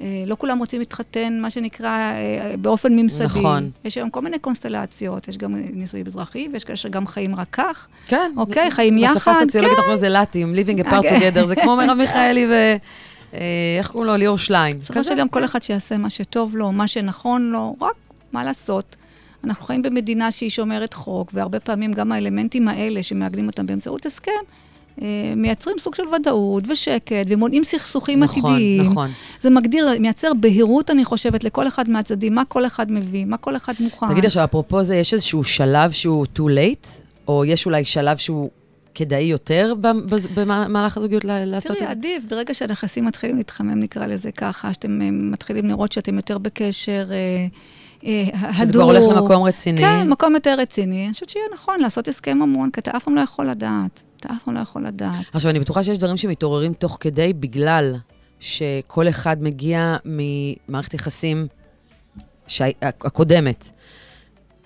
אה, 0.00 0.24
לא 0.26 0.36
כולם 0.38 0.58
רוצים 0.58 0.78
להתחתן, 0.78 1.38
מה 1.40 1.50
שנקרא, 1.50 1.88
אה, 1.88 2.54
באופן 2.58 2.92
ממסדי. 2.96 3.24
נכון. 3.24 3.70
יש 3.84 3.96
היום 3.96 4.10
כל 4.10 4.20
מיני 4.20 4.38
קונסטלציות, 4.38 5.28
יש 5.28 5.38
גם 5.38 5.56
נישואים 5.56 6.06
אזרחי, 6.06 6.48
ויש 6.52 6.64
כאלה 6.64 6.76
שגם 6.76 7.06
חיים 7.06 7.34
רק 7.34 7.48
כך. 7.52 7.86
כן. 8.06 8.32
אוקיי, 8.36 8.70
חיים 8.70 8.96
בשפה 8.96 9.16
יחד, 9.16 9.32
הסוציולוגית 9.36 9.76
כן. 9.76 9.82
אנחנו 9.82 9.96
זה 9.96 10.08
לאטים, 10.08 10.54
living 10.54 10.80
apart 10.80 10.96
אוקיי. 10.96 11.30
together, 11.30 11.46
זה 11.46 11.56
כמו 11.56 11.76
מרב 11.86 11.98
מיכאלי 11.98 12.46
ו... 12.46 12.52
אה, 13.34 13.40
איך 13.78 13.90
קוראים 13.90 14.10
לו? 14.10 14.16
ליאור 14.16 14.38
שליין. 14.38 14.80
בסופו. 14.80 15.04
של 15.04 15.18
יום 15.18 15.28
כל 15.28 15.44
אחד 15.44 15.62
שיעשה 15.62 15.98
מה 15.98 16.10
שטוב 16.10 16.56
לו, 16.56 16.72
מה 16.72 16.88
שנכון 16.88 17.50
לו, 17.50 17.76
רק 17.80 17.94
מה 18.32 18.44
לעשות. 18.44 18.96
אנחנו 19.44 19.66
חיים 19.66 19.82
במדינה 19.82 20.30
שהיא 20.30 20.50
שומרת 20.50 20.94
חוק, 20.94 21.30
והרבה 21.34 21.60
פעמים 21.60 21.92
גם 21.92 22.12
האלמנטים 22.12 22.68
האלה 22.68 23.02
שמעגנים 23.02 23.46
אותם 23.46 23.66
באמצעות 23.66 24.06
הסכם, 24.06 24.30
אה, 24.30 24.44
מייצרים 25.36 25.78
סוג 25.78 25.94
של 25.94 26.02
ודאות 26.08 26.64
ושקט, 26.68 27.26
ומונעים 27.28 27.64
סכסוכים 27.64 28.20
נכון, 28.20 28.54
עתידיים. 28.54 28.82
נכון. 28.82 29.10
זה 29.40 29.50
מגדיר, 29.50 29.86
מייצר 30.00 30.34
בהירות, 30.34 30.90
אני 30.90 31.04
חושבת, 31.04 31.44
לכל 31.44 31.68
אחד 31.68 31.90
מהצדדים, 31.90 32.34
מה 32.34 32.44
כל 32.44 32.66
אחד 32.66 32.92
מביא, 32.92 33.24
מה 33.24 33.36
כל 33.36 33.56
אחד 33.56 33.72
מוכן. 33.80 34.06
תגידי 34.08 34.26
עכשיו, 34.26 34.44
אפרופו 34.44 34.82
זה, 34.82 34.96
יש 34.96 35.14
איזשהו 35.14 35.44
שלב 35.44 35.90
שהוא 35.90 36.26
too 36.36 36.40
late, 36.42 36.88
או 37.28 37.44
יש 37.44 37.66
אולי 37.66 37.84
שלב 37.84 38.16
שהוא 38.16 38.50
כדאי 38.94 39.22
יותר 39.22 39.74
במהלך 40.34 40.96
הזוגיות 40.96 41.24
לעשות 41.24 41.70
את 41.70 41.76
תראי, 41.76 41.86
זה? 41.86 41.90
עדיף, 41.90 42.24
ברגע 42.28 42.54
שהנכסים 42.54 43.04
מתחילים 43.04 43.36
להתחמם, 43.36 43.78
נקרא 43.78 44.06
לזה 44.06 44.32
ככה, 44.32 44.72
שאתם 44.72 45.02
אה, 45.02 45.10
מתחילים 45.10 45.68
לראות 45.68 45.92
שאתם 45.92 46.16
יותר 46.16 46.38
בקשר 46.38 47.06
אה, 47.10 47.46
אה. 48.04 48.54
שזה 48.54 48.72
כבר 48.72 48.82
הולך 48.82 49.02
למקום 49.16 49.42
רציני. 49.42 49.80
כן, 49.80 50.08
מקום 50.08 50.34
יותר 50.34 50.54
רציני. 50.58 51.04
אני 51.04 51.12
חושבת 51.12 51.30
שיהיה 51.30 51.46
נכון 51.54 51.80
לעשות 51.80 52.08
הסכם 52.08 52.38
ממון, 52.38 52.70
כי 52.70 52.80
אתה 52.80 52.90
אף 52.96 53.04
פעם 53.04 53.14
לא 53.14 53.20
יכול 53.20 53.46
לדעת. 53.50 54.02
אתה 54.26 54.34
אף 54.36 54.42
פעם 54.42 54.54
לא 54.54 54.60
יכול 54.60 54.86
לדעת. 54.86 55.14
עכשיו, 55.32 55.50
אני 55.50 55.60
בטוחה 55.60 55.82
שיש 55.84 55.98
דברים 55.98 56.16
שמתעוררים 56.16 56.72
תוך 56.74 56.96
כדי, 57.00 57.32
בגלל 57.32 57.94
שכל 58.40 59.08
אחד 59.08 59.42
מגיע 59.42 59.96
ממערכת 60.04 60.94
יחסים 60.94 61.46
שהי- 62.46 62.72
הקודמת. 62.82 63.70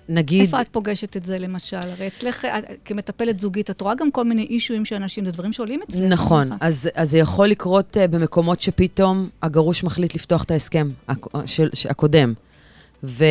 נגיד, 0.09 0.41
איפה 0.41 0.61
את 0.61 0.67
פוגשת 0.71 1.17
את 1.17 1.25
זה, 1.25 1.39
למשל? 1.39 1.77
הרי 1.83 2.07
אצלך, 2.07 2.47
כמטפלת 2.85 3.39
זוגית, 3.39 3.69
את 3.69 3.81
רואה 3.81 3.95
גם 3.95 4.11
כל 4.11 4.23
מיני 4.25 4.41
אישויים 4.43 4.85
של 4.85 4.95
אנשים, 4.95 5.25
זה 5.25 5.31
דברים 5.31 5.53
שעולים 5.53 5.79
אצלך. 5.89 6.01
נכון. 6.01 6.49
אז, 6.59 6.89
אז 6.95 7.11
זה 7.11 7.17
יכול 7.17 7.47
לקרות 7.47 7.97
uh, 7.97 8.11
במקומות 8.11 8.61
שפתאום 8.61 9.29
הגרוש 9.41 9.83
מחליט 9.83 10.15
לפתוח 10.15 10.43
את 10.43 10.51
ההסכם 10.51 10.89
הק- 11.07 11.45
של, 11.45 11.69
של, 11.73 11.89
הקודם, 11.89 12.33
ו, 13.03 13.25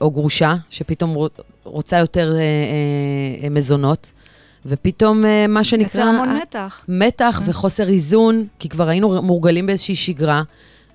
או 0.00 0.10
גרושה, 0.10 0.54
שפתאום 0.70 1.14
רוצ- 1.16 1.42
רוצה 1.64 1.98
יותר 1.98 2.36
uh, 2.36 3.44
uh, 3.44 3.50
מזונות, 3.50 4.12
ופתאום 4.68 5.24
אה, 5.24 5.46
מה 5.46 5.64
שנקרא... 5.64 6.00
יוצר 6.00 6.02
המון 6.02 6.36
מתח. 6.36 6.84
מתח 6.88 7.40
כן. 7.44 7.50
וחוסר 7.50 7.88
איזון, 7.88 8.46
כי 8.58 8.68
כבר 8.68 8.88
היינו 8.88 9.22
מורגלים 9.22 9.66
באיזושהי 9.66 9.96
שגרה. 9.96 10.42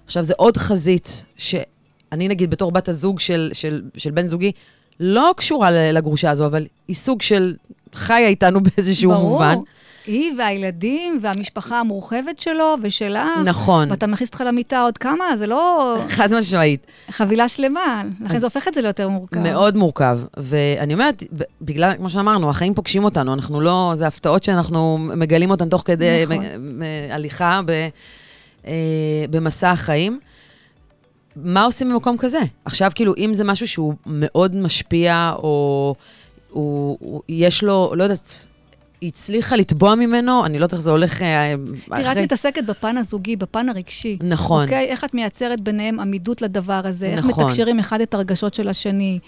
עכשיו, 0.06 0.24
זה 0.24 0.34
עוד 0.38 0.58
חזית 0.58 1.26
שאני, 1.38 2.28
נגיד, 2.28 2.50
בתור 2.50 2.72
בת 2.72 2.90
הזוג 2.90 3.20
של, 3.20 3.50
של, 3.54 3.82
של 3.98 4.12
בן 4.12 4.28
זוגי, 4.28 4.52
לא 5.00 5.32
קשורה 5.38 5.72
לגרושה 5.72 6.32
הזו, 6.32 6.46
אבל 6.46 6.68
היא 6.88 6.96
סוג 6.96 7.22
של 7.22 7.56
חיה 7.94 8.28
איתנו 8.28 8.60
באיזשהו 8.64 9.12
ברור. 9.12 9.30
מובן. 9.30 9.56
היא 10.06 10.34
והילדים 10.38 11.20
והמשפחה 11.22 11.80
המורחבת 11.80 12.40
שלו 12.40 12.76
ושלך. 12.82 13.28
נכון. 13.46 13.92
ואתה 13.92 14.08
מכניס 14.08 14.30
אותך 14.30 14.42
למיטה 14.42 14.82
עוד 14.82 14.98
כמה, 14.98 15.38
זה 15.38 15.48
לא 15.48 15.96
חד 16.10 16.34
משמעית. 16.34 16.86
חבילה 17.12 17.50
שלמה. 17.50 18.04
לכן 18.26 18.38
זה 18.38 18.46
הופך 18.46 18.68
את 18.68 18.74
זה 18.74 18.82
ליותר 18.82 19.10
מורכב. 19.10 19.40
מאוד 19.40 19.78
מורכב. 19.78 20.20
ואני 20.38 20.94
אומרת, 20.94 21.24
בגלל, 21.62 21.94
כמו 21.98 22.10
שאמרנו, 22.10 22.50
החיים 22.50 22.74
פוגשים 22.74 23.04
אותנו, 23.04 23.34
אנחנו 23.34 23.62
לא, 23.62 23.92
זה 23.96 24.08
הפתעות 24.08 24.44
שאנחנו 24.44 24.98
מגלים 24.98 25.52
אותן 25.52 25.70
תוך 25.70 25.84
כדי 25.86 26.24
נכון. 26.26 26.46
הליכה 27.12 27.62
ב, 27.66 27.72
אה, 28.68 28.74
במסע 29.30 29.72
החיים. 29.72 30.20
מה 31.36 31.64
עושים 31.64 31.90
במקום 31.90 32.18
כזה? 32.18 32.40
עכשיו, 32.66 32.92
כאילו, 32.96 33.14
אם 33.18 33.34
זה 33.34 33.44
משהו 33.44 33.68
שהוא 33.68 33.94
מאוד 34.06 34.56
משפיע, 34.56 35.34
או 35.36 35.96
הוא, 36.50 36.98
הוא, 37.00 37.22
יש 37.30 37.64
לו, 37.64 37.94
לא 37.96 38.04
יודעת, 38.04 38.48
היא 39.02 39.08
הצליחה 39.08 39.56
לתבוע 39.56 39.96
ממנו, 39.96 40.46
אני 40.46 40.60
לא 40.60 40.64
יודעת 40.64 40.74
איך 40.74 40.82
זה 40.82 40.92
הולך 40.92 41.22
אה, 41.22 41.54
תראה, 41.86 42.12
את 42.12 42.18
מתעסקת 42.18 42.64
בפן 42.64 42.98
הזוגי, 42.98 43.36
בפן 43.36 43.70
הרגשי. 43.70 44.18
נכון. 44.24 44.64
אוקיי? 44.64 44.86
איך 44.86 45.04
את 45.04 45.14
מייצרת 45.14 45.62
ביניהם 45.62 46.00
עמידות 46.00 46.42
לדבר 46.42 46.82
הזה? 46.84 47.06
איך 47.06 47.26
נכון. 47.26 47.44
מתקשרים 47.44 47.80
אחד 47.80 48.02
את 48.02 48.14
הרגשות 48.14 48.54
של 48.54 48.70
השני? 48.70 49.20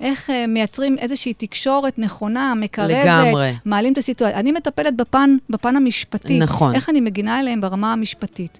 איך 0.00 0.30
אה, 0.30 0.46
מייצרים 0.48 0.98
איזושהי 0.98 1.34
תקשורת 1.34 1.98
נכונה, 1.98 2.54
מקרבת? 2.56 2.90
לגמרי. 2.90 3.52
מעלים 3.64 3.92
את 3.92 3.98
הסיטואציה. 3.98 4.40
אני 4.40 4.52
מטפלת 4.52 4.96
בפן, 4.96 5.36
בפן 5.50 5.76
המשפטי. 5.76 6.38
נכון. 6.38 6.74
איך 6.74 6.88
אני 6.88 7.00
מגינה 7.00 7.38
עליהם 7.38 7.60
ברמה 7.60 7.92
המשפטית. 7.92 8.58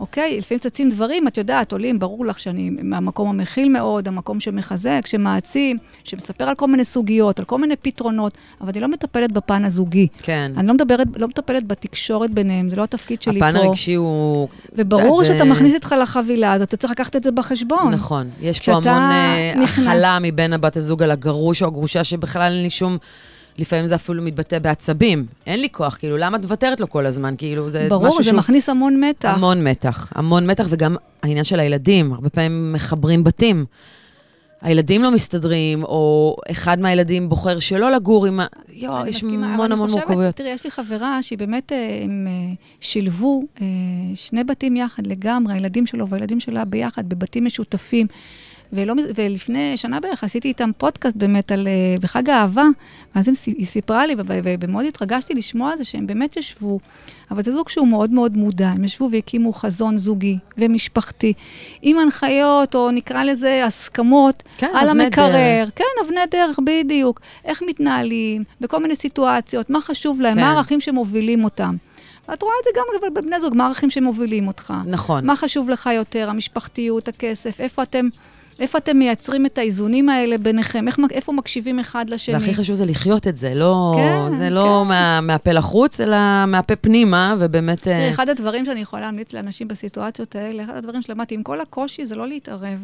אוקיי? 0.00 0.38
לפעמים 0.38 0.60
צצים 0.60 0.88
דברים, 0.90 1.28
את 1.28 1.38
יודעת, 1.38 1.72
עולים, 1.72 1.98
ברור 1.98 2.26
לך 2.26 2.38
שאני 2.38 2.70
מהמקום 2.82 3.28
המכיל 3.28 3.68
מאוד, 3.68 4.08
המקום 4.08 4.40
שמחזק, 4.40 5.00
שמעצים, 5.06 5.76
שמספר 6.04 6.44
על 6.44 6.54
כל 6.54 6.66
מיני 6.68 6.84
סוגיות, 6.84 7.38
על 7.38 7.44
כל 7.44 7.58
מיני 7.58 7.76
פתרונות, 7.76 8.32
אבל 8.60 8.68
אני 8.70 8.80
לא 8.80 8.88
מטפלת 8.88 9.32
בפן 9.32 9.64
הזוגי. 9.64 10.06
כן. 10.22 10.52
אני 10.56 10.66
לא, 10.66 10.74
מדברת, 10.74 11.06
לא 11.16 11.28
מטפלת 11.28 11.66
בתקשורת 11.66 12.30
ביניהם, 12.30 12.70
זה 12.70 12.76
לא 12.76 12.84
התפקיד 12.84 13.22
שלי 13.22 13.40
הפן 13.40 13.52
פה. 13.52 13.58
הרגשי 13.64 13.94
הוא... 13.94 14.48
וברור 14.72 15.24
זה- 15.24 15.32
שאתה 15.32 15.44
מכניס 15.44 15.74
איתך 15.74 15.94
לחבילה 16.02 16.52
הזאת, 16.52 16.68
אתה 16.68 16.76
צריך 16.76 16.90
לקחת 16.90 17.16
את 17.16 17.22
זה 17.24 17.30
בחשבון. 17.32 17.92
נכון. 17.94 18.30
יש 18.40 18.60
פה 18.60 18.72
המון 18.72 18.86
אה, 18.88 19.52
נכנס- 19.62 19.86
הכלה 19.88 20.18
מבין 20.22 20.52
הבת 20.52 20.76
הזוג 20.76 21.02
על 21.02 21.10
הגרוש 21.10 21.62
או 21.62 21.66
הגרושה, 21.68 22.04
שבכלל 22.04 22.52
אין 22.52 22.62
לי 22.62 22.70
שום... 22.70 22.98
לפעמים 23.58 23.86
זה 23.86 23.94
אפילו 23.94 24.22
מתבטא 24.22 24.58
בעצבים. 24.58 25.26
אין 25.46 25.60
לי 25.60 25.68
כוח, 25.72 25.96
כאילו, 25.96 26.16
למה 26.16 26.36
את 26.36 26.42
מוותרת 26.42 26.80
לו 26.80 26.90
כל 26.90 27.06
הזמן? 27.06 27.34
כאילו, 27.38 27.70
זה 27.70 27.86
ברור, 27.88 28.06
משהו 28.06 28.18
זה 28.18 28.24
שהוא... 28.24 28.38
מכניס 28.38 28.68
המון 28.68 29.04
מתח. 29.04 29.28
המון 29.28 29.64
מתח. 29.64 30.12
המון 30.14 30.46
מתח, 30.46 30.66
וגם 30.70 30.96
העניין 31.22 31.44
של 31.44 31.60
הילדים. 31.60 32.12
הרבה 32.12 32.30
פעמים 32.30 32.72
מחברים 32.72 33.24
בתים. 33.24 33.64
הילדים 34.62 35.02
לא 35.02 35.10
מסתדרים, 35.10 35.84
או 35.84 36.36
אחד 36.50 36.80
מהילדים 36.80 37.28
בוחר 37.28 37.58
שלא 37.58 37.90
לגור 37.90 38.26
עם 38.26 38.40
ה... 38.40 38.46
יואו, 38.72 39.06
יש 39.06 39.24
מסכימה, 39.24 39.54
המון 39.54 39.72
המון 39.72 39.90
מורכבויות. 39.90 40.36
תראי, 40.36 40.50
יש 40.50 40.64
לי 40.64 40.70
חברה 40.70 41.22
שהיא 41.22 41.38
באמת, 41.38 41.72
אה, 41.72 42.00
הם 42.04 42.26
אה, 42.30 42.54
שילבו 42.80 43.42
אה, 43.60 43.66
שני 44.14 44.44
בתים 44.44 44.76
יחד 44.76 45.06
לגמרי, 45.06 45.54
הילדים 45.54 45.86
שלו 45.86 46.08
והילדים 46.08 46.40
שלה 46.40 46.64
ביחד, 46.64 47.08
בבתים 47.08 47.44
משותפים. 47.44 48.06
ולא, 48.72 48.94
ולפני 49.14 49.76
שנה 49.76 50.00
בערך 50.00 50.24
עשיתי 50.24 50.48
איתם 50.48 50.70
פודקאסט 50.78 51.16
באמת 51.16 51.52
על, 51.52 51.68
אה, 51.68 51.98
בחג 52.00 52.30
האהבה, 52.30 52.64
ואז 53.14 53.28
הם, 53.28 53.34
היא 53.46 53.66
סיפרה 53.66 54.06
לי, 54.06 54.14
ומאוד 54.60 54.86
התרגשתי 54.86 55.34
לשמוע 55.34 55.72
על 55.72 55.78
זה 55.78 55.84
שהם 55.84 56.06
באמת 56.06 56.36
ישבו, 56.36 56.78
אבל 57.30 57.42
זה 57.42 57.52
זוג 57.52 57.68
שהוא 57.68 57.88
מאוד 57.88 58.10
מאוד 58.10 58.36
מודע, 58.36 58.68
הם 58.68 58.84
ישבו 58.84 59.08
והקימו 59.12 59.52
חזון 59.52 59.98
זוגי 59.98 60.38
ומשפחתי, 60.58 61.32
עם 61.82 61.98
הנחיות, 61.98 62.74
או 62.74 62.90
נקרא 62.90 63.24
לזה 63.24 63.64
הסכמות, 63.66 64.42
כן, 64.56 64.70
על 64.74 64.88
המקרר, 64.88 65.32
דרך. 65.32 65.70
כן, 65.76 65.84
אבני 66.06 66.20
דרך, 66.30 66.58
בדיוק. 66.64 67.20
איך 67.44 67.62
מתנהלים, 67.66 68.44
בכל 68.60 68.82
מיני 68.82 68.96
סיטואציות, 68.96 69.70
מה 69.70 69.80
חשוב 69.80 70.20
להם, 70.20 70.34
כן. 70.34 70.40
מה 70.40 70.48
הערכים 70.48 70.80
שמובילים 70.80 71.44
אותם. 71.44 71.76
ואת 72.28 72.42
רואה 72.42 72.54
את 72.60 72.64
זה 72.64 72.70
גם 72.80 73.14
בבני 73.14 73.40
זוג, 73.40 73.56
מה 73.56 73.64
הערכים 73.64 73.90
שמובילים 73.90 74.48
אותך. 74.48 74.74
נכון. 74.86 75.26
מה 75.26 75.36
חשוב 75.36 75.70
לך 75.70 75.88
יותר, 75.94 76.30
המשפחתיות, 76.30 77.08
הכסף, 77.08 77.60
איפה 77.60 77.82
אתם, 77.82 78.08
איפה 78.60 78.78
אתם 78.78 78.98
מייצרים 78.98 79.46
את 79.46 79.58
האיזונים 79.58 80.08
האלה 80.08 80.38
ביניכם, 80.38 80.88
איך, 80.88 80.98
איפה 81.10 81.32
מקשיבים 81.32 81.78
אחד 81.78 82.10
לשני. 82.10 82.34
והכי 82.34 82.54
חשוב 82.54 82.74
זה 82.74 82.86
לחיות 82.86 83.26
את 83.26 83.36
זה, 83.36 83.54
לא, 83.54 83.94
כן, 83.96 84.36
זה 84.36 84.50
לא 84.50 84.80
כן. 84.84 84.88
מה, 84.88 85.20
מהפה 85.20 85.52
לחוץ, 85.52 86.00
אלא 86.00 86.16
מהפה 86.46 86.76
פנימה, 86.76 87.34
ובאמת... 87.38 87.82
תראי, 87.82 87.94
אה, 87.94 88.10
אחד 88.10 88.28
הדברים 88.28 88.64
שאני 88.64 88.80
יכולה 88.80 89.02
להמליץ 89.02 89.32
לאנשים 89.32 89.68
בסיטואציות 89.68 90.36
האלה, 90.36 90.64
אחד 90.64 90.76
הדברים 90.76 91.02
שלמדתי, 91.02 91.34
עם 91.34 91.42
כל 91.42 91.60
הקושי, 91.60 92.06
זה 92.06 92.14
לא 92.14 92.28
להתערב. 92.28 92.78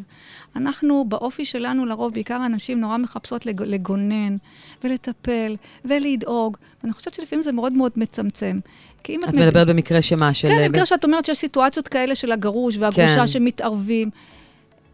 אנחנו, 0.57 1.05
באופי 1.09 1.45
שלנו, 1.45 1.87
לרוב, 1.87 2.13
בעיקר 2.13 2.35
הנשים 2.35 2.81
נורא 2.81 2.97
מחפשות 2.97 3.47
לג- 3.47 3.63
לגונן, 3.63 4.37
ולטפל, 4.85 5.57
ולדאוג. 5.85 6.57
ואני 6.83 6.93
חושבת 6.93 7.15
שלפעמים 7.15 7.43
זה 7.43 7.53
מאוד 7.53 7.73
מאוד 7.73 7.93
מצמצם. 7.97 8.59
כי 9.03 9.15
אם 9.15 9.21
את... 9.25 9.29
את 9.29 9.35
מדברת 9.35 9.67
במקרה 9.67 10.03
שמה? 10.03 10.35
של... 10.35 10.49
כן, 10.49 10.59
אה, 10.59 10.69
במקרה 10.69 10.87
שאת 10.87 11.05
אומרת 11.05 11.25
שיש 11.25 11.39
סיטואציות 11.39 11.89
כאלה 11.89 12.15
של 12.15 12.33
הגרוש 12.33 12.77
והגרושה 12.77 13.17
כן. 13.17 13.27
שמתערבים. 13.27 14.11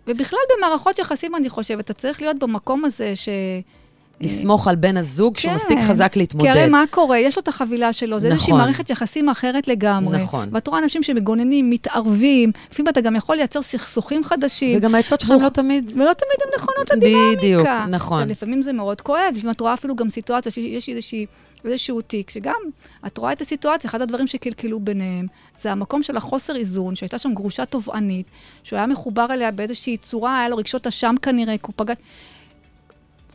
ובכלל 0.06 0.38
במערכות 0.56 0.98
יחסים, 0.98 1.36
אני 1.36 1.48
חושבת, 1.48 1.84
אתה 1.84 1.94
צריך 1.94 2.22
להיות 2.22 2.38
במקום 2.38 2.84
הזה 2.84 3.16
ש... 3.16 3.28
לסמוך 4.22 4.68
על 4.68 4.76
בן 4.76 4.96
הזוג 4.96 5.38
שהוא 5.38 5.48
כן. 5.48 5.54
מספיק 5.54 5.78
חזק 5.78 6.16
להתמודד. 6.16 6.52
כי 6.52 6.58
הרי 6.58 6.68
מה 6.68 6.84
קורה? 6.90 7.18
יש 7.18 7.36
לו 7.36 7.42
את 7.42 7.48
החבילה 7.48 7.92
שלו, 7.92 8.20
זה 8.20 8.26
איזושהי 8.26 8.52
נכון. 8.52 8.64
מערכת 8.64 8.90
יחסים 8.90 9.28
אחרת 9.28 9.68
לגמרי. 9.68 10.18
נכון. 10.18 10.48
ואת 10.52 10.68
רואה 10.68 10.78
אנשים 10.78 11.02
שמגוננים, 11.02 11.70
מתערבים, 11.70 12.52
לפעמים 12.70 12.88
אתה 12.88 13.00
גם 13.00 13.16
יכול 13.16 13.36
לייצר 13.36 13.62
סכסוכים 13.62 14.24
חדשים. 14.24 14.78
וגם 14.78 14.94
העצות 14.94 15.20
שלך 15.20 15.30
לא 15.30 15.48
תמיד... 15.48 15.90
ולא 15.94 16.12
תמיד 16.12 16.38
הן 16.44 16.50
נכונות 16.56 16.90
לדינמיקה. 16.90 17.38
בדיוק, 17.38 17.68
נכון. 17.88 18.28
לפעמים 18.28 18.62
זה 18.62 18.72
מאוד 18.72 19.00
כואב, 19.00 19.34
לפעמים 19.34 19.50
את 19.50 19.60
רואה 19.60 19.74
אפילו 19.74 19.96
גם 19.96 20.10
סיטואציה 20.10 20.52
שיש 20.52 20.88
איזושהי... 20.88 21.26
איזשהו 21.64 22.00
תיק, 22.00 22.30
שגם 22.30 22.60
את 23.06 23.18
רואה 23.18 23.32
את 23.32 23.40
הסיטואציה, 23.40 23.90
אחד 23.90 24.02
הדברים 24.02 24.26
שקלקלו 24.26 24.80
ביניהם, 24.80 25.26
זה 25.60 25.72
המקום 25.72 26.02
של 26.02 26.16
החוסר 26.16 26.56
איזון, 26.56 26.94
שהייתה 26.94 27.18
שם 27.18 27.34
גרושה 27.34 27.64
תובענית, 27.64 28.26
שהוא 28.62 28.76
היה 28.76 28.86
מחובר 28.86 29.26
אליה 29.30 29.50
באיזושהי 29.50 29.96
צורה, 29.96 30.38
היה 30.38 30.48
לו 30.48 30.56
רגשות 30.56 30.86
אשם 30.86 31.14
כנראה, 31.22 31.58
כי 31.58 31.62
הוא 31.66 31.72
פגע... 31.76 31.94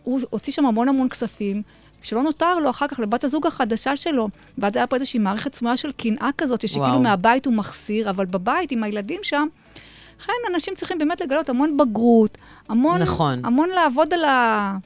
הוא 0.08 0.20
הוציא 0.30 0.54
שם 0.54 0.66
המון 0.66 0.90
המון 0.90 1.10
כספים, 1.10 1.62
שלא 2.02 2.24
נותר 2.24 2.60
לו 2.60 2.70
אחר 2.70 2.88
כך 2.88 3.00
לבת 3.00 3.24
הזוג 3.24 3.48
החדשה 3.48 3.96
שלו. 3.96 4.30
ואז 4.58 4.72
היה 4.76 4.88
פה 4.88 4.96
איזושהי 4.96 5.20
מערכת 5.20 5.56
סמויה 5.56 5.78
של 5.78 5.92
קנאה 5.92 6.30
כזאת, 6.38 6.68
שכאילו 6.68 6.86
וואו. 6.86 7.02
מהבית 7.02 7.46
הוא 7.46 7.54
מחסיר, 7.54 8.10
אבל 8.10 8.26
בבית 8.26 8.72
עם 8.72 8.84
הילדים 8.84 9.20
שם, 9.24 9.48
לכן 10.22 10.34
אנשים 10.54 10.74
צריכים 10.78 10.98
באמת 10.98 11.22
לגלות 11.22 11.50
המון 11.50 11.78
בגרות, 11.78 12.38
המון, 12.70 13.02
נכון. 13.02 13.46
המון 13.46 13.70
לעבוד 13.70 14.14
על 14.14 14.24
ה... 14.24 14.78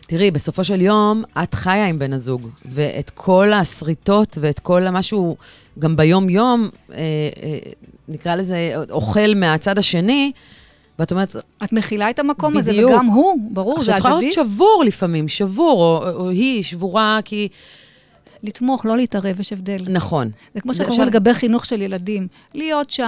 תראי, 0.00 0.30
בסופו 0.30 0.64
של 0.64 0.80
יום, 0.80 1.22
את 1.42 1.54
חיה 1.54 1.86
עם 1.86 1.98
בן 1.98 2.12
הזוג, 2.12 2.48
ואת 2.64 3.10
כל 3.10 3.52
השריטות 3.52 4.38
ואת 4.40 4.58
כל 4.58 4.90
מה 4.90 5.02
שהוא 5.02 5.36
גם 5.78 5.96
ביום-יום, 5.96 6.68
אה, 6.92 6.96
אה, 6.96 7.58
נקרא 8.08 8.34
לזה, 8.34 8.72
אוכל 8.90 9.34
מהצד 9.36 9.78
השני, 9.78 10.32
ואת 10.98 11.10
אומרת, 11.12 11.36
את 11.64 11.72
מכילה 11.72 12.10
את 12.10 12.18
המקום 12.18 12.56
הזה, 12.56 12.70
בדיוק. 12.72 12.90
וגם 12.90 13.06
הוא, 13.06 13.38
ברור, 13.50 13.74
זה 13.74 13.80
עכשיו, 13.80 13.94
את 13.94 13.98
יכולה 13.98 14.14
הדדי. 14.14 14.24
להיות 14.24 14.34
שבור 14.34 14.82
לפעמים, 14.86 15.28
שבור, 15.28 15.82
או, 15.82 16.10
או 16.14 16.28
היא 16.30 16.62
שבורה 16.62 17.18
כי... 17.24 17.48
לתמוך, 18.44 18.86
לא 18.86 18.96
להתערב, 18.96 19.40
יש 19.40 19.52
הבדל. 19.52 19.76
נכון. 19.88 20.30
זה 20.54 20.60
כמו 20.60 20.72
אומרים 20.72 20.90
אפשר- 20.90 21.04
לגבי 21.04 21.34
חינוך 21.34 21.66
של 21.66 21.82
ילדים. 21.82 22.28
להיות 22.54 22.90
שם, 22.90 23.06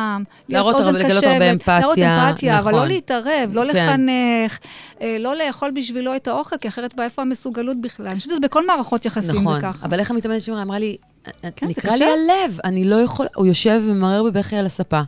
להיות 0.49 0.49
להראות 0.49 0.75
אוזן 0.75 1.09
קשבת, 1.09 1.23
הרבה 1.25 1.51
אמפתיה, 1.53 1.79
להראות 1.81 1.99
אמפתיה, 1.99 2.59
אבל 2.59 2.71
נכון. 2.71 2.83
לא 2.83 2.89
להתערב, 2.89 3.51
לא 3.53 3.73
כן. 3.73 3.89
לחנך, 3.89 4.59
אה, 5.03 5.17
לא 5.21 5.37
לאכול 5.37 5.71
בשבילו 5.71 6.17
את 6.17 6.29
האוכל, 6.29 6.57
כי 6.57 6.69
אחרת 6.69 6.95
באיפה 6.97 7.23
המסוגלות 7.23 7.81
בכלל. 7.81 8.07
אני 8.07 8.17
חושבת 8.17 8.31
שזה 8.33 8.41
בכל 8.41 8.67
מערכות 8.67 9.07
יחסים 9.07 9.31
נכון, 9.41 9.55
זה 9.55 9.61
ככה. 9.61 9.87
אבל 9.87 9.99
איך 10.01 10.11
המתאמנת 10.11 10.43
שלי 10.43 10.63
אמרה 10.63 10.79
לי, 10.79 10.97
כן, 11.25 11.31
זה 11.61 11.67
נקרא 11.67 11.91
קשה. 11.91 12.05
לי 12.05 12.05
הלב, 12.13 12.59
אני 12.65 12.85
לא 12.85 12.97
יכול, 12.97 13.27
הוא 13.37 13.47
יושב 13.47 13.83
וממרר 13.85 14.23
בבכי 14.23 14.57
על 14.57 14.67
הספה, 14.67 15.01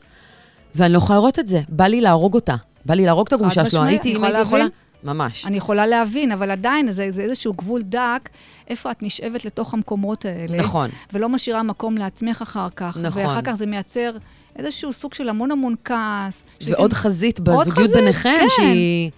ואני 0.76 0.92
לא 0.92 0.98
יכולה 0.98 1.18
לראות 1.18 1.38
את 1.38 1.48
זה, 1.48 1.60
בא 1.68 1.84
לי 1.86 2.00
להרוג 2.00 2.34
אותה, 2.34 2.54
בא 2.84 2.94
לי 2.94 3.04
להרוג 3.04 3.26
את 3.26 3.32
הגרושה 3.32 3.70
שלו, 3.70 3.82
הייתי, 3.82 4.16
אם 4.16 4.24
הייתי 4.24 4.40
יכולה 4.40 4.66
ממש. 5.04 5.46
אני 5.46 5.56
יכולה 5.56 5.86
להבין, 5.86 6.32
אבל 6.32 6.50
עדיין 6.50 6.92
זה, 6.92 7.08
זה 7.10 7.22
איזשהו 7.22 7.52
גבול 7.54 7.82
דק, 7.82 8.28
איפה 8.68 8.90
את 8.90 9.02
נשאבת 9.02 9.44
לתוך 9.44 9.74
המקומות 9.74 10.24
האלה. 10.24 10.58
נכון. 10.58 10.90
ולא 11.12 11.28
משאירה 11.28 11.62
מקום 11.62 11.98
לעצמך 11.98 12.42
אחר 12.42 12.68
כך. 12.76 12.96
נכון. 13.02 13.22
ואחר 13.22 13.42
כך 13.42 13.52
זה 13.52 13.66
מייצר 13.66 14.16
איזשהו 14.56 14.92
סוג 14.92 15.14
של 15.14 15.28
המון 15.28 15.50
המון 15.50 15.74
כעס. 15.84 16.42
ועוד 16.66 16.90
שזה- 16.90 17.00
חזית 17.00 17.38
עוד 17.38 17.48
בזוגיות 17.48 17.76
חזית, 17.78 17.90
ביניכם, 17.96 18.34
כן. 18.40 18.46
שהיא... 18.56 19.10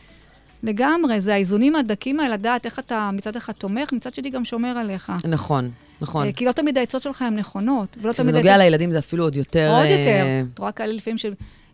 לגמרי, 0.62 1.20
זה 1.20 1.34
האיזונים 1.34 1.76
הדקים 1.76 2.20
האלה, 2.20 2.34
לדעת 2.34 2.66
איך 2.66 2.78
אתה 2.78 3.10
מצד 3.12 3.36
אחד 3.36 3.52
תומך, 3.52 3.92
מצד 3.92 4.14
שני 4.14 4.30
גם 4.30 4.44
שומר 4.44 4.68
עליך. 4.78 5.12
נכון, 5.28 5.70
נכון. 6.00 6.26
אה, 6.26 6.32
כי 6.32 6.44
לא 6.44 6.52
תמיד 6.52 6.78
העצות 6.78 7.02
שלך 7.02 7.22
הן 7.22 7.36
נכונות. 7.38 7.96
ולא 8.00 8.12
כשזה 8.12 8.32
נוגע 8.32 8.50
העצות- 8.50 8.58
לילדים 8.64 8.92
זה 8.92 8.98
אפילו 8.98 9.24
עוד 9.24 9.36
יותר... 9.36 9.70
עוד 9.76 9.86
אה, 9.86 9.90
יותר. 9.98 10.24
את 10.54 10.58
רואה 10.58 10.72
כאלה 10.72 10.92
לפעמים 10.92 11.18
שהם 11.18 11.32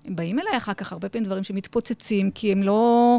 באים 0.08 0.38
אליי 0.38 0.56
אחר 0.56 0.74
כך, 0.74 0.92
הרבה 0.92 1.08
פעמים 1.08 1.26
דברים 1.26 1.44
שמתפוצצים, 1.44 2.30
כי 2.30 2.52
הם 2.52 2.62
לא, 2.62 3.18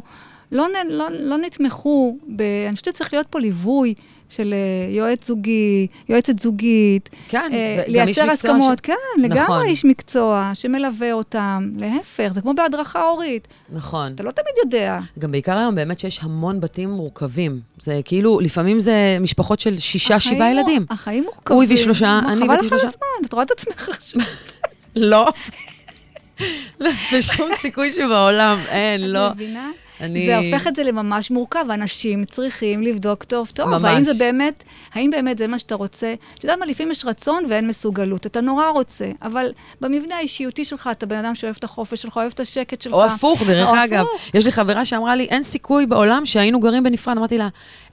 לא, 0.52 0.68
נ- 0.68 0.92
לא, 0.92 1.06
לא 1.12 1.38
נתמכו. 1.38 2.18
ב... 2.36 2.42
אני 2.68 2.76
חושבת 2.76 2.96
שצריך 2.96 3.14
להיות 3.14 3.28
פה 3.28 3.40
ליווי 3.40 3.94
של 4.30 4.54
אה, 4.54 4.94
יועץ 4.96 5.28
זוגי, 5.28 5.88
יועצת 6.10 6.40
זוגית. 6.40 7.10
כן, 7.30 7.50
אה, 7.54 7.84
וגם 7.90 8.08
איש 8.08 8.18
לייצר 8.18 8.32
מקצוע 8.34 8.52
הסכמות, 8.52 8.78
ש- 8.78 8.82
כן, 8.82 8.94
נכון. 9.18 9.32
לגמרי 9.32 9.68
איש 9.70 9.86
מקצוע 9.86 10.52
שמלווה 10.54 11.12
אותם. 11.14 11.70
להפך, 11.78 12.32
זה 12.36 12.42
כמו 12.42 12.54
בהדרכה 12.54 13.02
הורית. 13.02 13.48
נכון. 13.70 14.12
אתה 14.16 14.24
לא 14.24 14.32
תמיד 14.32 14.56
יודע. 14.66 15.00
גם 15.20 15.32
בעיקר 15.32 15.58
היום 15.58 15.76
באמת 15.76 16.00
שיש 16.00 16.20
המון 16.22 16.60
בתים 16.60 16.90
מורכבים. 16.90 17.60
זה 17.80 18.02
כאילו, 18.06 18.40
לפעמים 18.40 18.80
זה 18.80 19.18
משפחות 19.22 19.60
של 19.60 19.80
שישה, 19.80 20.16
החיים 20.16 20.36
שבעה 20.36 20.52
ילדים. 20.52 20.86
החיים 20.90 21.24
מורכבים. 21.24 21.56
הוא 21.56 21.64
הביא 21.64 21.78
שלושה, 21.78 22.20
אני 22.28 22.36
חבל 22.36 22.44
הבאתי 22.44 22.66
לך 22.66 22.72
על 22.74 22.80
שלושה. 22.80 22.88
הזמן, 22.88 23.26
את 23.28 23.34
רואה 23.34 23.44
את 23.44 23.52
עצמך 23.52 23.90
עכשיו. 23.90 24.22
לא. 24.96 25.28
לא, 26.80 26.90
בשום 27.18 27.50
סיכוי 27.56 27.92
שבעולם, 27.92 28.58
אין, 28.70 29.12
לא. 29.12 29.28
את 29.28 29.34
מבינה? 29.36 29.70
אני... 30.02 30.26
זה 30.26 30.38
הופך 30.38 30.68
את 30.68 30.76
זה 30.76 30.84
לממש 30.84 31.32
מורכב, 31.32 31.66
אנשים 31.74 32.26
צריכים 32.26 32.84
לבדוק 32.84 33.24
טוב 33.24 33.52
טוב. 33.54 33.70
ממש. 33.70 33.84
האם 33.84 34.04
זה 34.04 34.14
באמת, 34.14 34.64
האם 34.94 35.10
באמת 35.12 35.38
זה 35.38 35.48
מה 35.48 35.60
שאתה 35.60 35.76
רוצה? 35.76 36.14
אתה 36.38 36.46
יודע 36.46 36.56
מה, 36.56 36.66
לפעמים 36.66 36.92
יש 36.92 37.06
רצון 37.06 37.44
ואין 37.50 37.68
מסוגלות. 37.68 38.26
אתה 38.26 38.42
נורא 38.42 38.70
רוצה, 38.70 39.12
אבל 39.22 39.52
במבנה 39.82 40.16
האישיותי 40.16 40.66
שלך, 40.66 40.90
אתה 40.92 41.06
בן 41.06 41.18
אדם 41.18 41.36
שאוהב 41.36 41.56
את 41.60 41.64
החופש 41.64 42.02
שלך, 42.02 42.18
אוהב 42.18 42.32
את 42.34 42.40
השקט 42.40 42.82
שלך. 42.82 42.94
או 42.94 43.06
הפוך, 43.06 43.44
דרך 43.44 43.70
או 43.70 43.84
אגב. 43.84 44.06
הפוך. 44.06 44.36
יש 44.36 44.46
לי 44.46 44.52
חברה 44.52 44.86
שאמרה 44.86 45.16
לי, 45.16 45.24
אין 45.24 45.44
סיכוי 45.44 45.86
בעולם 45.86 46.26
שהיינו 46.26 46.60
גרים 46.60 46.84
בנפרד. 46.84 47.18
אמרתי 47.18 47.38
לה, 47.38 47.48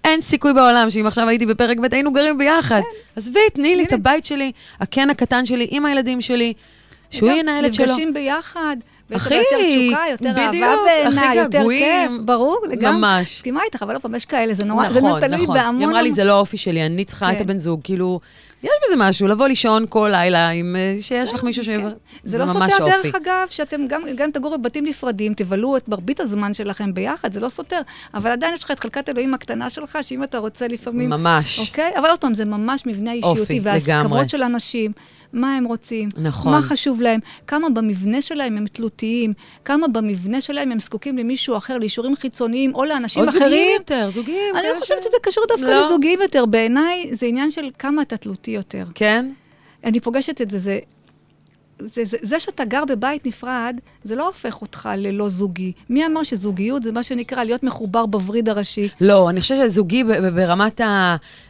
אין 0.05 0.21
סיכוי 0.21 0.53
בעולם 0.53 0.91
שאם 0.91 1.07
עכשיו 1.07 1.29
הייתי 1.29 1.47
בפרק 1.47 1.79
ב' 1.79 1.95
היינו 1.95 2.13
גרים 2.13 2.39
ביחד. 2.39 2.81
עזבי, 3.17 3.41
תני 3.55 3.77
לי 3.77 3.85
את 3.85 3.93
הבית 3.93 4.25
שלי, 4.25 4.53
הקן 4.81 5.11
הקטן 5.11 5.47
שלי, 5.47 5.67
עם 5.71 5.87
הילדים 5.87 6.21
שלי, 6.21 6.53
שהוא 7.11 7.31
ינהל 7.31 7.67
את 7.67 7.75
שלו. 7.75 7.85
נפגשים 7.85 8.15
ביחד. 8.15 8.77
ויש 9.13 9.23
אחי, 9.23 9.35
יותר 9.35 9.57
תשוקה, 9.87 10.03
יותר 10.11 10.49
בדיוק, 10.49 10.65
אהבה 10.65 10.83
בעיניי, 10.87 11.37
יותר 11.37 11.63
כיף. 11.71 12.13
ברור, 12.25 12.61
לגמרי. 12.71 12.99
ממש. 12.99 13.37
מסכימה 13.37 13.61
איתך, 13.65 13.83
אבל 13.83 13.95
לא 13.95 13.99
פעם 13.99 14.15
יש 14.15 14.25
כאלה, 14.25 14.55
זה 14.55 14.65
נורא, 14.65 14.93
זה 14.93 15.01
נכון, 15.01 15.21
תלוי 15.21 15.43
נכון. 15.43 15.55
בהמון... 15.57 15.81
היא 15.81 15.89
אמרה 15.89 16.03
לי, 16.03 16.11
זה 16.11 16.25
לא 16.25 16.33
האופי 16.33 16.57
שלי, 16.57 16.87
אני 16.87 17.05
צריכה 17.05 17.33
את 17.33 17.37
כן. 17.37 17.43
הבן 17.43 17.59
זוג. 17.59 17.81
כאילו, 17.85 18.21
יש 18.63 18.71
בזה 18.87 18.97
משהו, 18.99 19.29
לבוא 19.29 19.49
לישון 19.49 19.85
כל 19.89 20.09
לילה 20.13 20.49
עם... 20.49 20.77
אה, 20.79 20.97
שיש 21.01 21.35
לך 21.35 21.45
מישהו 21.45 21.65
ש... 21.65 21.69
כן. 21.69 21.85
זה 21.85 21.93
זה 22.25 22.39
לא 22.39 22.45
ממש 22.45 22.73
סותר, 22.73 22.93
האופי. 22.93 23.11
דרך 23.11 23.15
אגב, 23.23 23.47
שאתם 23.51 23.87
גם, 23.87 24.03
גם 24.17 24.31
תגורו 24.31 24.59
בבתים 24.59 24.87
נפרדים, 24.87 25.35
תבלו 25.35 25.77
את 25.77 25.89
מרבית 25.89 26.21
הזמן 26.21 26.55
שלכם 26.55 26.95
ביחד, 26.95 27.33
זה 27.33 27.41
לא 27.41 27.49
סותר. 27.49 27.81
אבל 28.15 28.31
עדיין 28.31 28.55
יש 28.55 28.65
לך 28.65 28.71
את 28.71 28.81
חלקת 28.81 29.09
אלוהים 29.09 29.35
הקטנה 29.35 29.71
שלך, 29.71 29.99
שאם 30.03 30.23
אתה 30.23 30.39
רוצה 30.39 30.69
לפעמים... 30.69 31.11
ממש. 31.11 31.59
אוקיי? 31.59 31.93
אבל 31.99 32.09
עוד 32.09 32.19
פעם, 32.19 32.35
זה 32.35 32.45
ממש 32.45 32.87
מבנה 32.87 33.13
אישיותי, 33.13 33.41
אופי, 33.41 33.61
וההסכמות. 33.63 34.31
של 34.31 34.43
אנשים, 34.43 34.93
מה 35.33 35.57
הם 35.57 35.65
רוצים, 35.65 36.09
נכון. 36.17 36.53
מה 36.53 36.63
חשוב 36.63 37.03
להם, 37.03 37.21
כמה 37.47 37.71
במבנה 37.71 38.23
שלהם 38.23 38.57
הם 38.57 38.67
תלותיים, 38.67 39.33
כמה 39.65 39.89
במבנה 39.89 40.41
שלהם 40.41 40.73
הם 40.73 40.81
זקוקים 40.81 41.19
למישהו 41.19 41.57
אחר, 41.57 41.79
לאישורים 41.79 42.17
חיצוניים, 42.17 42.75
או 42.75 42.85
לאנשים 42.85 43.23
או 43.23 43.29
אחרים. 43.29 43.43
זוגיים 43.45 43.73
יותר, 43.79 44.11
זוגיים. 44.11 44.57
אני 44.57 44.67
לא 44.75 44.81
חושבת 44.81 45.03
שזה 45.03 45.17
קשור 45.23 45.45
דווקא 45.49 45.65
לא. 45.65 45.87
לזוגיים 45.87 46.23
יותר. 46.23 46.47
בעיניי, 46.47 47.11
זה 47.13 47.27
עניין 47.27 47.51
של 47.51 47.71
כמה 47.79 48.03
אתה 48.03 48.17
תלותי 48.17 48.51
יותר. 48.51 48.85
כן? 48.95 49.33
אני 49.85 50.01
פוגשת 50.01 50.41
את 50.41 50.51
זה, 50.51 50.59
זה... 50.59 50.79
זה, 51.85 52.05
זה, 52.05 52.17
זה 52.23 52.41
שאתה 52.41 52.65
גר 52.65 52.85
בבית 52.85 53.27
נפרד, 53.27 53.81
זה 54.05 54.15
לא 54.15 54.27
הופך 54.27 54.63
אותך 54.63 54.89
ללא 54.97 55.29
זוגי. 55.29 55.73
מי 55.91 56.07
אמר 56.07 56.23
שזוגיות 56.23 56.83
זה 56.83 56.93
מה 56.93 57.03
שנקרא 57.03 57.45
להיות 57.45 57.63
מחובר 57.63 58.07
בווריד 58.07 58.49
הראשי? 58.49 58.89
לא, 59.01 59.31
אני 59.31 59.41
חושבת 59.41 59.59
שזוגי 59.71 60.05
ברמת 60.05 60.81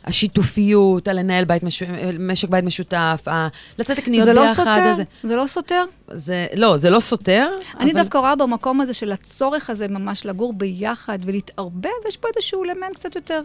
השיתופיות, 0.05 1.09
הלנהל 1.09 1.45
בית 1.45 1.63
מש... 1.63 1.83
משק 2.19 2.49
בית 2.49 2.65
משותף, 2.65 3.23
ה... 3.27 3.49
לצאת 3.79 3.99
לקניות 3.99 4.29
לא 4.29 4.43
ביחד. 4.43 4.55
סותר, 4.55 4.89
איזה... 4.89 5.03
זה 5.23 5.37
לא 5.37 5.47
סותר. 5.47 5.85
זה, 6.09 6.47
לא, 6.57 6.77
זה 6.77 6.91
לא 6.91 7.01
סותר. 7.01 7.49
אני 7.81 7.93
אבל... 7.93 8.01
דווקא 8.01 8.19
רואה 8.19 8.37
במקום 8.37 8.81
הזה 8.81 8.95
של 8.95 9.13
הצורך 9.13 9.71
הזה 9.71 9.89
ממש 9.89 10.27
לגור 10.27 10.53
ביחד 10.53 11.19
ולהתערבב, 11.25 11.91
יש 12.09 12.17
פה 12.17 12.29
איזשהו 12.37 12.65
אלמנט 12.65 12.95
קצת 12.95 13.17
יותר... 13.17 13.43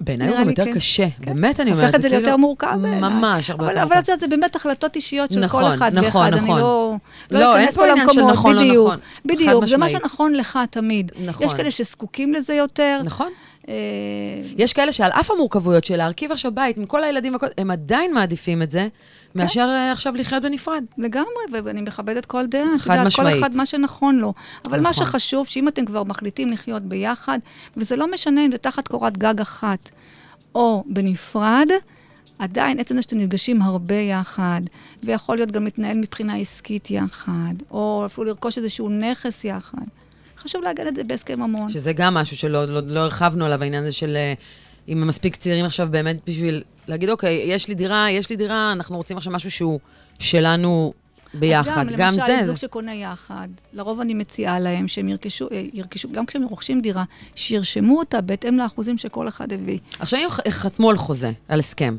בעיניי 0.00 0.28
הוא 0.28 0.38
גם 0.38 0.48
יותר 0.48 0.64
כן. 0.64 0.72
קשה, 0.72 1.06
כן. 1.22 1.34
באמת 1.34 1.60
אני 1.60 1.70
אומרת. 1.70 1.84
הופך 1.84 1.94
את 1.94 2.02
זה 2.02 2.08
כאילו- 2.08 2.22
ליותר 2.22 2.36
מורכב 2.36 2.76
בעיניי. 2.82 3.00
ממש, 3.00 3.50
הרבה 3.50 3.64
אבל- 3.64 3.72
יותר 3.72 3.82
אבל 3.82 3.88
מורכב. 3.88 4.02
את 4.02 4.08
יודעת, 4.08 4.20
זה 4.20 4.28
באמת 4.28 4.56
החלטות 4.56 4.96
אישיות 4.96 5.32
של 5.32 5.40
נכון, 5.40 5.64
כל 5.64 5.74
אחד 5.74 5.92
נכון, 5.94 6.20
ואחד. 6.22 6.34
נכון. 6.34 6.50
אני 6.56 6.60
לא... 6.62 6.94
לא, 7.30 7.56
אין 7.56 7.64
אכנס 7.64 7.74
פה 7.76 7.82
עניין 7.90 7.96
של 7.96 8.20
למקומות, 8.20 8.32
נכון, 8.32 8.54
לא 8.56 8.62
בדיוק, 8.62 8.86
נכון. 8.86 8.98
בדיוק, 9.24 9.66
זה 9.66 9.76
מה. 9.76 9.88
שנכון 9.90 10.34
לך 10.34 10.58
תמיד. 10.70 11.12
נכון. 11.26 11.46
יש 11.46 11.54
כאלה 11.54 11.70
שזקוקים 11.70 12.32
לזה 12.32 12.54
יותר. 12.54 13.00
נכון. 13.04 13.30
אה, 13.68 13.74
יש 14.56 14.72
כאלה 14.72 14.92
שעל 14.92 15.10
אף 15.10 15.30
המורכבויות 15.30 15.84
של 15.84 15.96
להרכיב 15.96 16.32
עכשיו 16.32 16.52
בית 16.54 16.76
עם 16.76 16.84
כל 16.84 17.04
הילדים, 17.04 17.36
הם 17.58 17.70
עדיין 17.70 18.14
מעדיפים 18.14 18.62
את 18.62 18.70
זה, 18.70 18.88
מאשר 19.36 19.60
אה, 19.60 19.92
עכשיו 19.92 20.16
לחיות 20.16 20.42
בנפרד. 20.42 20.84
לגמרי, 20.98 21.42
ואני 21.64 21.80
מכבדת 21.80 22.26
כל 22.26 22.46
דעה. 22.46 22.78
חד 22.78 22.92
יודעת, 22.92 23.06
משמעית. 23.06 23.34
כל 23.34 23.40
אחד 23.40 23.56
מה 23.56 23.66
שנכון 23.66 24.18
לו. 24.18 24.34
אבל 24.68 24.80
מה 24.80 24.90
נכון. 24.90 25.06
שחשוב, 25.06 25.46
שאם 25.46 25.68
אתם 25.68 25.84
כבר 25.84 26.04
מחליטים 26.04 26.52
לחיות 26.52 26.82
ביחד, 26.82 27.38
וזה 27.76 27.96
לא 27.96 28.12
משנה 28.12 28.46
אם 28.46 28.50
זה 28.50 28.58
תחת 28.58 28.88
קורת 28.88 29.18
גג 29.18 29.40
אחת 29.40 29.90
או 30.54 30.84
בנפרד, 30.86 31.68
עדיין 32.38 32.80
עצם 32.80 32.96
זה 32.96 33.02
שאתם 33.02 33.18
נפגשים 33.18 33.62
הרבה 33.62 33.94
יחד, 33.94 34.60
ויכול 35.04 35.36
להיות 35.36 35.52
גם 35.52 35.64
להתנהל 35.64 35.96
מבחינה 35.96 36.36
עסקית 36.36 36.90
יחד, 36.90 37.54
או 37.70 38.02
אפילו 38.06 38.26
לרכוש 38.26 38.58
איזשהו 38.58 38.88
נכס 38.88 39.44
יחד. 39.44 39.86
חשוב 40.38 40.62
לעגן 40.62 40.88
את 40.88 40.96
זה 40.96 41.04
בהסכם 41.04 41.40
ממון. 41.40 41.68
שזה 41.68 41.92
גם 41.92 42.14
משהו 42.14 42.36
שלא 42.36 42.64
לא, 42.64 42.80
לא 42.86 43.00
הרחבנו 43.00 43.44
עליו, 43.44 43.62
העניין 43.62 43.82
הזה 43.82 43.92
של 43.92 44.16
אה, 44.16 44.34
אם 44.88 45.02
הם 45.02 45.08
מספיק 45.08 45.36
צעירים 45.36 45.64
עכשיו 45.64 45.88
באמת 45.90 46.16
בשביל 46.26 46.62
להגיד, 46.88 47.10
אוקיי, 47.10 47.42
יש 47.46 47.68
לי 47.68 47.74
דירה, 47.74 48.10
יש 48.10 48.30
לי 48.30 48.36
דירה, 48.36 48.72
אנחנו 48.72 48.96
רוצים 48.96 49.16
עכשיו 49.16 49.32
משהו 49.32 49.50
שהוא 49.50 49.80
שלנו 50.18 50.92
ביחד. 51.34 51.86
אז 51.86 51.96
גם, 51.96 52.14
למשל, 52.14 52.26
זה, 52.26 52.46
זוג 52.46 52.56
זה. 52.56 52.60
שקונה 52.60 52.94
יחד, 52.94 53.48
לרוב 53.72 54.00
אני 54.00 54.14
מציעה 54.14 54.60
להם 54.60 54.88
שהם 54.88 55.08
ירכשו, 55.08 55.48
אה, 55.52 55.62
ירכשו, 55.72 56.08
גם 56.12 56.26
כשהם 56.26 56.44
רוכשים 56.44 56.80
דירה, 56.80 57.04
שירשמו 57.34 57.98
אותה 57.98 58.20
בהתאם 58.20 58.56
לאחוזים 58.58 58.98
שכל 58.98 59.28
אחד 59.28 59.52
הביא. 59.52 59.78
עכשיו, 59.98 60.20
אם 60.20 60.50
חתמו 60.50 60.90
על 60.90 60.96
חוזה, 60.96 61.32
על 61.48 61.58
הסכם, 61.58 61.96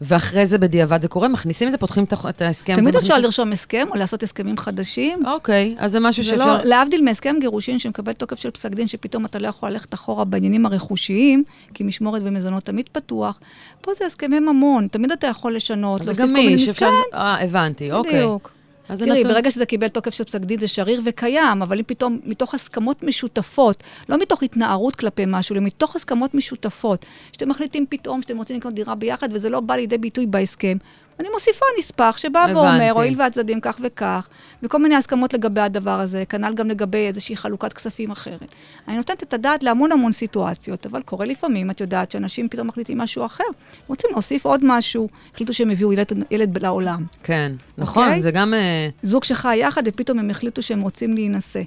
ואחרי 0.00 0.46
זה 0.46 0.58
בדיעבד 0.58 1.02
זה 1.02 1.08
קורה, 1.08 1.28
מכניסים 1.28 1.68
את 1.68 1.72
זה, 1.72 1.78
פותחים 1.78 2.04
את 2.28 2.42
ההסכם. 2.42 2.74
תמיד 2.76 2.86
אפשר 2.88 2.98
ומכניסים- 2.98 3.24
לרשום 3.24 3.52
הסכם 3.52 3.86
או 3.90 3.96
לעשות 3.96 4.22
הסכמים 4.22 4.56
חדשים. 4.56 5.26
אוקיי, 5.26 5.74
אז 5.78 5.92
זה 5.92 6.00
משהו 6.00 6.22
זה 6.24 6.30
שאפשר... 6.30 6.56
לא, 6.58 6.64
להבדיל 6.64 7.04
מהסכם 7.04 7.36
גירושין 7.40 7.78
שמקבל 7.78 8.12
תוקף 8.12 8.38
של 8.38 8.50
פסק 8.50 8.70
דין, 8.70 8.88
שפתאום 8.88 9.24
אתה 9.24 9.38
לא 9.38 9.48
יכול 9.48 9.70
ללכת 9.70 9.94
אחורה 9.94 10.24
בעניינים 10.24 10.66
הרכושיים, 10.66 11.44
כי 11.74 11.84
משמורת 11.84 12.22
ומזונות 12.24 12.64
תמיד 12.64 12.88
פתוח. 12.92 13.40
פה 13.80 13.92
זה 13.98 14.06
הסכמי 14.06 14.40
ממון, 14.40 14.88
תמיד 14.90 15.12
אתה 15.12 15.26
יכול 15.26 15.56
לשנות, 15.56 15.98
זה 15.98 16.04
להוסיף 16.04 16.24
כל 16.26 16.32
מיני 16.32 16.46
גמיש, 16.48 16.62
מס- 16.62 16.68
אפשר... 16.68 16.90
אה, 17.14 17.44
הבנתי, 17.44 17.92
אוקיי. 17.92 18.12
בדיוק. 18.14 18.50
תראי, 18.96 19.20
נתון. 19.20 19.32
ברגע 19.32 19.50
שזה 19.50 19.66
קיבל 19.66 19.88
תוקף 19.88 20.14
של 20.14 20.24
פסק 20.24 20.40
דין 20.40 20.60
זה 20.60 20.68
שריר 20.68 21.00
וקיים, 21.04 21.62
אבל 21.62 21.78
אם 21.78 21.84
פתאום, 21.86 22.20
מתוך 22.24 22.54
הסכמות 22.54 23.02
משותפות, 23.02 23.82
לא 24.08 24.18
מתוך 24.18 24.42
התנערות 24.42 24.96
כלפי 24.96 25.24
משהו, 25.26 25.54
אלא 25.54 25.62
מתוך 25.62 25.96
הסכמות 25.96 26.34
משותפות, 26.34 27.06
שאתם 27.32 27.48
מחליטים 27.48 27.86
פתאום 27.88 28.22
שאתם 28.22 28.36
רוצים 28.36 28.56
לקנות 28.56 28.74
דירה 28.74 28.94
ביחד 28.94 29.28
וזה 29.32 29.50
לא 29.50 29.60
בא 29.60 29.74
לידי 29.74 29.98
ביטוי 29.98 30.26
בהסכם, 30.26 30.76
אני 31.20 31.28
מוסיפה 31.32 31.64
נספח 31.78 32.14
שבא 32.18 32.46
ואומר, 32.48 32.68
הבנתי. 32.68 32.88
הואיל 32.88 33.14
והצדדים 33.18 33.60
כך 33.60 33.80
וכך, 33.84 34.28
וכל 34.62 34.78
מיני 34.82 34.94
הסכמות 34.94 35.34
לגבי 35.34 35.60
הדבר 35.60 36.00
הזה, 36.00 36.24
כנ"ל 36.28 36.54
גם 36.54 36.68
לגבי 36.68 37.06
איזושהי 37.06 37.36
חלוקת 37.36 37.72
כספים 37.72 38.10
אחרת. 38.10 38.54
אני 38.88 38.96
נותנת 38.96 39.22
את 39.22 39.34
הדעת 39.34 39.62
להמון 39.62 39.92
המון 39.92 40.12
סיטואציות, 40.12 40.86
אבל 40.86 41.02
קורה 41.02 41.26
לפעמים, 41.26 41.70
את 41.70 41.80
יודעת, 41.80 42.10
שאנשים 42.10 42.48
פתאום 42.48 42.66
מחליטים 42.66 42.98
משהו 42.98 43.26
אחר, 43.26 43.44
רוצים 43.86 44.10
להוסיף 44.12 44.44
עוד 44.44 44.60
משהו, 44.64 45.08
החליטו 45.34 45.52
שהם 45.52 45.70
הביאו 45.70 45.92
ילד, 45.92 46.12
ילד 46.30 46.62
לעולם. 46.62 47.04
כן, 47.22 47.52
נכון, 47.78 48.04
אוקיי? 48.04 48.20
זה 48.20 48.30
גם... 48.30 48.54
אה, 48.54 48.88
זוג 49.02 49.24
שחי 49.24 49.56
יחד, 49.56 49.82
ופתאום 49.86 50.18
הם 50.18 50.30
החליטו 50.30 50.62
שהם 50.62 50.80
רוצים 50.80 51.14
להינשא, 51.14 51.62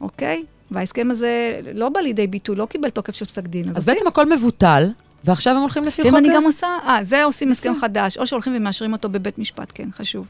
אוקיי? 0.00 0.44
וההסכם 0.70 1.10
הזה 1.10 1.60
לא 1.74 1.88
בא 1.88 2.00
לידי 2.00 2.26
ביטוי, 2.26 2.56
לא 2.56 2.66
קיבל 2.66 2.90
תוקף 2.90 3.14
של 3.14 3.24
פסק 3.24 3.42
דין. 3.42 3.64
אז 3.74 3.86
בעצם 3.86 4.06
הכל 4.06 4.34
מבוטל, 4.34 4.90
ועכשיו 5.24 5.54
הם 5.54 5.60
הולכים 5.60 5.84
לפי 5.84 6.02
חוק... 6.02 6.12
ואם 6.12 6.16
אני 6.16 6.34
גם 6.34 6.44
עושה, 6.44 6.66
אה, 6.86 6.98
זה 7.02 7.24
עושים 7.24 7.50
הסכם. 7.50 7.72
חדש, 7.80 8.18
או 8.18 8.26
שהולכים 8.26 8.52
ומאשרים 8.56 8.92
אותו 8.92 9.08
בבית 9.08 9.38
משפט, 9.38 9.72
כן, 9.74 9.88
חשוב. 9.96 10.26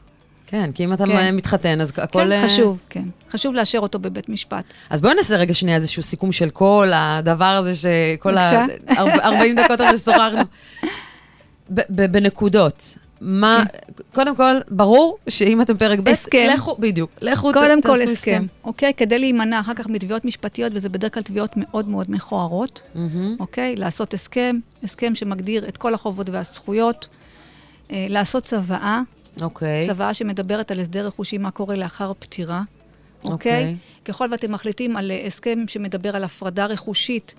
כן, 0.47 0.71
כי 0.71 0.83
אם 0.85 0.93
אתה 0.93 1.05
כן. 1.05 1.35
מתחתן, 1.35 1.81
אז 1.81 1.93
הכל... 1.97 2.19
כן, 2.19 2.31
אה, 2.31 2.43
חשוב, 2.43 2.79
כן. 2.89 3.03
חשוב 3.31 3.53
לאשר 3.55 3.79
אותו 3.79 3.99
בבית 3.99 4.29
משפט. 4.29 4.65
אז 4.89 5.01
בואי 5.01 5.13
נעשה 5.13 5.35
רגע 5.35 5.53
שנייה 5.53 5.77
איזשהו 5.77 6.03
סיכום 6.03 6.31
של 6.31 6.49
כל 6.49 6.91
הדבר 6.95 7.45
הזה, 7.45 7.75
שכל 7.75 8.37
ה... 8.37 8.51
בבקשה. 8.51 9.03
40 9.23 9.55
דקות 9.55 9.81
אחרי 9.81 9.97
ששוחחנו. 9.97 10.41
בנקודות. 12.11 12.97
מה, 13.21 13.63
קודם 14.13 14.35
כל, 14.35 14.55
ברור 14.69 15.17
שאם 15.29 15.61
אתם 15.61 15.77
פרק 15.77 15.99
ב'. 15.99 16.07
הסכם. 16.07 16.47
לכו, 16.53 16.75
בדיוק, 16.79 17.11
לכו 17.21 17.51
ת- 17.51 17.53
קודם 17.53 17.81
כל 17.81 17.97
תעשו 17.97 18.11
הסכם, 18.11 18.45
אוקיי? 18.63 18.93
כדי 18.97 19.19
להימנע 19.19 19.59
אחר 19.59 19.73
כך 19.73 19.87
מתביעות 19.87 20.25
משפטיות, 20.25 20.71
וזה 20.75 20.89
בדרך 20.89 21.13
כלל 21.13 21.23
תביעות 21.23 21.51
מאוד 21.55 21.87
מאוד 21.87 22.11
מכוערות, 22.11 22.81
מהמם. 22.95 23.35
אוקיי? 23.39 23.75
לעשות 23.75 24.13
הסכם, 24.13 24.59
הסכם 24.83 25.15
שמגדיר 25.15 25.67
את 25.67 25.77
כל 25.77 25.93
החובות 25.93 26.29
והזכויות, 26.29 27.09
אה, 27.91 28.05
לעשות 28.09 28.43
צוואה, 28.45 29.01
אוקיי. 29.41 29.87
צוואה 29.87 30.13
שמדברת 30.13 30.71
על 30.71 30.79
הסדר 30.79 31.07
רכושי, 31.07 31.37
מה 31.37 31.51
קורה 31.51 31.75
לאחר 31.75 32.11
פטירה, 32.19 32.61
אוקיי. 33.23 33.31
אוקיי? 33.33 33.75
ככל 34.05 34.27
ואתם 34.31 34.51
מחליטים 34.51 34.97
על 34.97 35.11
אה, 35.11 35.23
הסכם 35.27 35.59
שמדבר 35.67 36.15
על 36.15 36.23
הפרדה 36.23 36.65
רכושית, 36.65 37.33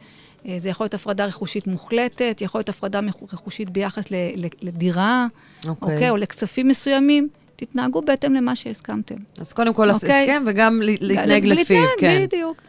זה 0.58 0.68
יכול 0.68 0.84
להיות 0.84 0.94
הפרדה 0.94 1.24
רכושית 1.24 1.66
מוחלטת, 1.66 2.38
יכול 2.40 2.58
להיות 2.58 2.68
הפרדה 2.68 3.00
רכושית 3.32 3.70
ביחס 3.70 4.10
ל- 4.10 4.14
ל- 4.36 4.66
לדירה, 4.66 5.26
אוקיי. 5.68 5.94
אוקיי? 5.94 6.10
או 6.10 6.16
לכספים 6.16 6.68
מסוימים, 6.68 7.28
תתנהגו 7.56 8.02
בהתאם 8.02 8.34
למה 8.34 8.56
שהסכמתם. 8.56 9.14
אז 9.40 9.52
קודם 9.52 9.74
כל, 9.74 9.90
אוקיי. 9.90 10.22
הסכם 10.22 10.44
וגם 10.46 10.80
להתנהג 10.82 11.44
לפיו, 11.46 11.84
כן. 11.98 12.24
בדיוק, 12.26 12.62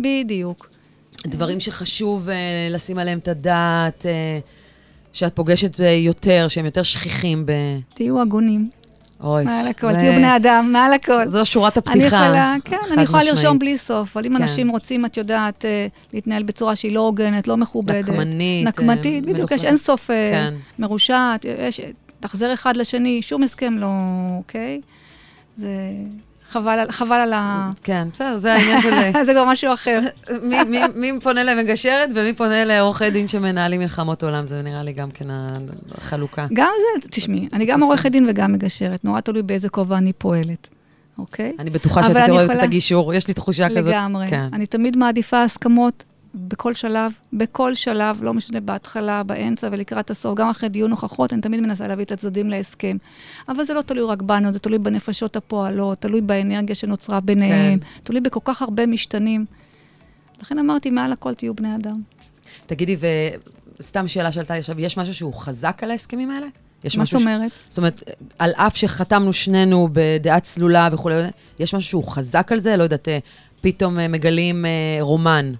בדיוק. 0.00 0.68
דברים 1.26 1.60
שחשוב 1.60 2.28
אה, 2.28 2.34
לשים 2.70 2.98
עליהם 2.98 3.18
את 3.18 3.28
הדעת, 3.28 4.06
אה, 4.06 4.38
שאת 5.12 5.36
פוגשת 5.36 5.80
אה, 5.80 5.90
יותר, 5.90 6.46
שהם 6.48 6.64
יותר 6.64 6.82
שכיחים 6.82 7.46
ב... 7.46 7.52
תהיו 7.94 8.20
הגונים, 8.20 8.70
אוי. 9.22 9.44
מעל 9.44 9.68
הכל, 9.68 9.92
זה- 9.92 9.98
תהיו 9.98 10.12
בני 10.12 10.36
אדם, 10.36 10.70
מעל 10.72 10.92
הכל. 10.92 11.26
זו 11.26 11.46
שורת 11.46 11.78
אני 11.78 11.82
הפתיחה. 11.98 12.06
יכולה, 12.24 12.56
כן, 12.64 12.76
אני 12.92 13.02
יכולה 13.02 13.22
לרשום 13.24 13.34
משמעית. 13.36 13.60
בלי 13.60 13.78
סוף, 13.78 14.16
אבל 14.16 14.26
אם 14.26 14.36
כן. 14.36 14.42
אנשים 14.42 14.68
רוצים, 14.68 15.04
את 15.06 15.16
יודעת, 15.16 15.64
אה, 15.64 15.86
להתנהל 16.12 16.42
בצורה 16.42 16.76
שהיא 16.76 16.94
לא 16.94 17.00
הוגנת, 17.00 17.48
לא 17.48 17.56
מכובדת. 17.56 18.08
נקמנית. 18.08 18.66
אה, 18.66 18.70
נקמתית, 18.70 19.24
בדיוק, 19.26 19.50
יש. 19.50 19.64
אין 19.64 19.76
סוף 19.76 20.10
אה, 20.10 20.30
כן. 20.32 20.54
מרושעת, 20.78 21.44
יש, 21.58 21.80
תחזר 22.20 22.54
אחד 22.54 22.76
לשני, 22.76 23.22
שום 23.22 23.42
הסכם 23.42 23.78
לא, 23.78 23.90
אוקיי? 24.38 24.80
זה 25.56 25.68
חבל, 26.50 26.68
על- 26.78 26.90
חבל 26.90 27.16
על 27.16 27.32
ה... 27.32 27.70
כן, 27.82 28.08
בסדר, 28.12 28.36
זה 28.38 28.52
העניין 28.54 28.80
של... 28.80 28.90
זה 29.26 29.32
כבר 29.32 29.44
משהו 29.44 29.72
אחר. 29.74 30.00
מי, 30.42 30.62
מי, 30.64 30.78
מי 30.94 31.20
פונה 31.22 31.42
למגשרת 31.44 32.08
ומי 32.14 32.32
פונה 32.32 32.64
לעורכי 32.64 33.10
דין 33.10 33.28
שמנהלים 33.28 33.80
מלחמות 33.80 34.22
עולם, 34.24 34.44
זה 34.44 34.62
נראה 34.62 34.82
לי 34.82 34.92
גם 34.92 35.10
כן 35.10 35.24
החלוקה. 35.98 36.46
גם 36.52 36.70
זה, 37.02 37.08
תשמעי, 37.10 37.48
אני 37.52 37.66
גם 37.66 37.82
עורכת 37.82 38.10
דין 38.10 38.26
וגם 38.30 38.52
מגשרת, 38.52 39.04
נורא 39.04 39.20
תלוי 39.20 39.42
באיזה 39.42 39.68
כובע 39.68 39.96
אני 39.98 40.12
פועלת, 40.12 40.68
אוקיי? 41.18 41.52
אני 41.58 41.70
בטוחה 41.70 42.02
שאת 42.04 42.28
אוהבת 42.28 42.50
את 42.56 42.62
הגישור, 42.62 43.14
יש 43.14 43.28
לי 43.28 43.34
תחושה 43.34 43.68
כזאת. 43.68 43.90
לגמרי. 43.92 44.26
כן. 44.30 44.46
אני 44.52 44.66
תמיד 44.66 44.96
מעדיפה 44.96 45.42
הסכמות 45.42 46.04
בכל 46.38 46.74
שלב, 46.74 47.12
בכל 47.32 47.74
שלב, 47.74 48.22
לא 48.22 48.34
משנה, 48.34 48.60
בהתחלה, 48.60 49.22
באמצע 49.22 49.68
ולקראת 49.72 50.10
הסוף, 50.10 50.38
גם 50.38 50.48
אחרי 50.48 50.68
דיון 50.68 50.90
הוכחות, 50.90 51.32
אני 51.32 51.40
תמיד 51.40 51.60
מנסה 51.60 51.88
להביא 51.88 52.04
את 52.04 52.12
הצדדים 52.12 52.50
להסכם. 52.50 52.96
אבל 53.48 53.64
זה 53.64 53.74
לא 53.74 53.82
תלוי 53.82 54.04
רק 54.04 54.22
בנו, 54.22 54.52
זה 54.52 54.58
תלוי 54.58 54.78
בנפשות 54.78 55.36
הפועלות, 55.36 56.00
תלוי 56.00 56.20
באנרגיה 56.20 56.74
שנוצרה 56.74 57.20
ביניהם, 57.20 57.78
כן. 57.78 57.86
תלוי 58.02 58.20
בכל 58.20 58.40
כך 58.44 58.62
הרבה 58.62 58.86
משתנים. 58.86 59.46
לכן 60.42 60.58
אמרתי, 60.58 60.90
מעל 60.90 61.12
הכל 61.12 61.34
תהיו 61.34 61.54
בני 61.54 61.76
אדם. 61.76 62.00
תגידי, 62.66 62.96
וסתם 63.80 64.08
שאלה 64.08 64.32
שעלתה 64.32 64.54
לי 64.54 64.60
עכשיו, 64.60 64.80
יש 64.80 64.98
משהו 64.98 65.14
שהוא 65.14 65.34
חזק 65.34 65.80
על 65.82 65.90
ההסכמים 65.90 66.30
האלה? 66.30 66.46
יש 66.84 66.96
מה 66.96 67.02
משהו 67.02 67.18
זאת 67.18 67.24
ש- 67.24 67.26
אומרת? 67.26 67.52
זאת 67.68 67.78
אומרת, 67.78 68.02
על 68.38 68.50
אף 68.50 68.76
שחתמנו 68.76 69.32
שנינו 69.32 69.88
בדעה 69.92 70.40
צלולה 70.40 70.88
וכולי, 70.92 71.14
יש 71.58 71.74
משהו 71.74 71.88
שהוא 71.88 72.04
חזק 72.04 72.52
על 72.52 72.58
זה? 72.58 72.76
לא 72.76 72.82
יודעת, 72.82 73.08
אה, 73.08 73.18
פתאום 73.60 73.98
אה, 73.98 74.08
מגלים 74.08 74.66
אה, 74.66 74.70
רומן. 75.00 75.52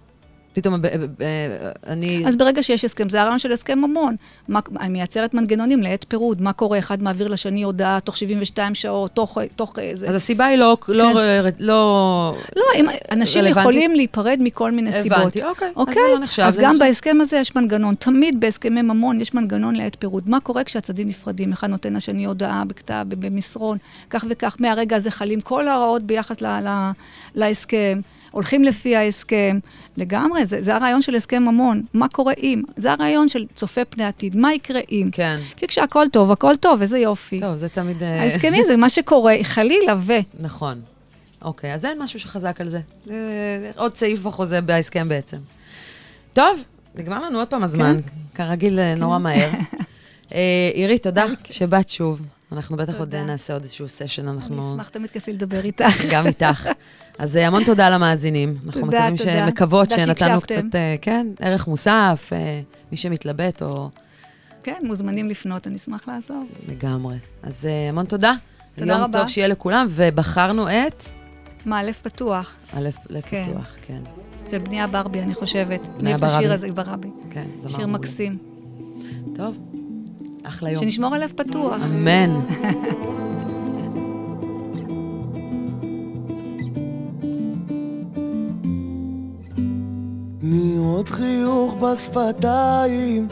פתאום 0.60 0.74
אה, 0.74 0.90
אה, 0.90 0.96
אה, 1.20 1.70
אני... 1.86 2.22
אז 2.26 2.36
ברגע 2.36 2.62
שיש 2.62 2.84
הסכם, 2.84 3.08
זה 3.08 3.20
הרעיון 3.20 3.38
של 3.38 3.52
הסכם 3.52 3.78
ממון. 3.78 4.16
מה, 4.48 4.60
אני 4.80 4.88
מייצרת 4.88 5.34
מנגנונים 5.34 5.82
לעת 5.82 6.04
פירוד, 6.08 6.42
מה 6.42 6.52
קורה, 6.52 6.78
אחד 6.78 7.02
מעביר 7.02 7.28
לשני 7.28 7.62
הודעה 7.62 8.00
תוך 8.00 8.16
72 8.16 8.74
שעות, 8.74 9.10
תוך, 9.10 9.38
תוך 9.56 9.78
איזה... 9.78 10.08
אז 10.08 10.14
הסיבה 10.14 10.44
היא 10.46 10.58
לא... 10.58 10.76
לא, 10.88 11.12
לא... 11.60 12.36
לא, 12.56 12.62
אם, 12.76 12.86
אנשים 13.12 13.42
רלוונטית? 13.42 13.62
יכולים 13.62 13.94
להיפרד 13.94 14.38
מכל 14.42 14.70
מיני 14.70 14.92
סיבות. 14.92 15.18
הבנתי, 15.18 15.44
אוקיי. 15.44 15.68
אז 15.68 15.72
אוקיי? 15.76 15.94
זה 15.94 16.00
לא 16.12 16.18
נחשב. 16.18 16.42
אז 16.42 16.54
זה 16.54 16.62
גם 16.62 16.70
נחשב- 16.70 16.84
בהסכם 16.84 17.20
הזה 17.20 17.36
יש 17.36 17.56
מנגנון. 17.56 17.94
תמיד 17.94 18.40
בהסכמי 18.40 18.82
ממון 18.82 19.20
יש 19.20 19.34
מנגנון 19.34 19.76
לעת 19.76 19.96
פירוד. 19.98 20.28
מה 20.28 20.40
קורה 20.40 20.64
כשהצדדים 20.64 21.08
נפרדים? 21.08 21.52
אחד 21.52 21.70
נותן 21.70 21.92
לשני 21.92 22.24
הודעה 22.24 22.64
בכתב, 22.64 23.04
במסרון, 23.08 23.78
כך 24.10 24.24
וכך. 24.30 24.56
מהרגע 24.60 24.96
הזה 24.96 25.10
חלים 25.10 25.40
כל 25.40 25.68
ההוראות 25.68 26.02
ביחס 26.02 26.40
ל- 26.40 26.46
ל- 26.68 26.90
להסכם. 27.34 28.00
הולכים 28.30 28.64
לפי 28.64 28.96
ההסכם, 28.96 29.58
לגמרי, 29.96 30.46
זה, 30.46 30.62
זה 30.62 30.74
הרעיון 30.74 31.02
של 31.02 31.14
הסכם 31.14 31.42
ממון. 31.42 31.82
מה 31.94 32.08
קורה 32.08 32.32
אם? 32.42 32.62
זה 32.76 32.92
הרעיון 32.92 33.28
של 33.28 33.46
צופה 33.54 33.84
פני 33.84 34.04
עתיד, 34.04 34.36
מה 34.36 34.54
יקרה 34.54 34.80
אם? 34.90 35.08
כן. 35.12 35.40
כי 35.56 35.66
כשהכול 35.66 36.08
טוב, 36.12 36.30
הכל 36.30 36.56
טוב, 36.56 36.82
איזה 36.82 36.98
יופי. 36.98 37.40
טוב, 37.40 37.56
זה 37.56 37.68
תמיד... 37.68 38.02
אה, 38.02 38.22
ההסכמי 38.22 38.64
זה 38.68 38.76
מה 38.76 38.88
שקורה, 38.88 39.34
חלילה 39.42 39.94
ו... 39.98 40.12
נכון. 40.40 40.80
אוקיי, 41.42 41.74
אז 41.74 41.84
אין 41.84 42.02
משהו 42.02 42.20
שחזק 42.20 42.60
על 42.60 42.68
זה. 42.68 42.80
אה, 43.10 43.14
עוד 43.76 43.94
סעיף 43.94 44.20
בחוזה 44.20 44.60
בהסכם 44.60 45.08
בעצם. 45.08 45.36
טוב, 46.32 46.64
נגמר 46.94 47.24
לנו 47.24 47.38
עוד 47.38 47.48
פעם 47.48 47.62
הזמן, 47.62 47.96
כרגיל 48.34 48.78
אה, 48.78 48.94
נורא 48.94 49.18
מהר. 49.18 49.50
עירית, 50.74 51.02
תודה 51.02 51.24
שבאת 51.50 51.88
שוב. 51.88 52.20
אנחנו 52.52 52.76
בטח 52.76 52.98
עוד 52.98 53.14
נעשה 53.14 53.52
עוד 53.52 53.62
איזשהו 53.62 53.88
סשן, 53.88 54.28
אני 54.28 54.36
אנחנו... 54.36 54.74
אשמח 54.74 54.88
תמיד 54.88 55.10
כיף 55.10 55.26
לי 55.26 55.32
לדבר 55.32 55.64
איתך. 55.64 56.04
גם 56.10 56.26
איתך. 56.26 56.68
אז 57.18 57.36
אה, 57.36 57.46
המון 57.46 57.64
תודה 57.64 57.90
למאזינים. 57.90 58.56
אנחנו 58.66 58.80
תודה, 58.80 58.98
מקווים 58.98 59.16
תודה. 59.16 59.46
שמקוות 59.46 59.88
תודה 59.88 60.02
שנתנו. 60.04 60.40
קצת, 60.40 60.74
אה, 60.74 60.96
כן, 61.02 61.26
ערך 61.40 61.68
מוסף, 61.68 62.30
אה, 62.32 62.60
מי 62.90 62.96
שמתלבט 62.96 63.62
או 63.62 63.90
כן, 64.62 64.80
מוזמנים 64.82 65.28
לפנות, 65.28 65.66
אני 65.66 65.76
אשמח 65.76 66.08
לעזור. 66.08 66.46
לגמרי. 66.68 67.16
אז 67.42 67.68
המון 67.88 68.06
תודה. 68.06 68.32
תודה 68.76 68.92
יום 68.92 69.00
רבה. 69.00 69.18
טוב 69.18 69.28
שיהיה 69.28 69.48
לכולם, 69.48 69.86
ובחרנו 69.90 70.68
את... 70.68 71.04
מה, 71.66 71.82
לב 71.82 71.94
פתוח, 72.02 72.56
א', 72.76 72.88
לב 73.10 73.22
כן. 73.22 73.44
פתוח, 73.44 73.76
כן. 73.86 74.00
של 74.50 74.58
בנייה 74.58 74.86
ברבי, 74.86 75.20
אני 75.20 75.34
חושבת. 75.34 75.80
בניה 75.98 76.16
את 76.16 76.22
השיר 76.22 76.38
ברבי. 76.38 76.54
הזה, 76.54 76.72
ברבי. 76.72 77.08
כן, 77.30 77.46
זמר 77.58 77.70
שיר 77.70 77.78
מעולה. 77.86 77.98
מקסים. 77.98 78.38
טוב, 79.34 79.58
אחלה 80.42 80.70
יום. 80.70 80.82
שנשמור 80.82 81.14
על 81.14 81.24
לב 81.24 81.32
פתוח. 81.36 81.82
אמן. 81.84 82.40
תני 90.50 90.76
עוד 90.76 91.08
חיוך 91.08 91.74
בשפתיים, 91.74 93.28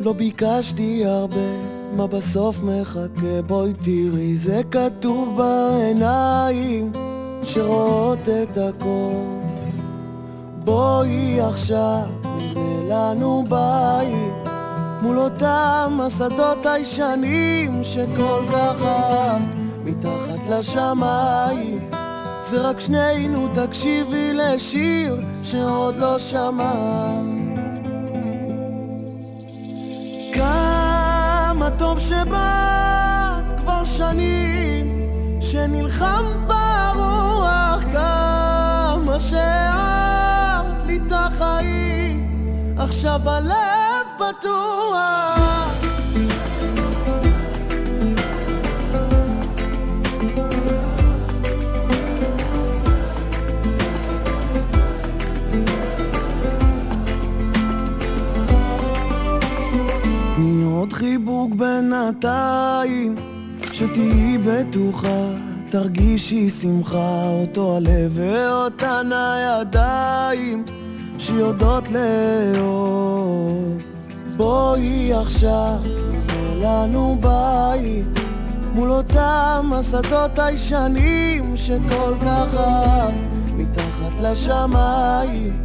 לא 0.00 0.12
ביקשתי 0.12 1.06
הרבה, 1.06 1.50
מה 1.96 2.06
בסוף 2.06 2.62
מחכה? 2.62 3.42
בואי 3.46 3.72
תראי, 3.72 4.36
זה 4.36 4.60
כתוב 4.70 5.36
בעיניים, 5.38 6.92
שרואות 7.42 8.28
את 8.28 8.58
הכל. 8.58 9.12
בואי 10.64 11.40
עכשיו, 11.40 12.02
נבנה 12.38 13.12
לנו 13.12 13.44
בית, 13.48 14.52
מול 15.02 15.18
אותם 15.18 15.98
השדות 16.02 16.66
הישנים 16.66 17.84
שכל 17.84 18.42
כך 18.52 18.82
אהבת, 18.82 19.56
מתחת 19.84 20.48
לשמיים. 20.50 21.99
זה 22.50 22.60
רק 22.60 22.80
שנינו, 22.80 23.48
תקשיבי 23.54 24.32
לשיר 24.34 25.16
שעוד 25.44 25.96
לא 25.96 26.18
שמעת. 26.18 27.24
כמה 30.34 31.68
טוב 31.78 31.98
שבאת 31.98 33.60
כבר 33.60 33.84
שנים, 33.84 35.08
שנלחם 35.40 36.24
ברוח, 36.46 37.82
כמה 37.92 39.20
שהארת 39.20 40.86
לי 40.86 41.00
את 41.06 41.12
החיים, 41.12 42.28
עכשיו 42.78 43.20
הלב 43.30 44.06
פתוח. 44.18 45.79
חיבוק 61.20 61.54
בינתיים, 61.54 63.14
שתהיי 63.72 64.38
בטוחה, 64.38 65.26
תרגישי 65.70 66.50
שמחה, 66.50 67.30
אותו 67.30 67.76
הלב 67.76 68.12
ואותן 68.12 69.10
הידיים, 69.12 70.64
שיודעות 71.18 71.84
לאהוב. 71.88 73.82
בואי 74.36 75.12
עכשיו, 75.14 75.78
לנו 76.62 77.18
בית, 77.20 78.20
מול 78.74 78.90
אותם 78.90 79.70
השדות 79.74 80.38
הישנים 80.38 81.56
שכל 81.56 82.14
כך 82.20 82.54
אהבת, 82.54 83.14
מתחת 83.56 84.20
לשמיים. 84.22 85.62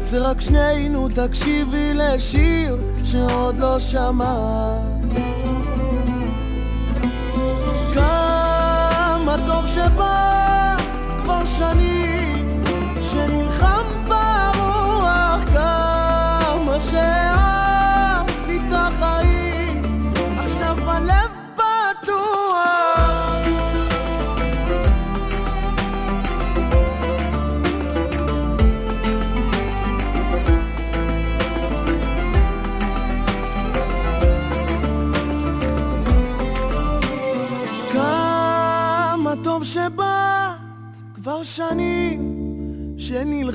זה 0.00 0.18
רק 0.18 0.40
שנינו, 0.40 1.08
תקשיבי 1.08 1.94
לשיר 1.94 2.76
שעוד 3.04 3.58
לא 3.58 3.78
שמעת. 3.78 4.97
שבאת 9.74 10.80
כבר 11.22 11.44
שנים, 11.44 12.62
שנלחם 13.02 13.84
ברוח, 14.08 15.44
כמה 15.52 16.80
שאהבת 16.90 17.27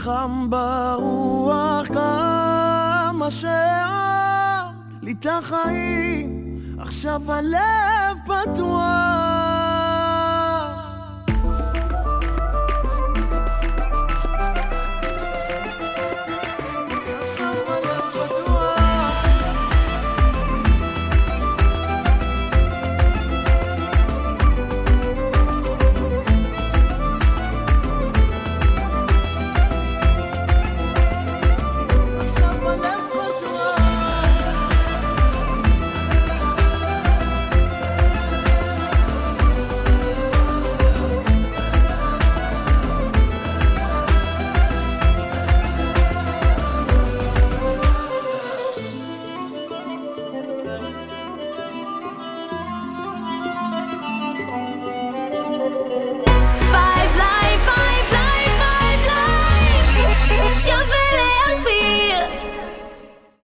שנלחם 0.04 0.48
ברוח 0.50 1.88
כמה 1.88 3.32
שאהבת 3.32 5.04
לי 5.04 5.12
את 5.12 5.26
החיים, 5.26 6.60
עכשיו 6.80 7.22
הלב 7.32 8.18
פתוח. 8.26 9.03